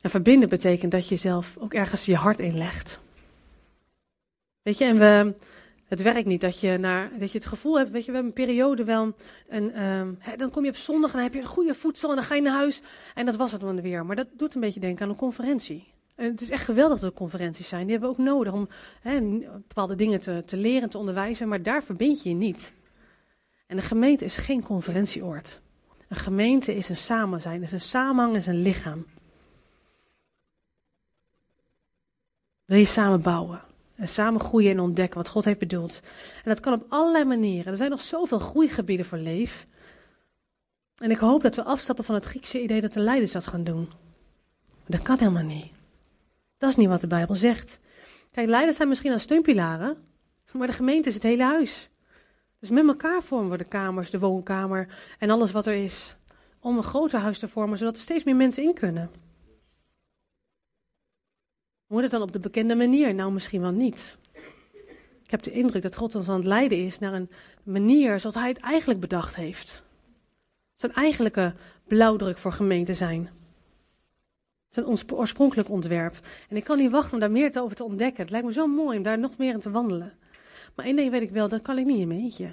En 0.00 0.10
verbinden 0.10 0.48
betekent 0.48 0.92
dat 0.92 1.08
je 1.08 1.16
zelf 1.16 1.56
ook 1.58 1.74
ergens 1.74 2.04
je 2.04 2.16
hart 2.16 2.40
inlegt. 2.40 3.00
Weet 4.62 4.78
je, 4.78 4.84
en 4.84 4.98
we, 4.98 5.34
het 5.84 6.02
werkt 6.02 6.26
niet 6.26 6.40
dat 6.40 6.60
je, 6.60 6.78
naar, 6.78 7.10
dat 7.18 7.32
je 7.32 7.38
het 7.38 7.46
gevoel 7.46 7.78
hebt, 7.78 7.90
weet 7.90 8.04
je, 8.04 8.10
we 8.10 8.16
hebben 8.16 8.36
een 8.36 8.46
periode 8.46 8.84
wel, 8.84 9.14
een, 9.48 9.82
um, 9.82 10.18
dan 10.36 10.50
kom 10.50 10.64
je 10.64 10.70
op 10.70 10.76
zondag 10.76 11.10
en 11.10 11.16
dan 11.16 11.24
heb 11.24 11.34
je 11.34 11.40
een 11.40 11.46
goede 11.46 11.74
voedsel 11.74 12.08
en 12.08 12.16
dan 12.16 12.24
ga 12.24 12.34
je 12.34 12.42
naar 12.42 12.56
huis 12.56 12.80
en 13.14 13.26
dat 13.26 13.36
was 13.36 13.52
het 13.52 13.60
dan 13.60 13.80
weer. 13.80 14.06
Maar 14.06 14.16
dat 14.16 14.26
doet 14.36 14.54
een 14.54 14.60
beetje 14.60 14.80
denken 14.80 15.04
aan 15.04 15.10
een 15.10 15.16
conferentie. 15.16 15.92
En 16.22 16.30
het 16.30 16.40
is 16.40 16.50
echt 16.50 16.64
geweldig 16.64 17.00
dat 17.00 17.10
er 17.10 17.16
conferenties 17.16 17.68
zijn. 17.68 17.82
Die 17.82 17.90
hebben 17.90 18.10
we 18.10 18.16
ook 18.16 18.24
nodig 18.24 18.52
om 18.52 18.68
bepaalde 19.50 19.94
dingen 19.94 20.20
te, 20.20 20.42
te 20.46 20.56
leren, 20.56 20.90
te 20.90 20.98
onderwijzen, 20.98 21.48
maar 21.48 21.62
daar 21.62 21.84
verbind 21.84 22.22
je 22.22 22.28
je 22.28 22.34
niet. 22.34 22.72
En 23.66 23.76
een 23.76 23.82
gemeente 23.82 24.24
is 24.24 24.36
geen 24.36 24.62
conferentieoord. 24.62 25.60
Een 26.08 26.16
gemeente 26.16 26.74
is 26.74 26.88
een 26.88 26.96
samen 26.96 27.40
zijn, 27.40 27.62
is 27.62 27.72
een 27.72 27.80
samenhang, 27.80 28.36
is 28.36 28.46
een 28.46 28.62
lichaam. 28.62 29.06
Wil 32.64 32.78
je 32.78 32.84
samen 32.84 33.22
bouwen. 33.22 33.60
En 33.94 34.08
samen 34.08 34.40
groeien 34.40 34.70
en 34.70 34.80
ontdekken 34.80 35.16
wat 35.16 35.28
God 35.28 35.44
heeft 35.44 35.58
bedoeld. 35.58 36.00
En 36.44 36.50
dat 36.50 36.60
kan 36.60 36.72
op 36.72 36.86
allerlei 36.88 37.24
manieren. 37.24 37.72
Er 37.72 37.78
zijn 37.78 37.90
nog 37.90 38.00
zoveel 38.00 38.38
groeigebieden 38.38 39.06
voor 39.06 39.18
leef. 39.18 39.66
En 40.96 41.10
ik 41.10 41.18
hoop 41.18 41.42
dat 41.42 41.56
we 41.56 41.64
afstappen 41.64 42.04
van 42.04 42.14
het 42.14 42.24
Griekse 42.24 42.62
idee 42.62 42.80
dat 42.80 42.92
de 42.92 43.00
leiders 43.00 43.32
dat 43.32 43.46
gaan 43.46 43.64
doen. 43.64 43.90
Dat 44.86 45.02
kan 45.02 45.18
helemaal 45.18 45.42
niet. 45.42 45.80
Dat 46.62 46.70
is 46.70 46.76
niet 46.76 46.88
wat 46.88 47.00
de 47.00 47.06
Bijbel 47.06 47.34
zegt. 47.34 47.80
Kijk, 48.30 48.48
leiders 48.48 48.76
zijn 48.76 48.88
misschien 48.88 49.12
als 49.12 49.22
steunpilaren, 49.22 49.96
maar 50.52 50.66
de 50.66 50.72
gemeente 50.72 51.08
is 51.08 51.14
het 51.14 51.22
hele 51.22 51.42
huis. 51.42 51.88
Dus 52.58 52.70
met 52.70 52.86
elkaar 52.86 53.22
vormen 53.22 53.50
we 53.50 53.56
de 53.56 53.64
kamers, 53.64 54.10
de 54.10 54.18
woonkamer 54.18 54.88
en 55.18 55.30
alles 55.30 55.52
wat 55.52 55.66
er 55.66 55.74
is. 55.74 56.16
Om 56.60 56.76
een 56.76 56.82
groter 56.82 57.20
huis 57.20 57.38
te 57.38 57.48
vormen, 57.48 57.78
zodat 57.78 57.96
er 57.96 58.02
steeds 58.02 58.24
meer 58.24 58.36
mensen 58.36 58.62
in 58.62 58.74
kunnen. 58.74 59.10
Moet 61.86 62.02
het 62.02 62.10
dan 62.10 62.22
op 62.22 62.32
de 62.32 62.38
bekende 62.38 62.74
manier? 62.74 63.14
Nou, 63.14 63.32
misschien 63.32 63.60
wel 63.60 63.70
niet. 63.70 64.16
Ik 65.22 65.30
heb 65.30 65.42
de 65.42 65.52
indruk 65.52 65.82
dat 65.82 65.96
God 65.96 66.14
ons 66.14 66.28
aan 66.28 66.36
het 66.36 66.44
leiden 66.44 66.84
is 66.84 66.98
naar 66.98 67.12
een 67.12 67.30
manier 67.62 68.20
zoals 68.20 68.36
Hij 68.36 68.48
het 68.48 68.58
eigenlijk 68.58 69.00
bedacht 69.00 69.36
heeft. 69.36 69.82
Zijn 70.74 70.92
eigenlijke 70.92 71.54
blauwdruk 71.86 72.38
voor 72.38 72.52
gemeente 72.52 72.94
zijn. 72.94 73.41
Zijn 74.72 74.86
oorspronkelijk 75.10 75.68
ontwerp. 75.68 76.20
En 76.48 76.56
ik 76.56 76.64
kan 76.64 76.78
niet 76.78 76.90
wachten 76.90 77.12
om 77.12 77.20
daar 77.20 77.30
meer 77.30 77.60
over 77.60 77.76
te 77.76 77.84
ontdekken. 77.84 78.22
Het 78.22 78.30
lijkt 78.30 78.46
me 78.46 78.52
zo 78.52 78.66
mooi 78.66 78.96
om 78.96 79.02
daar 79.02 79.18
nog 79.18 79.36
meer 79.36 79.54
in 79.54 79.60
te 79.60 79.70
wandelen. 79.70 80.12
Maar 80.74 80.86
één 80.86 80.96
ding 80.96 81.10
weet 81.10 81.22
ik 81.22 81.30
wel, 81.30 81.48
dat 81.48 81.62
kan 81.62 81.78
ik 81.78 81.86
niet 81.86 81.98
in 81.98 82.08
mijn 82.08 82.20
eentje. 82.20 82.46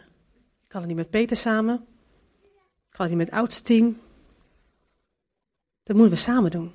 Ik 0.63 0.67
kan 0.67 0.79
het 0.79 0.89
niet 0.89 0.97
met 0.97 1.09
Peter 1.09 1.37
samen. 1.37 1.85
Gaat 2.89 3.07
hij 3.07 3.15
met 3.15 3.29
het 3.29 3.35
oudste 3.35 3.61
team? 3.61 3.97
Dat 5.83 5.95
moeten 5.95 6.15
we 6.15 6.21
samen 6.21 6.51
doen. 6.51 6.71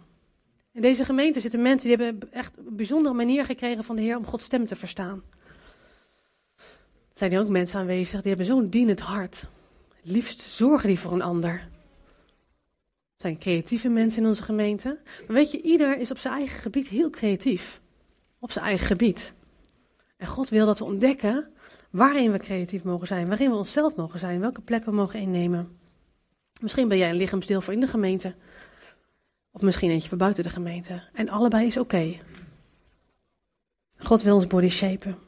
In 0.73 0.83
deze 0.83 1.05
gemeente 1.05 1.41
zitten 1.41 1.63
mensen 1.63 1.89
die 1.89 1.97
hebben 1.97 2.33
echt 2.33 2.57
een 2.57 2.77
bijzondere 2.77 3.15
manier 3.15 3.45
gekregen 3.45 3.85
van 3.85 3.97
de 3.97 4.03
Heer 4.03 4.17
om 4.17 4.27
Gods 4.27 4.45
stem 4.45 4.67
te 4.67 4.77
verstaan. 4.77 5.23
Er 6.57 7.21
zijn 7.21 7.33
er 7.33 7.41
ook 7.41 7.49
mensen 7.49 7.81
aanwezig 7.81 8.21
die 8.21 8.29
hebben 8.29 8.47
zo'n 8.47 8.69
dienend 8.69 9.01
hart. 9.01 9.47
Het 9.95 10.11
liefst 10.13 10.43
zorgen 10.43 10.89
die 10.89 10.99
voor 10.99 11.13
een 11.13 11.23
ander. 11.23 11.73
Zijn 13.25 13.39
creatieve 13.39 13.89
mensen 13.89 14.23
in 14.23 14.29
onze 14.29 14.43
gemeente. 14.43 14.99
Maar 15.27 15.37
weet 15.37 15.51
je, 15.51 15.63
ieder 15.63 15.99
is 15.99 16.11
op 16.11 16.19
zijn 16.19 16.35
eigen 16.35 16.61
gebied 16.61 16.89
heel 16.89 17.11
creatief. 17.11 17.81
Op 18.39 18.51
zijn 18.51 18.65
eigen 18.65 18.87
gebied. 18.87 19.33
En 20.17 20.27
God 20.27 20.49
wil 20.49 20.67
dat 20.67 20.79
we 20.79 20.85
ontdekken 20.85 21.49
waarin 21.91 22.33
we 22.33 22.39
creatief 22.39 22.85
mogen 22.85 23.07
zijn, 23.07 23.29
waarin 23.29 23.51
we 23.51 23.57
onszelf 23.57 23.95
mogen 23.95 24.19
zijn, 24.19 24.41
welke 24.41 24.61
plekken 24.61 24.91
we 24.91 24.97
mogen 24.97 25.21
innemen. 25.21 25.79
Misschien 26.61 26.89
ben 26.89 26.99
jij 26.99 27.11
een 27.11 27.17
lichaamsdeel 27.17 27.61
voor 27.61 27.73
in 27.73 27.81
de 27.81 27.87
gemeente. 27.87 28.35
Of 29.51 29.61
misschien 29.61 29.91
eentje 29.91 30.09
voor 30.09 30.19
buiten 30.19 30.43
de 30.43 30.51
gemeente. 30.51 31.03
En 31.13 31.29
allebei 31.29 31.67
is 31.67 31.77
oké. 31.77 32.19
God 33.97 34.23
wil 34.23 34.35
ons 34.35 34.47
body 34.47 34.69
shapen. 34.69 35.19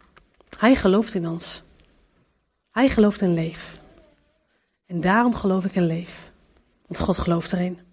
Hij 0.58 0.74
gelooft 0.74 1.14
in 1.14 1.28
ons. 1.28 1.62
Hij 2.70 2.88
gelooft 2.88 3.20
in 3.20 3.34
leef. 3.34 3.80
En 4.86 5.00
daarom 5.00 5.34
geloof 5.34 5.64
ik 5.64 5.74
in 5.74 5.86
leef. 5.86 6.32
Want 6.86 7.00
God 7.00 7.18
gelooft 7.18 7.52
erin. 7.52 7.85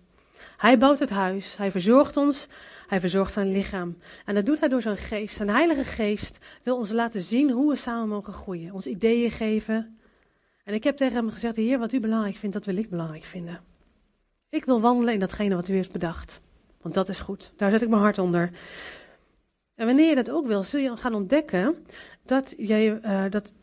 Hij 0.64 0.78
bouwt 0.78 0.99
het 0.99 1.09
huis. 1.09 1.57
Hij 1.57 1.72
verzorgt 1.72 2.18
ons. 2.18 2.47
Hij 2.88 2.99
verzorgt 2.99 3.34
zijn 3.34 3.51
lichaam. 3.51 3.97
En 4.26 4.36
dat 4.36 4.45
doet 4.45 4.59
hij 4.59 4.70
door 4.70 4.82
zijn 4.82 4.97
geest. 4.97 5.36
Zijn 5.36 5.49
heilige 5.49 5.84
geest 5.84 6.38
wil 6.64 6.78
ons 6.78 6.89
laten 6.89 7.22
zien 7.22 7.51
hoe 7.51 7.70
we 7.70 7.76
samen 7.76 8.07
mogen 8.07 8.34
groeien. 8.34 8.74
Ons 8.74 8.88
ideeën 8.88 9.32
geven. 9.32 9.97
En 10.64 10.74
ik 10.74 10.84
heb 10.84 10.97
tegen 10.97 11.16
hem 11.16 11.30
gezegd, 11.30 11.55
heer, 11.55 11.80
wat 11.80 11.93
u 11.93 11.99
belangrijk 11.99 12.36
vindt, 12.36 12.55
dat 12.55 12.66
wil 12.66 12.78
ik 12.78 12.89
belangrijk 12.89 13.24
vinden. 13.24 13.61
Ik 14.49 14.66
wil 14.66 14.82
wandelen 14.82 15.14
in 15.14 15.20
datgene 15.20 15.55
wat 15.55 15.68
u 15.68 15.74
heeft 15.74 15.91
bedacht. 15.91 16.41
Want 16.82 16.93
dat 16.93 17.09
is 17.09 17.20
goed. 17.20 17.51
Daar 17.55 17.72
zet 17.72 17.82
ik 17.82 17.89
mijn 17.89 18.01
hart 18.01 18.18
onder. 18.18 18.51
En 19.76 19.86
wanneer 19.86 20.09
je 20.09 20.16
dat 20.16 20.30
ook 20.30 20.47
wil, 20.47 20.64
zul 20.64 20.80
je 20.80 20.97
gaan 20.97 21.14
ontdekken 21.14 21.86
dat 22.26 22.53
jij, 22.57 22.99
uh, 23.01 23.24
dat, 23.30 23.53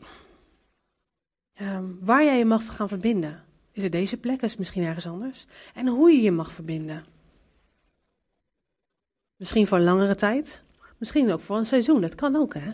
um, 1.60 1.98
waar 2.00 2.24
jij 2.24 2.38
je 2.38 2.44
mag 2.44 2.76
gaan 2.76 2.88
verbinden. 2.88 3.44
Is 3.72 3.82
het 3.82 3.92
deze 3.92 4.16
plek, 4.16 4.42
is 4.42 4.56
misschien 4.56 4.84
ergens 4.84 5.06
anders? 5.06 5.46
En 5.74 5.86
hoe 5.86 6.12
je 6.12 6.22
je 6.22 6.30
mag 6.30 6.52
verbinden. 6.52 7.04
Misschien 9.36 9.66
voor 9.66 9.78
een 9.78 9.84
langere 9.84 10.14
tijd, 10.14 10.62
misschien 10.98 11.32
ook 11.32 11.40
voor 11.40 11.56
een 11.56 11.66
seizoen. 11.66 12.00
Dat 12.00 12.14
kan 12.14 12.36
ook, 12.36 12.54
hè? 12.54 12.68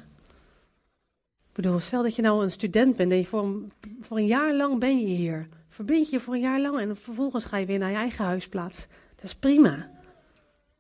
Ik 1.49 1.62
bedoel, 1.62 1.78
stel 1.78 2.03
dat 2.03 2.16
je 2.16 2.22
nou 2.22 2.42
een 2.42 2.51
student 2.51 2.97
bent 2.97 3.11
en 3.11 3.16
je 3.16 3.26
voor, 3.26 3.44
een, 3.44 3.72
voor 4.01 4.16
een 4.16 4.26
jaar 4.26 4.55
lang 4.55 4.78
ben 4.78 5.01
je 5.01 5.07
hier. 5.07 5.49
Verbind 5.68 6.11
je 6.11 6.20
voor 6.20 6.34
een 6.34 6.40
jaar 6.40 6.61
lang 6.61 6.78
en 6.78 6.97
vervolgens 6.97 7.44
ga 7.44 7.57
je 7.57 7.66
weer 7.66 7.78
naar 7.78 7.90
je 7.90 7.97
eigen 7.97 8.24
huisplaats. 8.24 8.86
Dat 9.14 9.24
is 9.24 9.34
prima. 9.34 9.90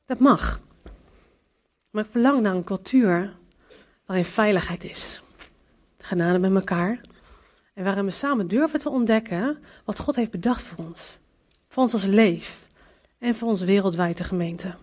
Dat 0.06 0.18
mag. 0.18 0.60
Maar 1.90 2.04
ik 2.04 2.10
verlang 2.10 2.40
naar 2.40 2.54
een 2.54 2.64
cultuur 2.64 3.36
waarin 4.06 4.24
veiligheid 4.24 4.84
is. 4.84 5.22
Genade 5.98 6.38
met 6.38 6.54
elkaar. 6.54 7.00
En 7.76 7.84
waarin 7.84 8.04
we 8.04 8.10
samen 8.10 8.48
durven 8.48 8.78
te 8.78 8.88
ontdekken 8.88 9.58
wat 9.84 9.98
God 9.98 10.16
heeft 10.16 10.30
bedacht 10.30 10.62
voor 10.62 10.84
ons. 10.84 11.18
Voor 11.68 11.82
ons 11.82 11.92
als 11.92 12.04
leef. 12.04 12.68
En 13.18 13.34
voor 13.34 13.48
onze 13.48 13.64
wereldwijde 13.64 14.24
gemeente. 14.24 14.74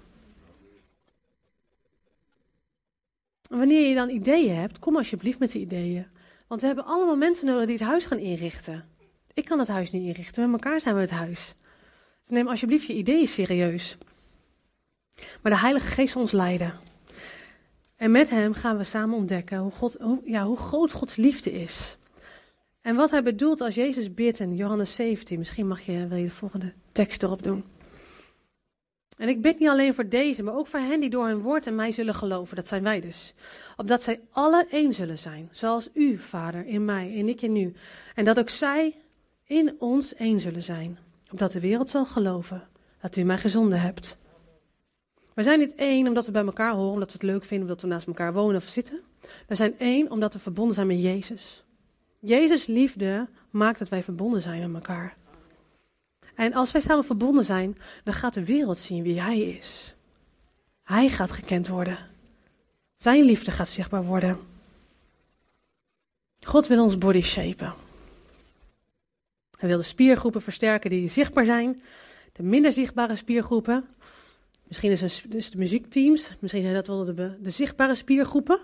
En 3.50 3.58
wanneer 3.58 3.88
je 3.88 3.96
dan 3.96 4.10
ideeën 4.10 4.56
hebt, 4.56 4.80
kom 4.80 4.98
alsjeblieft 4.98 5.40
met 5.40 5.52
die 5.52 5.62
ideeën. 5.62 6.06
Want 6.48 6.62
we 6.62 6.68
hebben 6.68 6.86
allemaal 6.86 7.16
mensen 7.16 7.46
nodig 7.46 7.66
die 7.66 7.78
het 7.78 7.88
huis 7.88 8.06
gaan 8.06 8.18
inrichten. 8.18 8.86
Ik 9.34 9.46
kan 9.46 9.60
het 9.60 9.68
huis 9.68 9.92
niet 9.92 10.04
inrichten, 10.04 10.52
met 10.52 10.64
elkaar 10.64 10.80
zijn 10.80 10.96
we 10.96 11.02
het 11.02 11.10
huis. 11.10 11.56
Dus 12.22 12.30
neem 12.30 12.48
alsjeblieft 12.48 12.86
je 12.86 12.94
ideeën 12.96 13.28
serieus. 13.28 13.98
Maar 15.42 15.52
de 15.52 15.60
Heilige 15.60 15.88
Geest 15.88 16.16
ons 16.16 16.32
leiden. 16.32 16.74
En 17.96 18.12
met 18.12 18.30
Hem 18.30 18.54
gaan 18.54 18.78
we 18.78 18.84
samen 18.84 19.18
ontdekken 19.18 19.58
hoe, 19.58 19.72
God, 19.72 19.98
hoe, 20.00 20.22
ja, 20.26 20.44
hoe 20.44 20.58
groot 20.58 20.92
Gods 20.92 21.16
liefde 21.16 21.52
is. 21.52 21.98
En 22.84 22.96
wat 22.96 23.12
Hij 23.12 23.24
bedoelt 23.24 23.62
als 23.62 23.76
Jezus 23.76 24.14
bidt 24.14 24.40
in 24.40 24.56
Johannes 24.56 24.96
17. 24.96 25.38
Misschien 25.40 25.68
mag 25.68 25.82
je, 25.82 26.08
wil 26.08 26.18
je 26.18 26.24
de 26.24 26.32
volgende 26.32 26.74
tekst 26.92 27.24
erop 27.24 27.44
doen. 27.44 27.64
En 29.18 29.28
ik 29.28 29.42
bid 29.42 29.60
niet 29.60 29.70
alleen 29.70 29.94
voor 29.94 30.10
deze, 30.10 30.44
maar 30.44 30.56
ook 30.56 30.68
voor 30.68 30.80
hen 30.80 31.00
die 31.00 31.10
door 31.10 31.28
hun 31.28 31.42
woord 31.42 31.68
en 31.68 31.76
mij 31.76 31.92
zullen 31.92 32.14
geloven. 32.14 32.56
Dat 32.56 32.68
zijn 32.68 32.84
wij 32.84 33.00
dus. 33.00 33.34
Opdat 33.78 34.02
zij 34.04 34.22
alle 34.32 34.68
één 34.70 34.94
zullen 34.94 35.18
zijn. 35.18 35.50
Zoals 35.52 35.90
u, 35.94 36.18
Vader, 36.18 36.66
in 36.66 36.86
mij 36.86 37.18
en 37.18 37.28
ik 37.28 37.42
in 37.42 37.56
u. 37.56 37.74
En 38.16 38.26
dat 38.26 38.40
ook 38.40 38.50
zij 38.50 38.96
in 39.44 39.76
ons 39.80 40.16
één 40.16 40.40
zullen 40.40 40.64
zijn. 40.64 40.98
Opdat 41.32 41.52
de 41.52 41.60
wereld 41.60 41.90
zal 41.90 42.06
geloven 42.06 42.68
dat 43.02 43.16
u 43.16 43.24
mij 43.24 43.38
gezonden 43.38 43.82
hebt. 43.82 44.18
We 45.34 45.44
zijn 45.44 45.60
niet 45.60 45.76
één 45.76 46.08
omdat 46.08 46.26
we 46.26 46.32
bij 46.32 46.46
elkaar 46.46 46.74
horen, 46.74 46.94
omdat 46.94 47.08
we 47.08 47.14
het 47.14 47.24
leuk 47.24 47.44
vinden, 47.44 47.68
omdat 47.68 47.82
we 47.82 47.88
naast 47.88 48.08
elkaar 48.08 48.34
wonen 48.34 48.56
of 48.56 48.64
zitten. 48.64 49.00
We 49.48 49.56
zijn 49.56 49.80
één 49.80 50.12
omdat 50.12 50.34
we 50.34 50.40
verbonden 50.40 50.76
zijn 50.76 50.88
met 50.88 51.02
Jezus. 51.02 51.63
Jezus' 52.26 52.66
liefde 52.66 53.28
maakt 53.50 53.80
dat 53.80 53.90
wij 53.90 54.04
verbonden 54.04 54.42
zijn 54.42 54.72
met 54.72 54.82
elkaar. 54.88 55.16
En 56.36 56.54
als 56.54 56.72
wij 56.72 56.82
samen 56.82 57.04
verbonden 57.04 57.46
zijn, 57.46 57.78
dan 58.04 58.14
gaat 58.14 58.34
de 58.34 58.46
wereld 58.46 58.80
zien 58.80 59.04
wie 59.04 59.22
Hij 59.22 59.40
is. 59.40 59.96
Hij 60.84 61.10
gaat 61.10 61.32
gekend 61.32 61.68
worden. 61.68 61.98
Zijn 62.98 63.24
liefde 63.24 63.52
gaat 63.52 63.70
zichtbaar 63.70 64.04
worden. 64.04 64.40
God 66.40 66.68
wil 66.68 66.84
ons 66.84 66.98
body 66.98 67.22
shapen. 67.22 67.74
Hij 69.58 69.70
wil 69.70 69.78
de 69.78 69.84
spiergroepen 69.84 70.42
versterken 70.42 70.90
die 70.90 71.10
zichtbaar 71.10 71.46
zijn. 71.46 71.82
De 72.32 72.44
minder 72.44 72.72
zichtbare 72.72 73.16
spiergroepen. 73.16 73.86
Misschien 74.68 74.92
is 74.92 75.02
het 75.02 75.24
dus 75.28 75.52
de 75.52 75.58
muziekteams. 75.58 76.30
Misschien 76.40 76.64
zijn 76.64 76.74
dat 76.74 76.88
wel 76.88 77.06
de, 77.06 77.38
de 77.42 77.50
zichtbare 77.50 77.96
spiergroepen. 77.96 78.60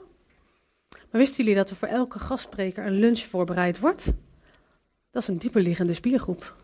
Maar 0.89 1.21
wisten 1.21 1.37
jullie 1.37 1.55
dat 1.55 1.69
er 1.69 1.75
voor 1.75 1.87
elke 1.87 2.19
gastspreker 2.19 2.85
een 2.85 2.99
lunch 2.99 3.19
voorbereid 3.19 3.79
wordt? 3.79 4.11
Dat 5.11 5.21
is 5.21 5.27
een 5.27 5.37
dieperliggende 5.37 5.93
spiergroep. 5.93 6.55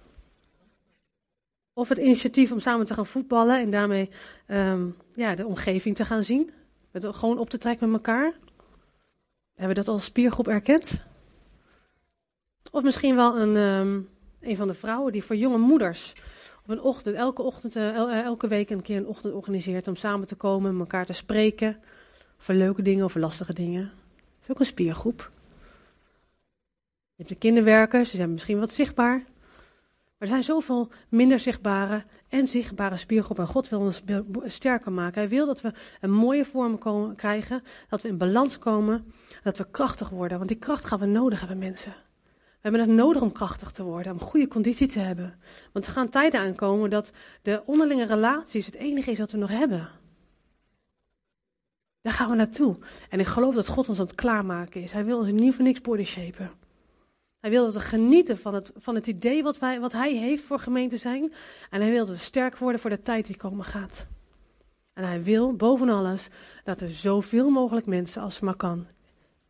Of 1.73 1.89
het 1.89 1.97
initiatief 1.97 2.51
om 2.51 2.59
samen 2.59 2.86
te 2.86 2.93
gaan 2.93 3.05
voetballen 3.05 3.59
en 3.59 3.71
daarmee 3.71 4.09
um, 4.47 4.95
ja, 5.13 5.36
de 5.36 5.45
omgeving 5.45 5.95
te 5.95 6.05
gaan 6.05 6.23
zien. 6.23 6.51
Met, 6.91 7.05
gewoon 7.05 7.38
op 7.38 7.49
te 7.49 7.57
trekken 7.57 7.91
met 7.91 8.05
elkaar. 8.05 8.34
Hebben 9.55 9.76
we 9.76 9.84
dat 9.84 9.93
als 9.93 10.03
spiergroep 10.03 10.47
erkend? 10.47 10.91
Of 12.71 12.84
misschien 12.84 13.15
wel 13.15 13.38
een, 13.38 13.55
um, 13.55 14.09
een 14.41 14.55
van 14.55 14.67
de 14.67 14.73
vrouwen 14.73 15.11
die 15.11 15.23
voor 15.23 15.36
jonge 15.36 15.57
moeders 15.57 16.13
op 16.63 16.69
een 16.69 16.82
ochtend, 16.82 17.15
elke 17.15 17.41
ochtend, 17.41 17.76
el, 17.76 18.09
uh, 18.09 18.21
elke 18.21 18.47
week 18.47 18.69
een 18.69 18.82
keer 18.82 18.97
een 18.97 19.07
ochtend 19.07 19.34
organiseert 19.34 19.88
om 19.88 19.95
samen 19.95 20.28
te 20.28 20.36
komen, 20.36 20.80
elkaar 20.80 21.05
te 21.05 21.13
spreken. 21.13 21.78
Over 22.39 22.53
leuke 22.53 22.82
dingen, 22.82 23.03
over 23.03 23.19
lastige 23.19 23.53
dingen. 23.53 23.91
Is 24.46 24.52
ook 24.52 24.60
een 24.60 24.66
spiergroep. 24.66 25.32
Je 27.16 27.24
hebt 27.24 27.30
de 27.30 27.36
kinderwerkers, 27.36 28.10
die 28.10 28.18
zijn 28.18 28.32
misschien 28.32 28.60
wat 28.60 28.74
zichtbaar. 28.74 29.18
Maar 29.18 30.14
er 30.18 30.28
zijn 30.28 30.43
zoveel 30.43 30.91
minder 31.10 31.39
zichtbare 31.39 32.04
en 32.30 32.48
zichtbare 32.48 32.98
spiergroepen. 32.98 33.46
En 33.46 33.50
God 33.50 33.70
wil 33.70 33.80
ons 33.80 34.02
sterker 34.43 34.91
maken. 34.91 35.20
Hij 35.20 35.30
wil 35.30 35.46
dat 35.46 35.62
we 35.62 35.74
een 36.02 36.12
mooie 36.12 36.46
vorm 36.46 36.78
komen, 36.78 37.16
krijgen. 37.16 37.64
Dat 37.89 38.02
we 38.02 38.08
in 38.08 38.18
balans 38.18 38.60
komen. 38.60 39.14
Dat 39.43 39.58
we 39.58 39.68
krachtig 39.72 40.10
worden. 40.10 40.38
Want 40.38 40.50
die 40.50 40.60
kracht 40.60 40.86
gaan 40.86 41.00
we 41.00 41.06
nodig 41.06 41.39
hebben, 41.39 41.58
mensen. 41.58 41.91
We 42.32 42.72
hebben 42.72 42.82
het 42.82 42.89
nodig 42.89 43.22
om 43.22 43.32
krachtig 43.32 43.72
te 43.72 43.84
worden. 43.84 44.12
Om 44.12 44.20
goede 44.20 44.48
conditie 44.48 44.88
te 44.88 45.00
hebben. 45.00 45.39
Want 45.72 45.86
er 45.86 45.91
gaan 45.91 46.10
tijden 46.10 46.39
aankomen 46.39 46.89
dat 46.89 47.12
de 47.41 47.62
onderlinge 47.66 48.06
relaties 48.06 48.66
het 48.66 48.76
enige 48.76 49.12
is 49.12 49.20
wat 49.20 49.32
we 49.32 49.38
nog 49.38 49.50
hebben. 49.50 49.89
Daar 52.06 52.14
gaan 52.14 52.30
we 52.30 52.36
naartoe. 52.36 52.76
En 53.10 53.20
ik 53.20 53.26
geloof 53.26 53.56
dat 53.56 53.68
God 53.68 53.89
ons 53.89 53.99
aan 53.99 54.06
het 54.06 54.16
klaarmaken 54.16 54.82
is. 54.82 54.91
Hij 54.91 55.06
wil 55.06 55.18
ons 55.18 55.32
niet 55.32 55.56
voor 55.56 55.64
niks 55.64 55.82
body 55.82 56.03
shapen. 56.03 56.51
Hij 57.39 57.49
wil 57.49 57.64
dat 57.64 57.74
we 57.74 57.80
genieten 57.80 58.38
van 58.38 58.53
het, 58.53 58.72
van 58.78 58.95
het 58.95 59.08
idee 59.08 59.43
wat, 59.43 59.60
wij, 59.60 59.80
wat 59.80 59.91
hij 59.91 60.14
heeft 60.14 60.43
voor 60.43 60.60
gemeente 60.60 60.97
zijn. 60.97 61.34
En 61.70 61.82
hij 61.82 61.89
wil 61.89 62.06
dat 62.06 62.16
we 62.16 62.22
sterk 62.22 62.58
worden 62.58 62.82
voor 62.82 62.89
de 62.89 63.01
tijd 63.01 63.26
die 63.26 63.38
komen 63.38 63.66
gaat. 63.66 64.08
En 64.93 65.03
hij 65.03 65.24
wil 65.24 65.56
boven 65.56 65.89
alles 65.89 66.28
dat 66.64 66.82
er 66.82 66.89
zoveel 66.89 67.49
mogelijk 67.49 67.86
mensen 67.86 68.22
als 68.22 68.39
maar 68.39 68.56
kan 68.56 68.88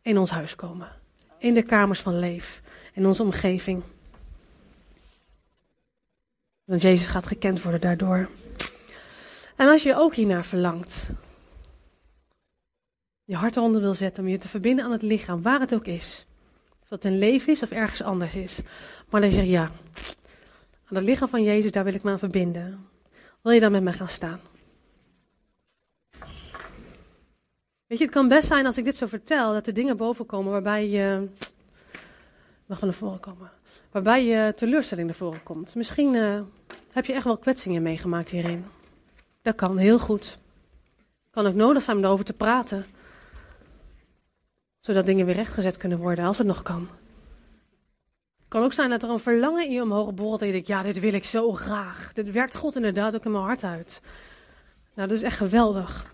in 0.02 0.18
ons 0.18 0.30
huis 0.30 0.54
komen. 0.54 0.88
In 1.38 1.54
de 1.54 1.62
kamers 1.62 2.00
van 2.00 2.18
leef. 2.18 2.62
In 2.92 3.06
onze 3.06 3.22
omgeving. 3.22 3.82
Want 6.64 6.82
Jezus 6.82 7.06
gaat 7.06 7.26
gekend 7.26 7.62
worden 7.62 7.80
daardoor. 7.80 8.28
En 9.56 9.68
als 9.68 9.82
je 9.82 9.96
ook 9.96 10.14
hiernaar 10.14 10.44
verlangt. 10.44 11.06
Je 13.26 13.36
hart 13.36 13.56
eronder 13.56 13.80
wil 13.80 13.94
zetten 13.94 14.22
om 14.22 14.28
je 14.28 14.38
te 14.38 14.48
verbinden 14.48 14.84
aan 14.84 14.90
het 14.90 15.02
lichaam, 15.02 15.42
waar 15.42 15.60
het 15.60 15.74
ook 15.74 15.86
is. 15.86 16.26
Of 16.82 16.88
dat 16.88 17.04
een 17.04 17.18
leven 17.18 17.52
is 17.52 17.62
of 17.62 17.70
ergens 17.70 18.02
anders 18.02 18.34
is. 18.34 18.60
Maar 19.10 19.20
dan 19.20 19.30
zeg 19.30 19.44
je 19.44 19.50
ja, 19.50 19.70
aan 20.84 20.96
het 20.96 21.04
lichaam 21.04 21.28
van 21.28 21.42
Jezus, 21.42 21.70
daar 21.70 21.84
wil 21.84 21.94
ik 21.94 22.02
me 22.02 22.10
aan 22.10 22.18
verbinden. 22.18 22.86
Wil 23.42 23.52
je 23.52 23.60
dan 23.60 23.72
met 23.72 23.82
mij 23.82 23.92
gaan 23.92 24.08
staan? 24.08 24.40
Weet 27.86 27.98
je, 27.98 28.04
het 28.04 28.12
kan 28.12 28.28
best 28.28 28.46
zijn 28.46 28.66
als 28.66 28.78
ik 28.78 28.84
dit 28.84 28.96
zo 28.96 29.06
vertel, 29.06 29.52
dat 29.52 29.66
er 29.66 29.74
dingen 29.74 29.96
boven 29.96 30.26
komen 30.26 30.52
waarbij 30.52 30.88
je. 30.88 31.28
Mag 32.66 32.80
wel 32.80 32.88
naar 32.90 32.98
voren 32.98 33.20
komen. 33.20 33.50
waarbij 33.90 34.24
je 34.24 34.52
teleurstelling 34.56 35.06
naar 35.06 35.16
voren 35.16 35.42
komt. 35.42 35.74
Misschien 35.74 36.14
uh, 36.14 36.40
heb 36.92 37.04
je 37.04 37.12
echt 37.12 37.24
wel 37.24 37.38
kwetsingen 37.38 37.82
meegemaakt 37.82 38.30
hierin. 38.30 38.64
Dat 39.42 39.54
kan 39.54 39.76
heel 39.76 39.98
goed. 39.98 40.38
Kan 41.30 41.46
ook 41.46 41.54
nodig 41.54 41.82
zijn 41.82 41.96
om 41.96 42.04
erover 42.04 42.24
te 42.24 42.32
praten. 42.32 42.86
Zodat 44.86 45.06
dingen 45.06 45.26
weer 45.26 45.34
rechtgezet 45.34 45.76
kunnen 45.76 45.98
worden, 45.98 46.24
als 46.24 46.38
het 46.38 46.46
nog 46.46 46.62
kan. 46.62 46.88
Het 48.38 48.48
kan 48.48 48.62
ook 48.62 48.72
zijn 48.72 48.90
dat 48.90 49.02
er 49.02 49.10
een 49.10 49.18
verlangen 49.18 49.64
in 49.64 49.72
je 49.72 49.82
omhoog 49.82 50.14
borrelt 50.14 50.40
en 50.40 50.46
je 50.46 50.52
denkt, 50.52 50.66
ja, 50.66 50.82
dit 50.82 51.00
wil 51.00 51.12
ik 51.12 51.24
zo 51.24 51.52
graag. 51.52 52.12
Dit 52.12 52.30
werkt 52.30 52.56
God 52.56 52.76
inderdaad 52.76 53.14
ook 53.14 53.24
in 53.24 53.30
mijn 53.30 53.44
hart 53.44 53.64
uit. 53.64 54.00
Nou, 54.94 55.08
dat 55.08 55.16
is 55.16 55.22
echt 55.22 55.36
geweldig. 55.36 56.12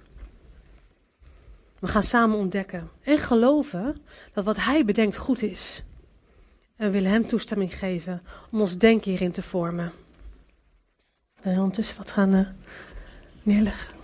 We 1.78 1.88
gaan 1.88 2.02
samen 2.02 2.38
ontdekken 2.38 2.90
en 3.02 3.18
geloven 3.18 3.96
dat 4.32 4.44
wat 4.44 4.56
Hij 4.56 4.84
bedenkt 4.84 5.16
goed 5.16 5.42
is. 5.42 5.82
En 6.76 6.86
we 6.86 6.92
willen 6.92 7.10
Hem 7.10 7.26
toestemming 7.26 7.74
geven 7.74 8.22
om 8.52 8.60
ons 8.60 8.78
denken 8.78 9.10
hierin 9.10 9.32
te 9.32 9.42
vormen. 9.42 9.92
En 11.40 11.58
ondertussen 11.58 11.96
wat 11.96 12.10
gaan 12.10 12.34
uh, 12.34 12.48
neerleggen. 13.42 13.94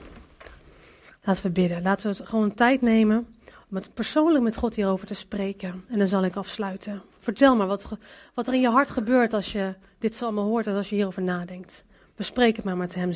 Laten 1.23 1.43
we 1.43 1.51
bidden. 1.51 1.83
Laten 1.83 2.15
we 2.15 2.27
gewoon 2.27 2.55
tijd 2.55 2.81
nemen 2.81 3.38
om 3.71 3.77
het 3.77 3.95
persoonlijk 3.95 4.45
met 4.45 4.57
God 4.57 4.75
hierover 4.75 5.07
te 5.07 5.15
spreken. 5.15 5.85
En 5.89 5.99
dan 5.99 6.09
zal 6.09 6.25
ik 6.25 6.37
afsluiten. 6.37 7.03
Vertel 7.19 7.57
maar 7.57 7.67
wat, 7.67 7.89
wat 8.35 8.47
er 8.47 8.55
in 8.55 8.61
je 8.61 8.69
hart 8.69 8.91
gebeurt 8.91 9.33
als 9.33 9.53
je 9.53 9.75
dit 9.99 10.23
allemaal 10.23 10.45
hoort 10.45 10.67
en 10.67 10.75
als 10.75 10.89
je 10.89 10.95
hierover 10.95 11.23
nadenkt. 11.23 11.85
Bespreek 12.17 12.57
het 12.57 12.65
maar 12.65 12.77
met 12.77 12.95
Hem 12.95 13.13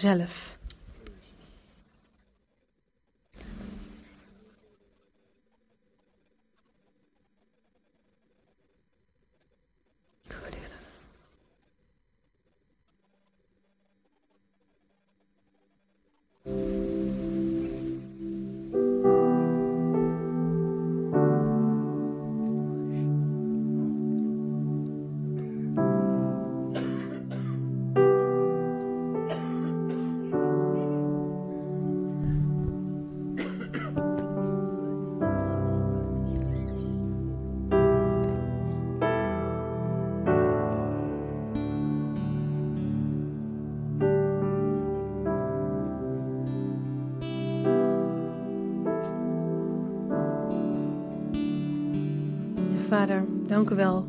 Vader, 52.93 53.25
dank 53.47 53.71
u 53.71 53.75
wel 53.75 54.07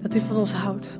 dat 0.00 0.14
u 0.14 0.20
van 0.20 0.36
ons 0.36 0.52
houdt. 0.52 0.98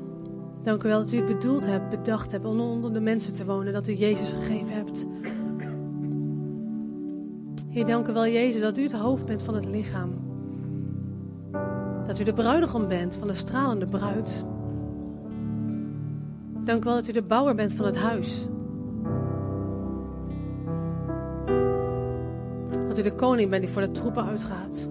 Dank 0.62 0.82
u 0.82 0.88
wel 0.88 0.98
dat 0.98 1.12
u 1.12 1.16
het 1.16 1.26
bedoeld 1.26 1.66
hebt, 1.66 1.88
bedacht 1.88 2.32
hebt 2.32 2.44
om 2.44 2.60
onder 2.60 2.92
de 2.92 3.00
mensen 3.00 3.34
te 3.34 3.44
wonen, 3.44 3.72
dat 3.72 3.88
u 3.88 3.92
Jezus 3.92 4.32
gegeven 4.32 4.72
hebt. 4.72 5.06
Heer, 7.68 7.86
dank 7.86 8.08
u 8.08 8.12
wel, 8.12 8.26
Jezus, 8.26 8.60
dat 8.60 8.78
u 8.78 8.82
het 8.82 8.92
hoofd 8.92 9.26
bent 9.26 9.42
van 9.42 9.54
het 9.54 9.66
lichaam. 9.66 10.10
Dat 12.06 12.20
u 12.20 12.24
de 12.24 12.32
bruidegom 12.32 12.88
bent 12.88 13.14
van 13.14 13.28
de 13.28 13.34
stralende 13.34 13.86
bruid. 13.86 14.44
Dank 16.64 16.84
u 16.84 16.86
wel 16.86 16.94
dat 16.94 17.08
u 17.08 17.12
de 17.12 17.22
bouwer 17.22 17.54
bent 17.54 17.72
van 17.72 17.86
het 17.86 17.96
huis. 17.96 18.46
Dat 22.88 22.98
u 22.98 23.02
de 23.02 23.14
koning 23.16 23.50
bent 23.50 23.62
die 23.62 23.72
voor 23.72 23.82
de 23.82 23.90
troepen 23.90 24.24
uitgaat. 24.24 24.88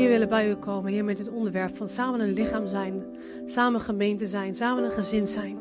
Hier 0.00 0.08
willen 0.08 0.28
bij 0.28 0.50
u 0.50 0.54
komen, 0.54 0.92
hier 0.92 1.04
met 1.04 1.16
dit 1.16 1.28
onderwerp 1.30 1.76
van 1.76 1.88
samen 1.88 2.20
een 2.20 2.32
lichaam 2.32 2.66
zijn, 2.66 3.04
samen 3.46 3.80
gemeente 3.80 4.28
zijn, 4.28 4.54
samen 4.54 4.84
een 4.84 4.90
gezin 4.90 5.26
zijn. 5.26 5.58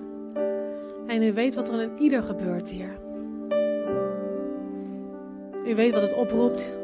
En 1.07 1.23
u 1.23 1.33
weet 1.33 1.55
wat 1.55 1.69
er 1.69 1.81
in 1.81 1.91
ieder 1.97 2.23
gebeurt, 2.23 2.69
Heer. 2.69 2.99
U 5.65 5.75
weet 5.75 5.93
wat 5.93 6.01
het 6.01 6.13
oproept. 6.13 6.77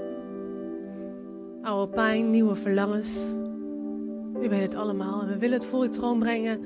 Oude 1.62 1.94
pijn, 1.94 2.30
nieuwe 2.30 2.56
verlangens. 2.56 3.18
U 4.42 4.50
weet 4.50 4.62
het 4.62 4.76
allemaal 4.76 5.22
en 5.22 5.28
we 5.28 5.38
willen 5.38 5.60
het 5.60 5.68
voor 5.68 5.82
uw 5.82 5.90
troon 5.90 6.20
brengen. 6.20 6.60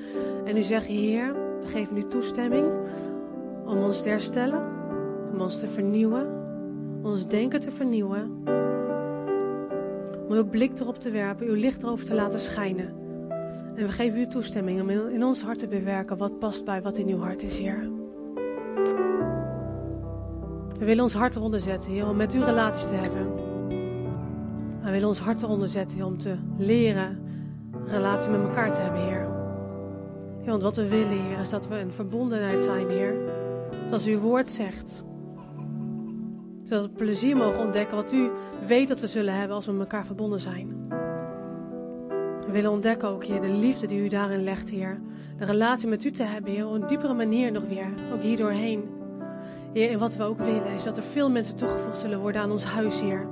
En 0.45 0.57
u 0.57 0.61
zegt, 0.61 0.85
Heer, 0.85 1.33
we 1.61 1.67
geven 1.67 1.97
u 1.97 2.07
toestemming 2.07 2.67
om 3.65 3.77
ons 3.77 4.01
te 4.01 4.09
herstellen, 4.09 4.63
om 5.33 5.41
ons 5.41 5.59
te 5.59 5.67
vernieuwen, 5.67 6.27
ons 7.03 7.27
denken 7.27 7.59
te 7.59 7.71
vernieuwen 7.71 8.43
om 10.30 10.36
uw 10.36 10.49
blik 10.49 10.80
erop 10.80 10.99
te 10.99 11.09
werpen, 11.09 11.47
uw 11.47 11.55
licht 11.55 11.84
erover 11.84 12.05
te 12.05 12.13
laten 12.13 12.39
schijnen. 12.39 12.93
En 13.75 13.86
we 13.86 13.91
geven 13.91 14.19
u 14.19 14.27
toestemming 14.27 14.82
om 14.82 14.89
in 14.89 15.23
ons 15.23 15.41
hart 15.41 15.59
te 15.59 15.67
bewerken 15.67 16.17
wat 16.17 16.39
past 16.39 16.65
bij 16.65 16.82
wat 16.82 16.97
in 16.97 17.07
uw 17.07 17.19
hart 17.19 17.43
is, 17.43 17.57
Heer. 17.57 17.89
We 20.77 20.86
willen 20.86 21.03
ons 21.03 21.13
hart 21.13 21.36
eronder 21.36 21.59
zetten, 21.59 21.91
Heer, 21.91 22.07
om 22.07 22.15
met 22.15 22.34
u 22.34 22.43
relaties 22.43 22.88
te 22.88 22.93
hebben. 22.93 23.36
We 24.82 24.91
willen 24.91 25.07
ons 25.07 25.19
hart 25.19 25.41
eronder 25.41 25.67
zetten, 25.67 25.97
Heer, 25.97 26.05
om 26.05 26.17
te 26.17 26.36
leren 26.57 27.19
relatie 27.86 28.30
met 28.30 28.41
elkaar 28.41 28.73
te 28.73 28.82
hebben, 28.82 29.01
Heer. 29.01 29.27
Want 30.45 30.61
wat 30.61 30.75
we 30.75 30.88
willen, 30.88 31.21
Heer, 31.21 31.39
is 31.39 31.49
dat 31.49 31.67
we 31.67 31.80
een 31.80 31.91
verbondenheid 31.91 32.63
zijn, 32.63 32.89
Heer. 32.89 33.15
Zoals 33.88 34.05
uw 34.05 34.19
woord 34.19 34.49
zegt. 34.49 35.03
Zodat 36.63 36.84
we 36.84 36.89
plezier 36.89 37.38
mogen 37.38 37.59
ontdekken 37.59 37.95
wat 37.95 38.11
u 38.11 38.30
weet 38.68 38.88
dat 38.88 38.99
we 38.99 39.07
zullen 39.07 39.34
hebben 39.34 39.55
als 39.55 39.66
we 39.66 39.72
met 39.72 39.82
elkaar 39.82 40.05
verbonden 40.05 40.39
zijn. 40.39 40.88
We 42.45 42.51
willen 42.51 42.72
ontdekken 42.72 43.10
ook, 43.10 43.24
Heer, 43.24 43.41
de 43.41 43.47
liefde 43.47 43.88
die 43.88 43.99
u 43.99 44.07
daarin 44.07 44.43
legt, 44.43 44.70
Heer. 44.70 44.99
De 45.38 45.45
relatie 45.45 45.88
met 45.88 46.03
u 46.03 46.12
te 46.12 46.24
hebben, 46.24 46.51
Heer, 46.51 46.68
op 46.68 46.74
een 46.74 46.88
diepere 46.88 47.14
manier 47.14 47.51
nog 47.51 47.64
weer. 47.68 47.88
Ook 48.14 48.22
hier 48.22 48.38
doorheen. 48.38 48.89
Heer, 49.74 49.91
en 49.91 49.99
wat 49.99 50.16
we 50.16 50.24
ook 50.24 50.38
willen, 50.38 50.72
is 50.76 50.84
dat 50.84 50.97
er 50.97 51.03
veel 51.03 51.30
mensen 51.30 51.55
toegevoegd 51.55 51.99
zullen 51.99 52.20
worden 52.20 52.41
aan 52.41 52.51
ons 52.51 52.64
huis, 52.64 53.01
Heer. 53.01 53.28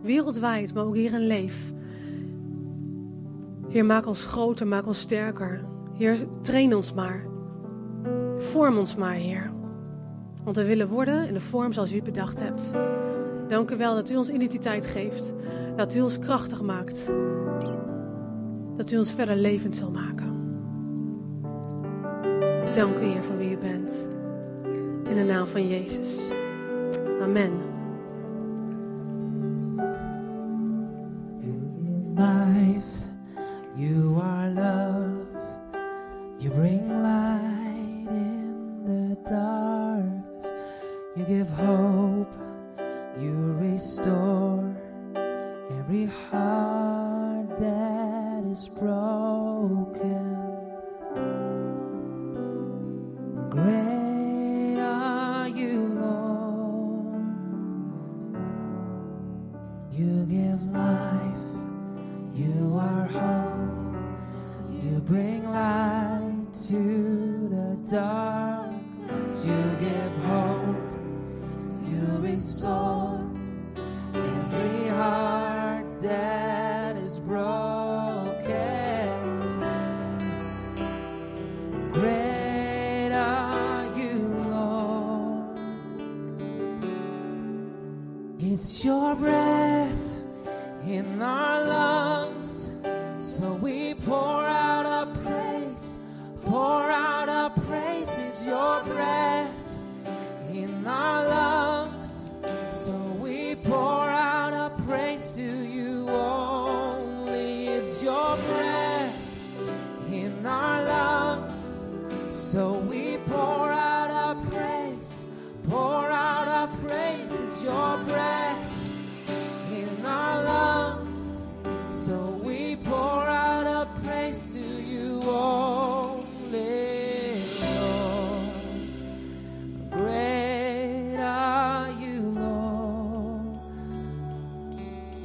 Wereldwijd, 0.00 0.74
maar 0.74 0.84
ook 0.84 0.94
hier 0.94 1.12
in 1.12 1.26
Leef. 1.26 1.72
Heer, 3.68 3.84
maak 3.84 4.06
ons 4.06 4.24
groter, 4.24 4.66
maak 4.66 4.86
ons 4.86 5.00
sterker. 5.00 5.64
Heer, 5.94 6.16
train 6.42 6.74
ons 6.74 6.94
maar. 6.94 7.24
Vorm 8.38 8.78
ons 8.78 8.96
maar, 8.96 9.14
Heer. 9.14 9.50
Want 10.44 10.56
we 10.56 10.64
willen 10.64 10.88
worden 10.88 11.28
in 11.28 11.34
de 11.34 11.40
vorm 11.40 11.72
zoals 11.72 11.92
u 11.92 11.94
het 11.94 12.04
bedacht 12.04 12.40
hebt. 12.40 12.72
Dank 13.48 13.70
u 13.70 13.76
wel 13.76 13.94
dat 13.94 14.10
u 14.10 14.16
ons 14.16 14.28
identiteit 14.28 14.86
geeft. 14.86 15.34
Dat 15.76 15.94
u 15.94 16.00
ons 16.00 16.18
krachtig 16.18 16.62
maakt. 16.62 17.12
Dat 18.76 18.90
u 18.90 18.98
ons 18.98 19.12
verder 19.12 19.36
levend 19.36 19.76
zal 19.76 19.90
maken. 19.90 20.34
Dank 22.74 22.96
u, 22.96 23.04
Heer, 23.04 23.22
voor 23.22 23.36
wie 23.36 23.50
u 23.50 23.56
bent. 23.56 24.08
In 25.08 25.14
de 25.16 25.24
naam 25.24 25.46
van 25.46 25.68
Jezus. 25.68 26.18
Amen. 27.22 27.52
Life, 32.14 32.86
you 33.74 34.20
are 34.20 34.50
love. 34.50 35.26
You 36.38 36.54
bring 36.54 36.88
light 36.88 38.08
in 38.08 38.82
the 38.84 39.16
dark. 39.28 40.52
You 41.14 41.26
give 41.26 41.48
hope. 41.50 42.45
You 43.18 43.56
restore 43.58 44.76
every 45.70 46.04
heart 46.04 47.48
that 47.58 48.44
is 48.44 48.68
broken. 48.68 50.35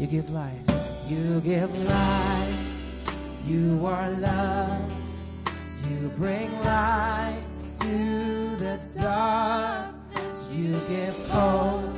You 0.02 0.08
give 0.08 0.32
life. 0.32 0.58
You 1.08 1.40
give 1.42 1.72
life. 1.88 3.16
You 3.46 3.86
are 3.86 4.10
love. 4.10 4.92
You 5.88 6.10
bring 6.18 6.52
light 6.64 7.44
to 7.82 8.56
the 8.56 8.80
darkness. 9.00 10.50
You 10.52 10.76
give 10.90 11.16
hope. 11.28 11.96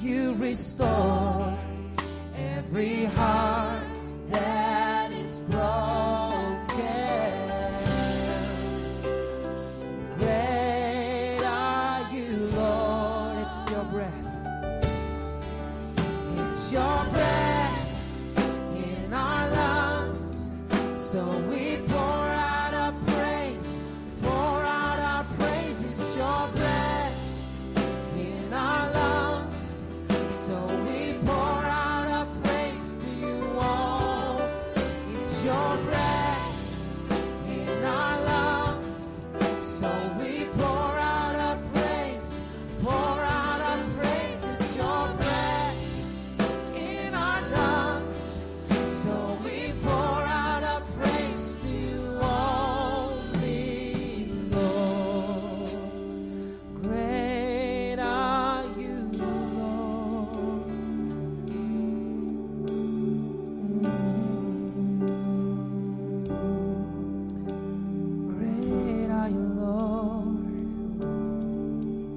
You 0.00 0.34
restore 0.34 1.58
every 2.36 3.06
heart. 3.06 3.97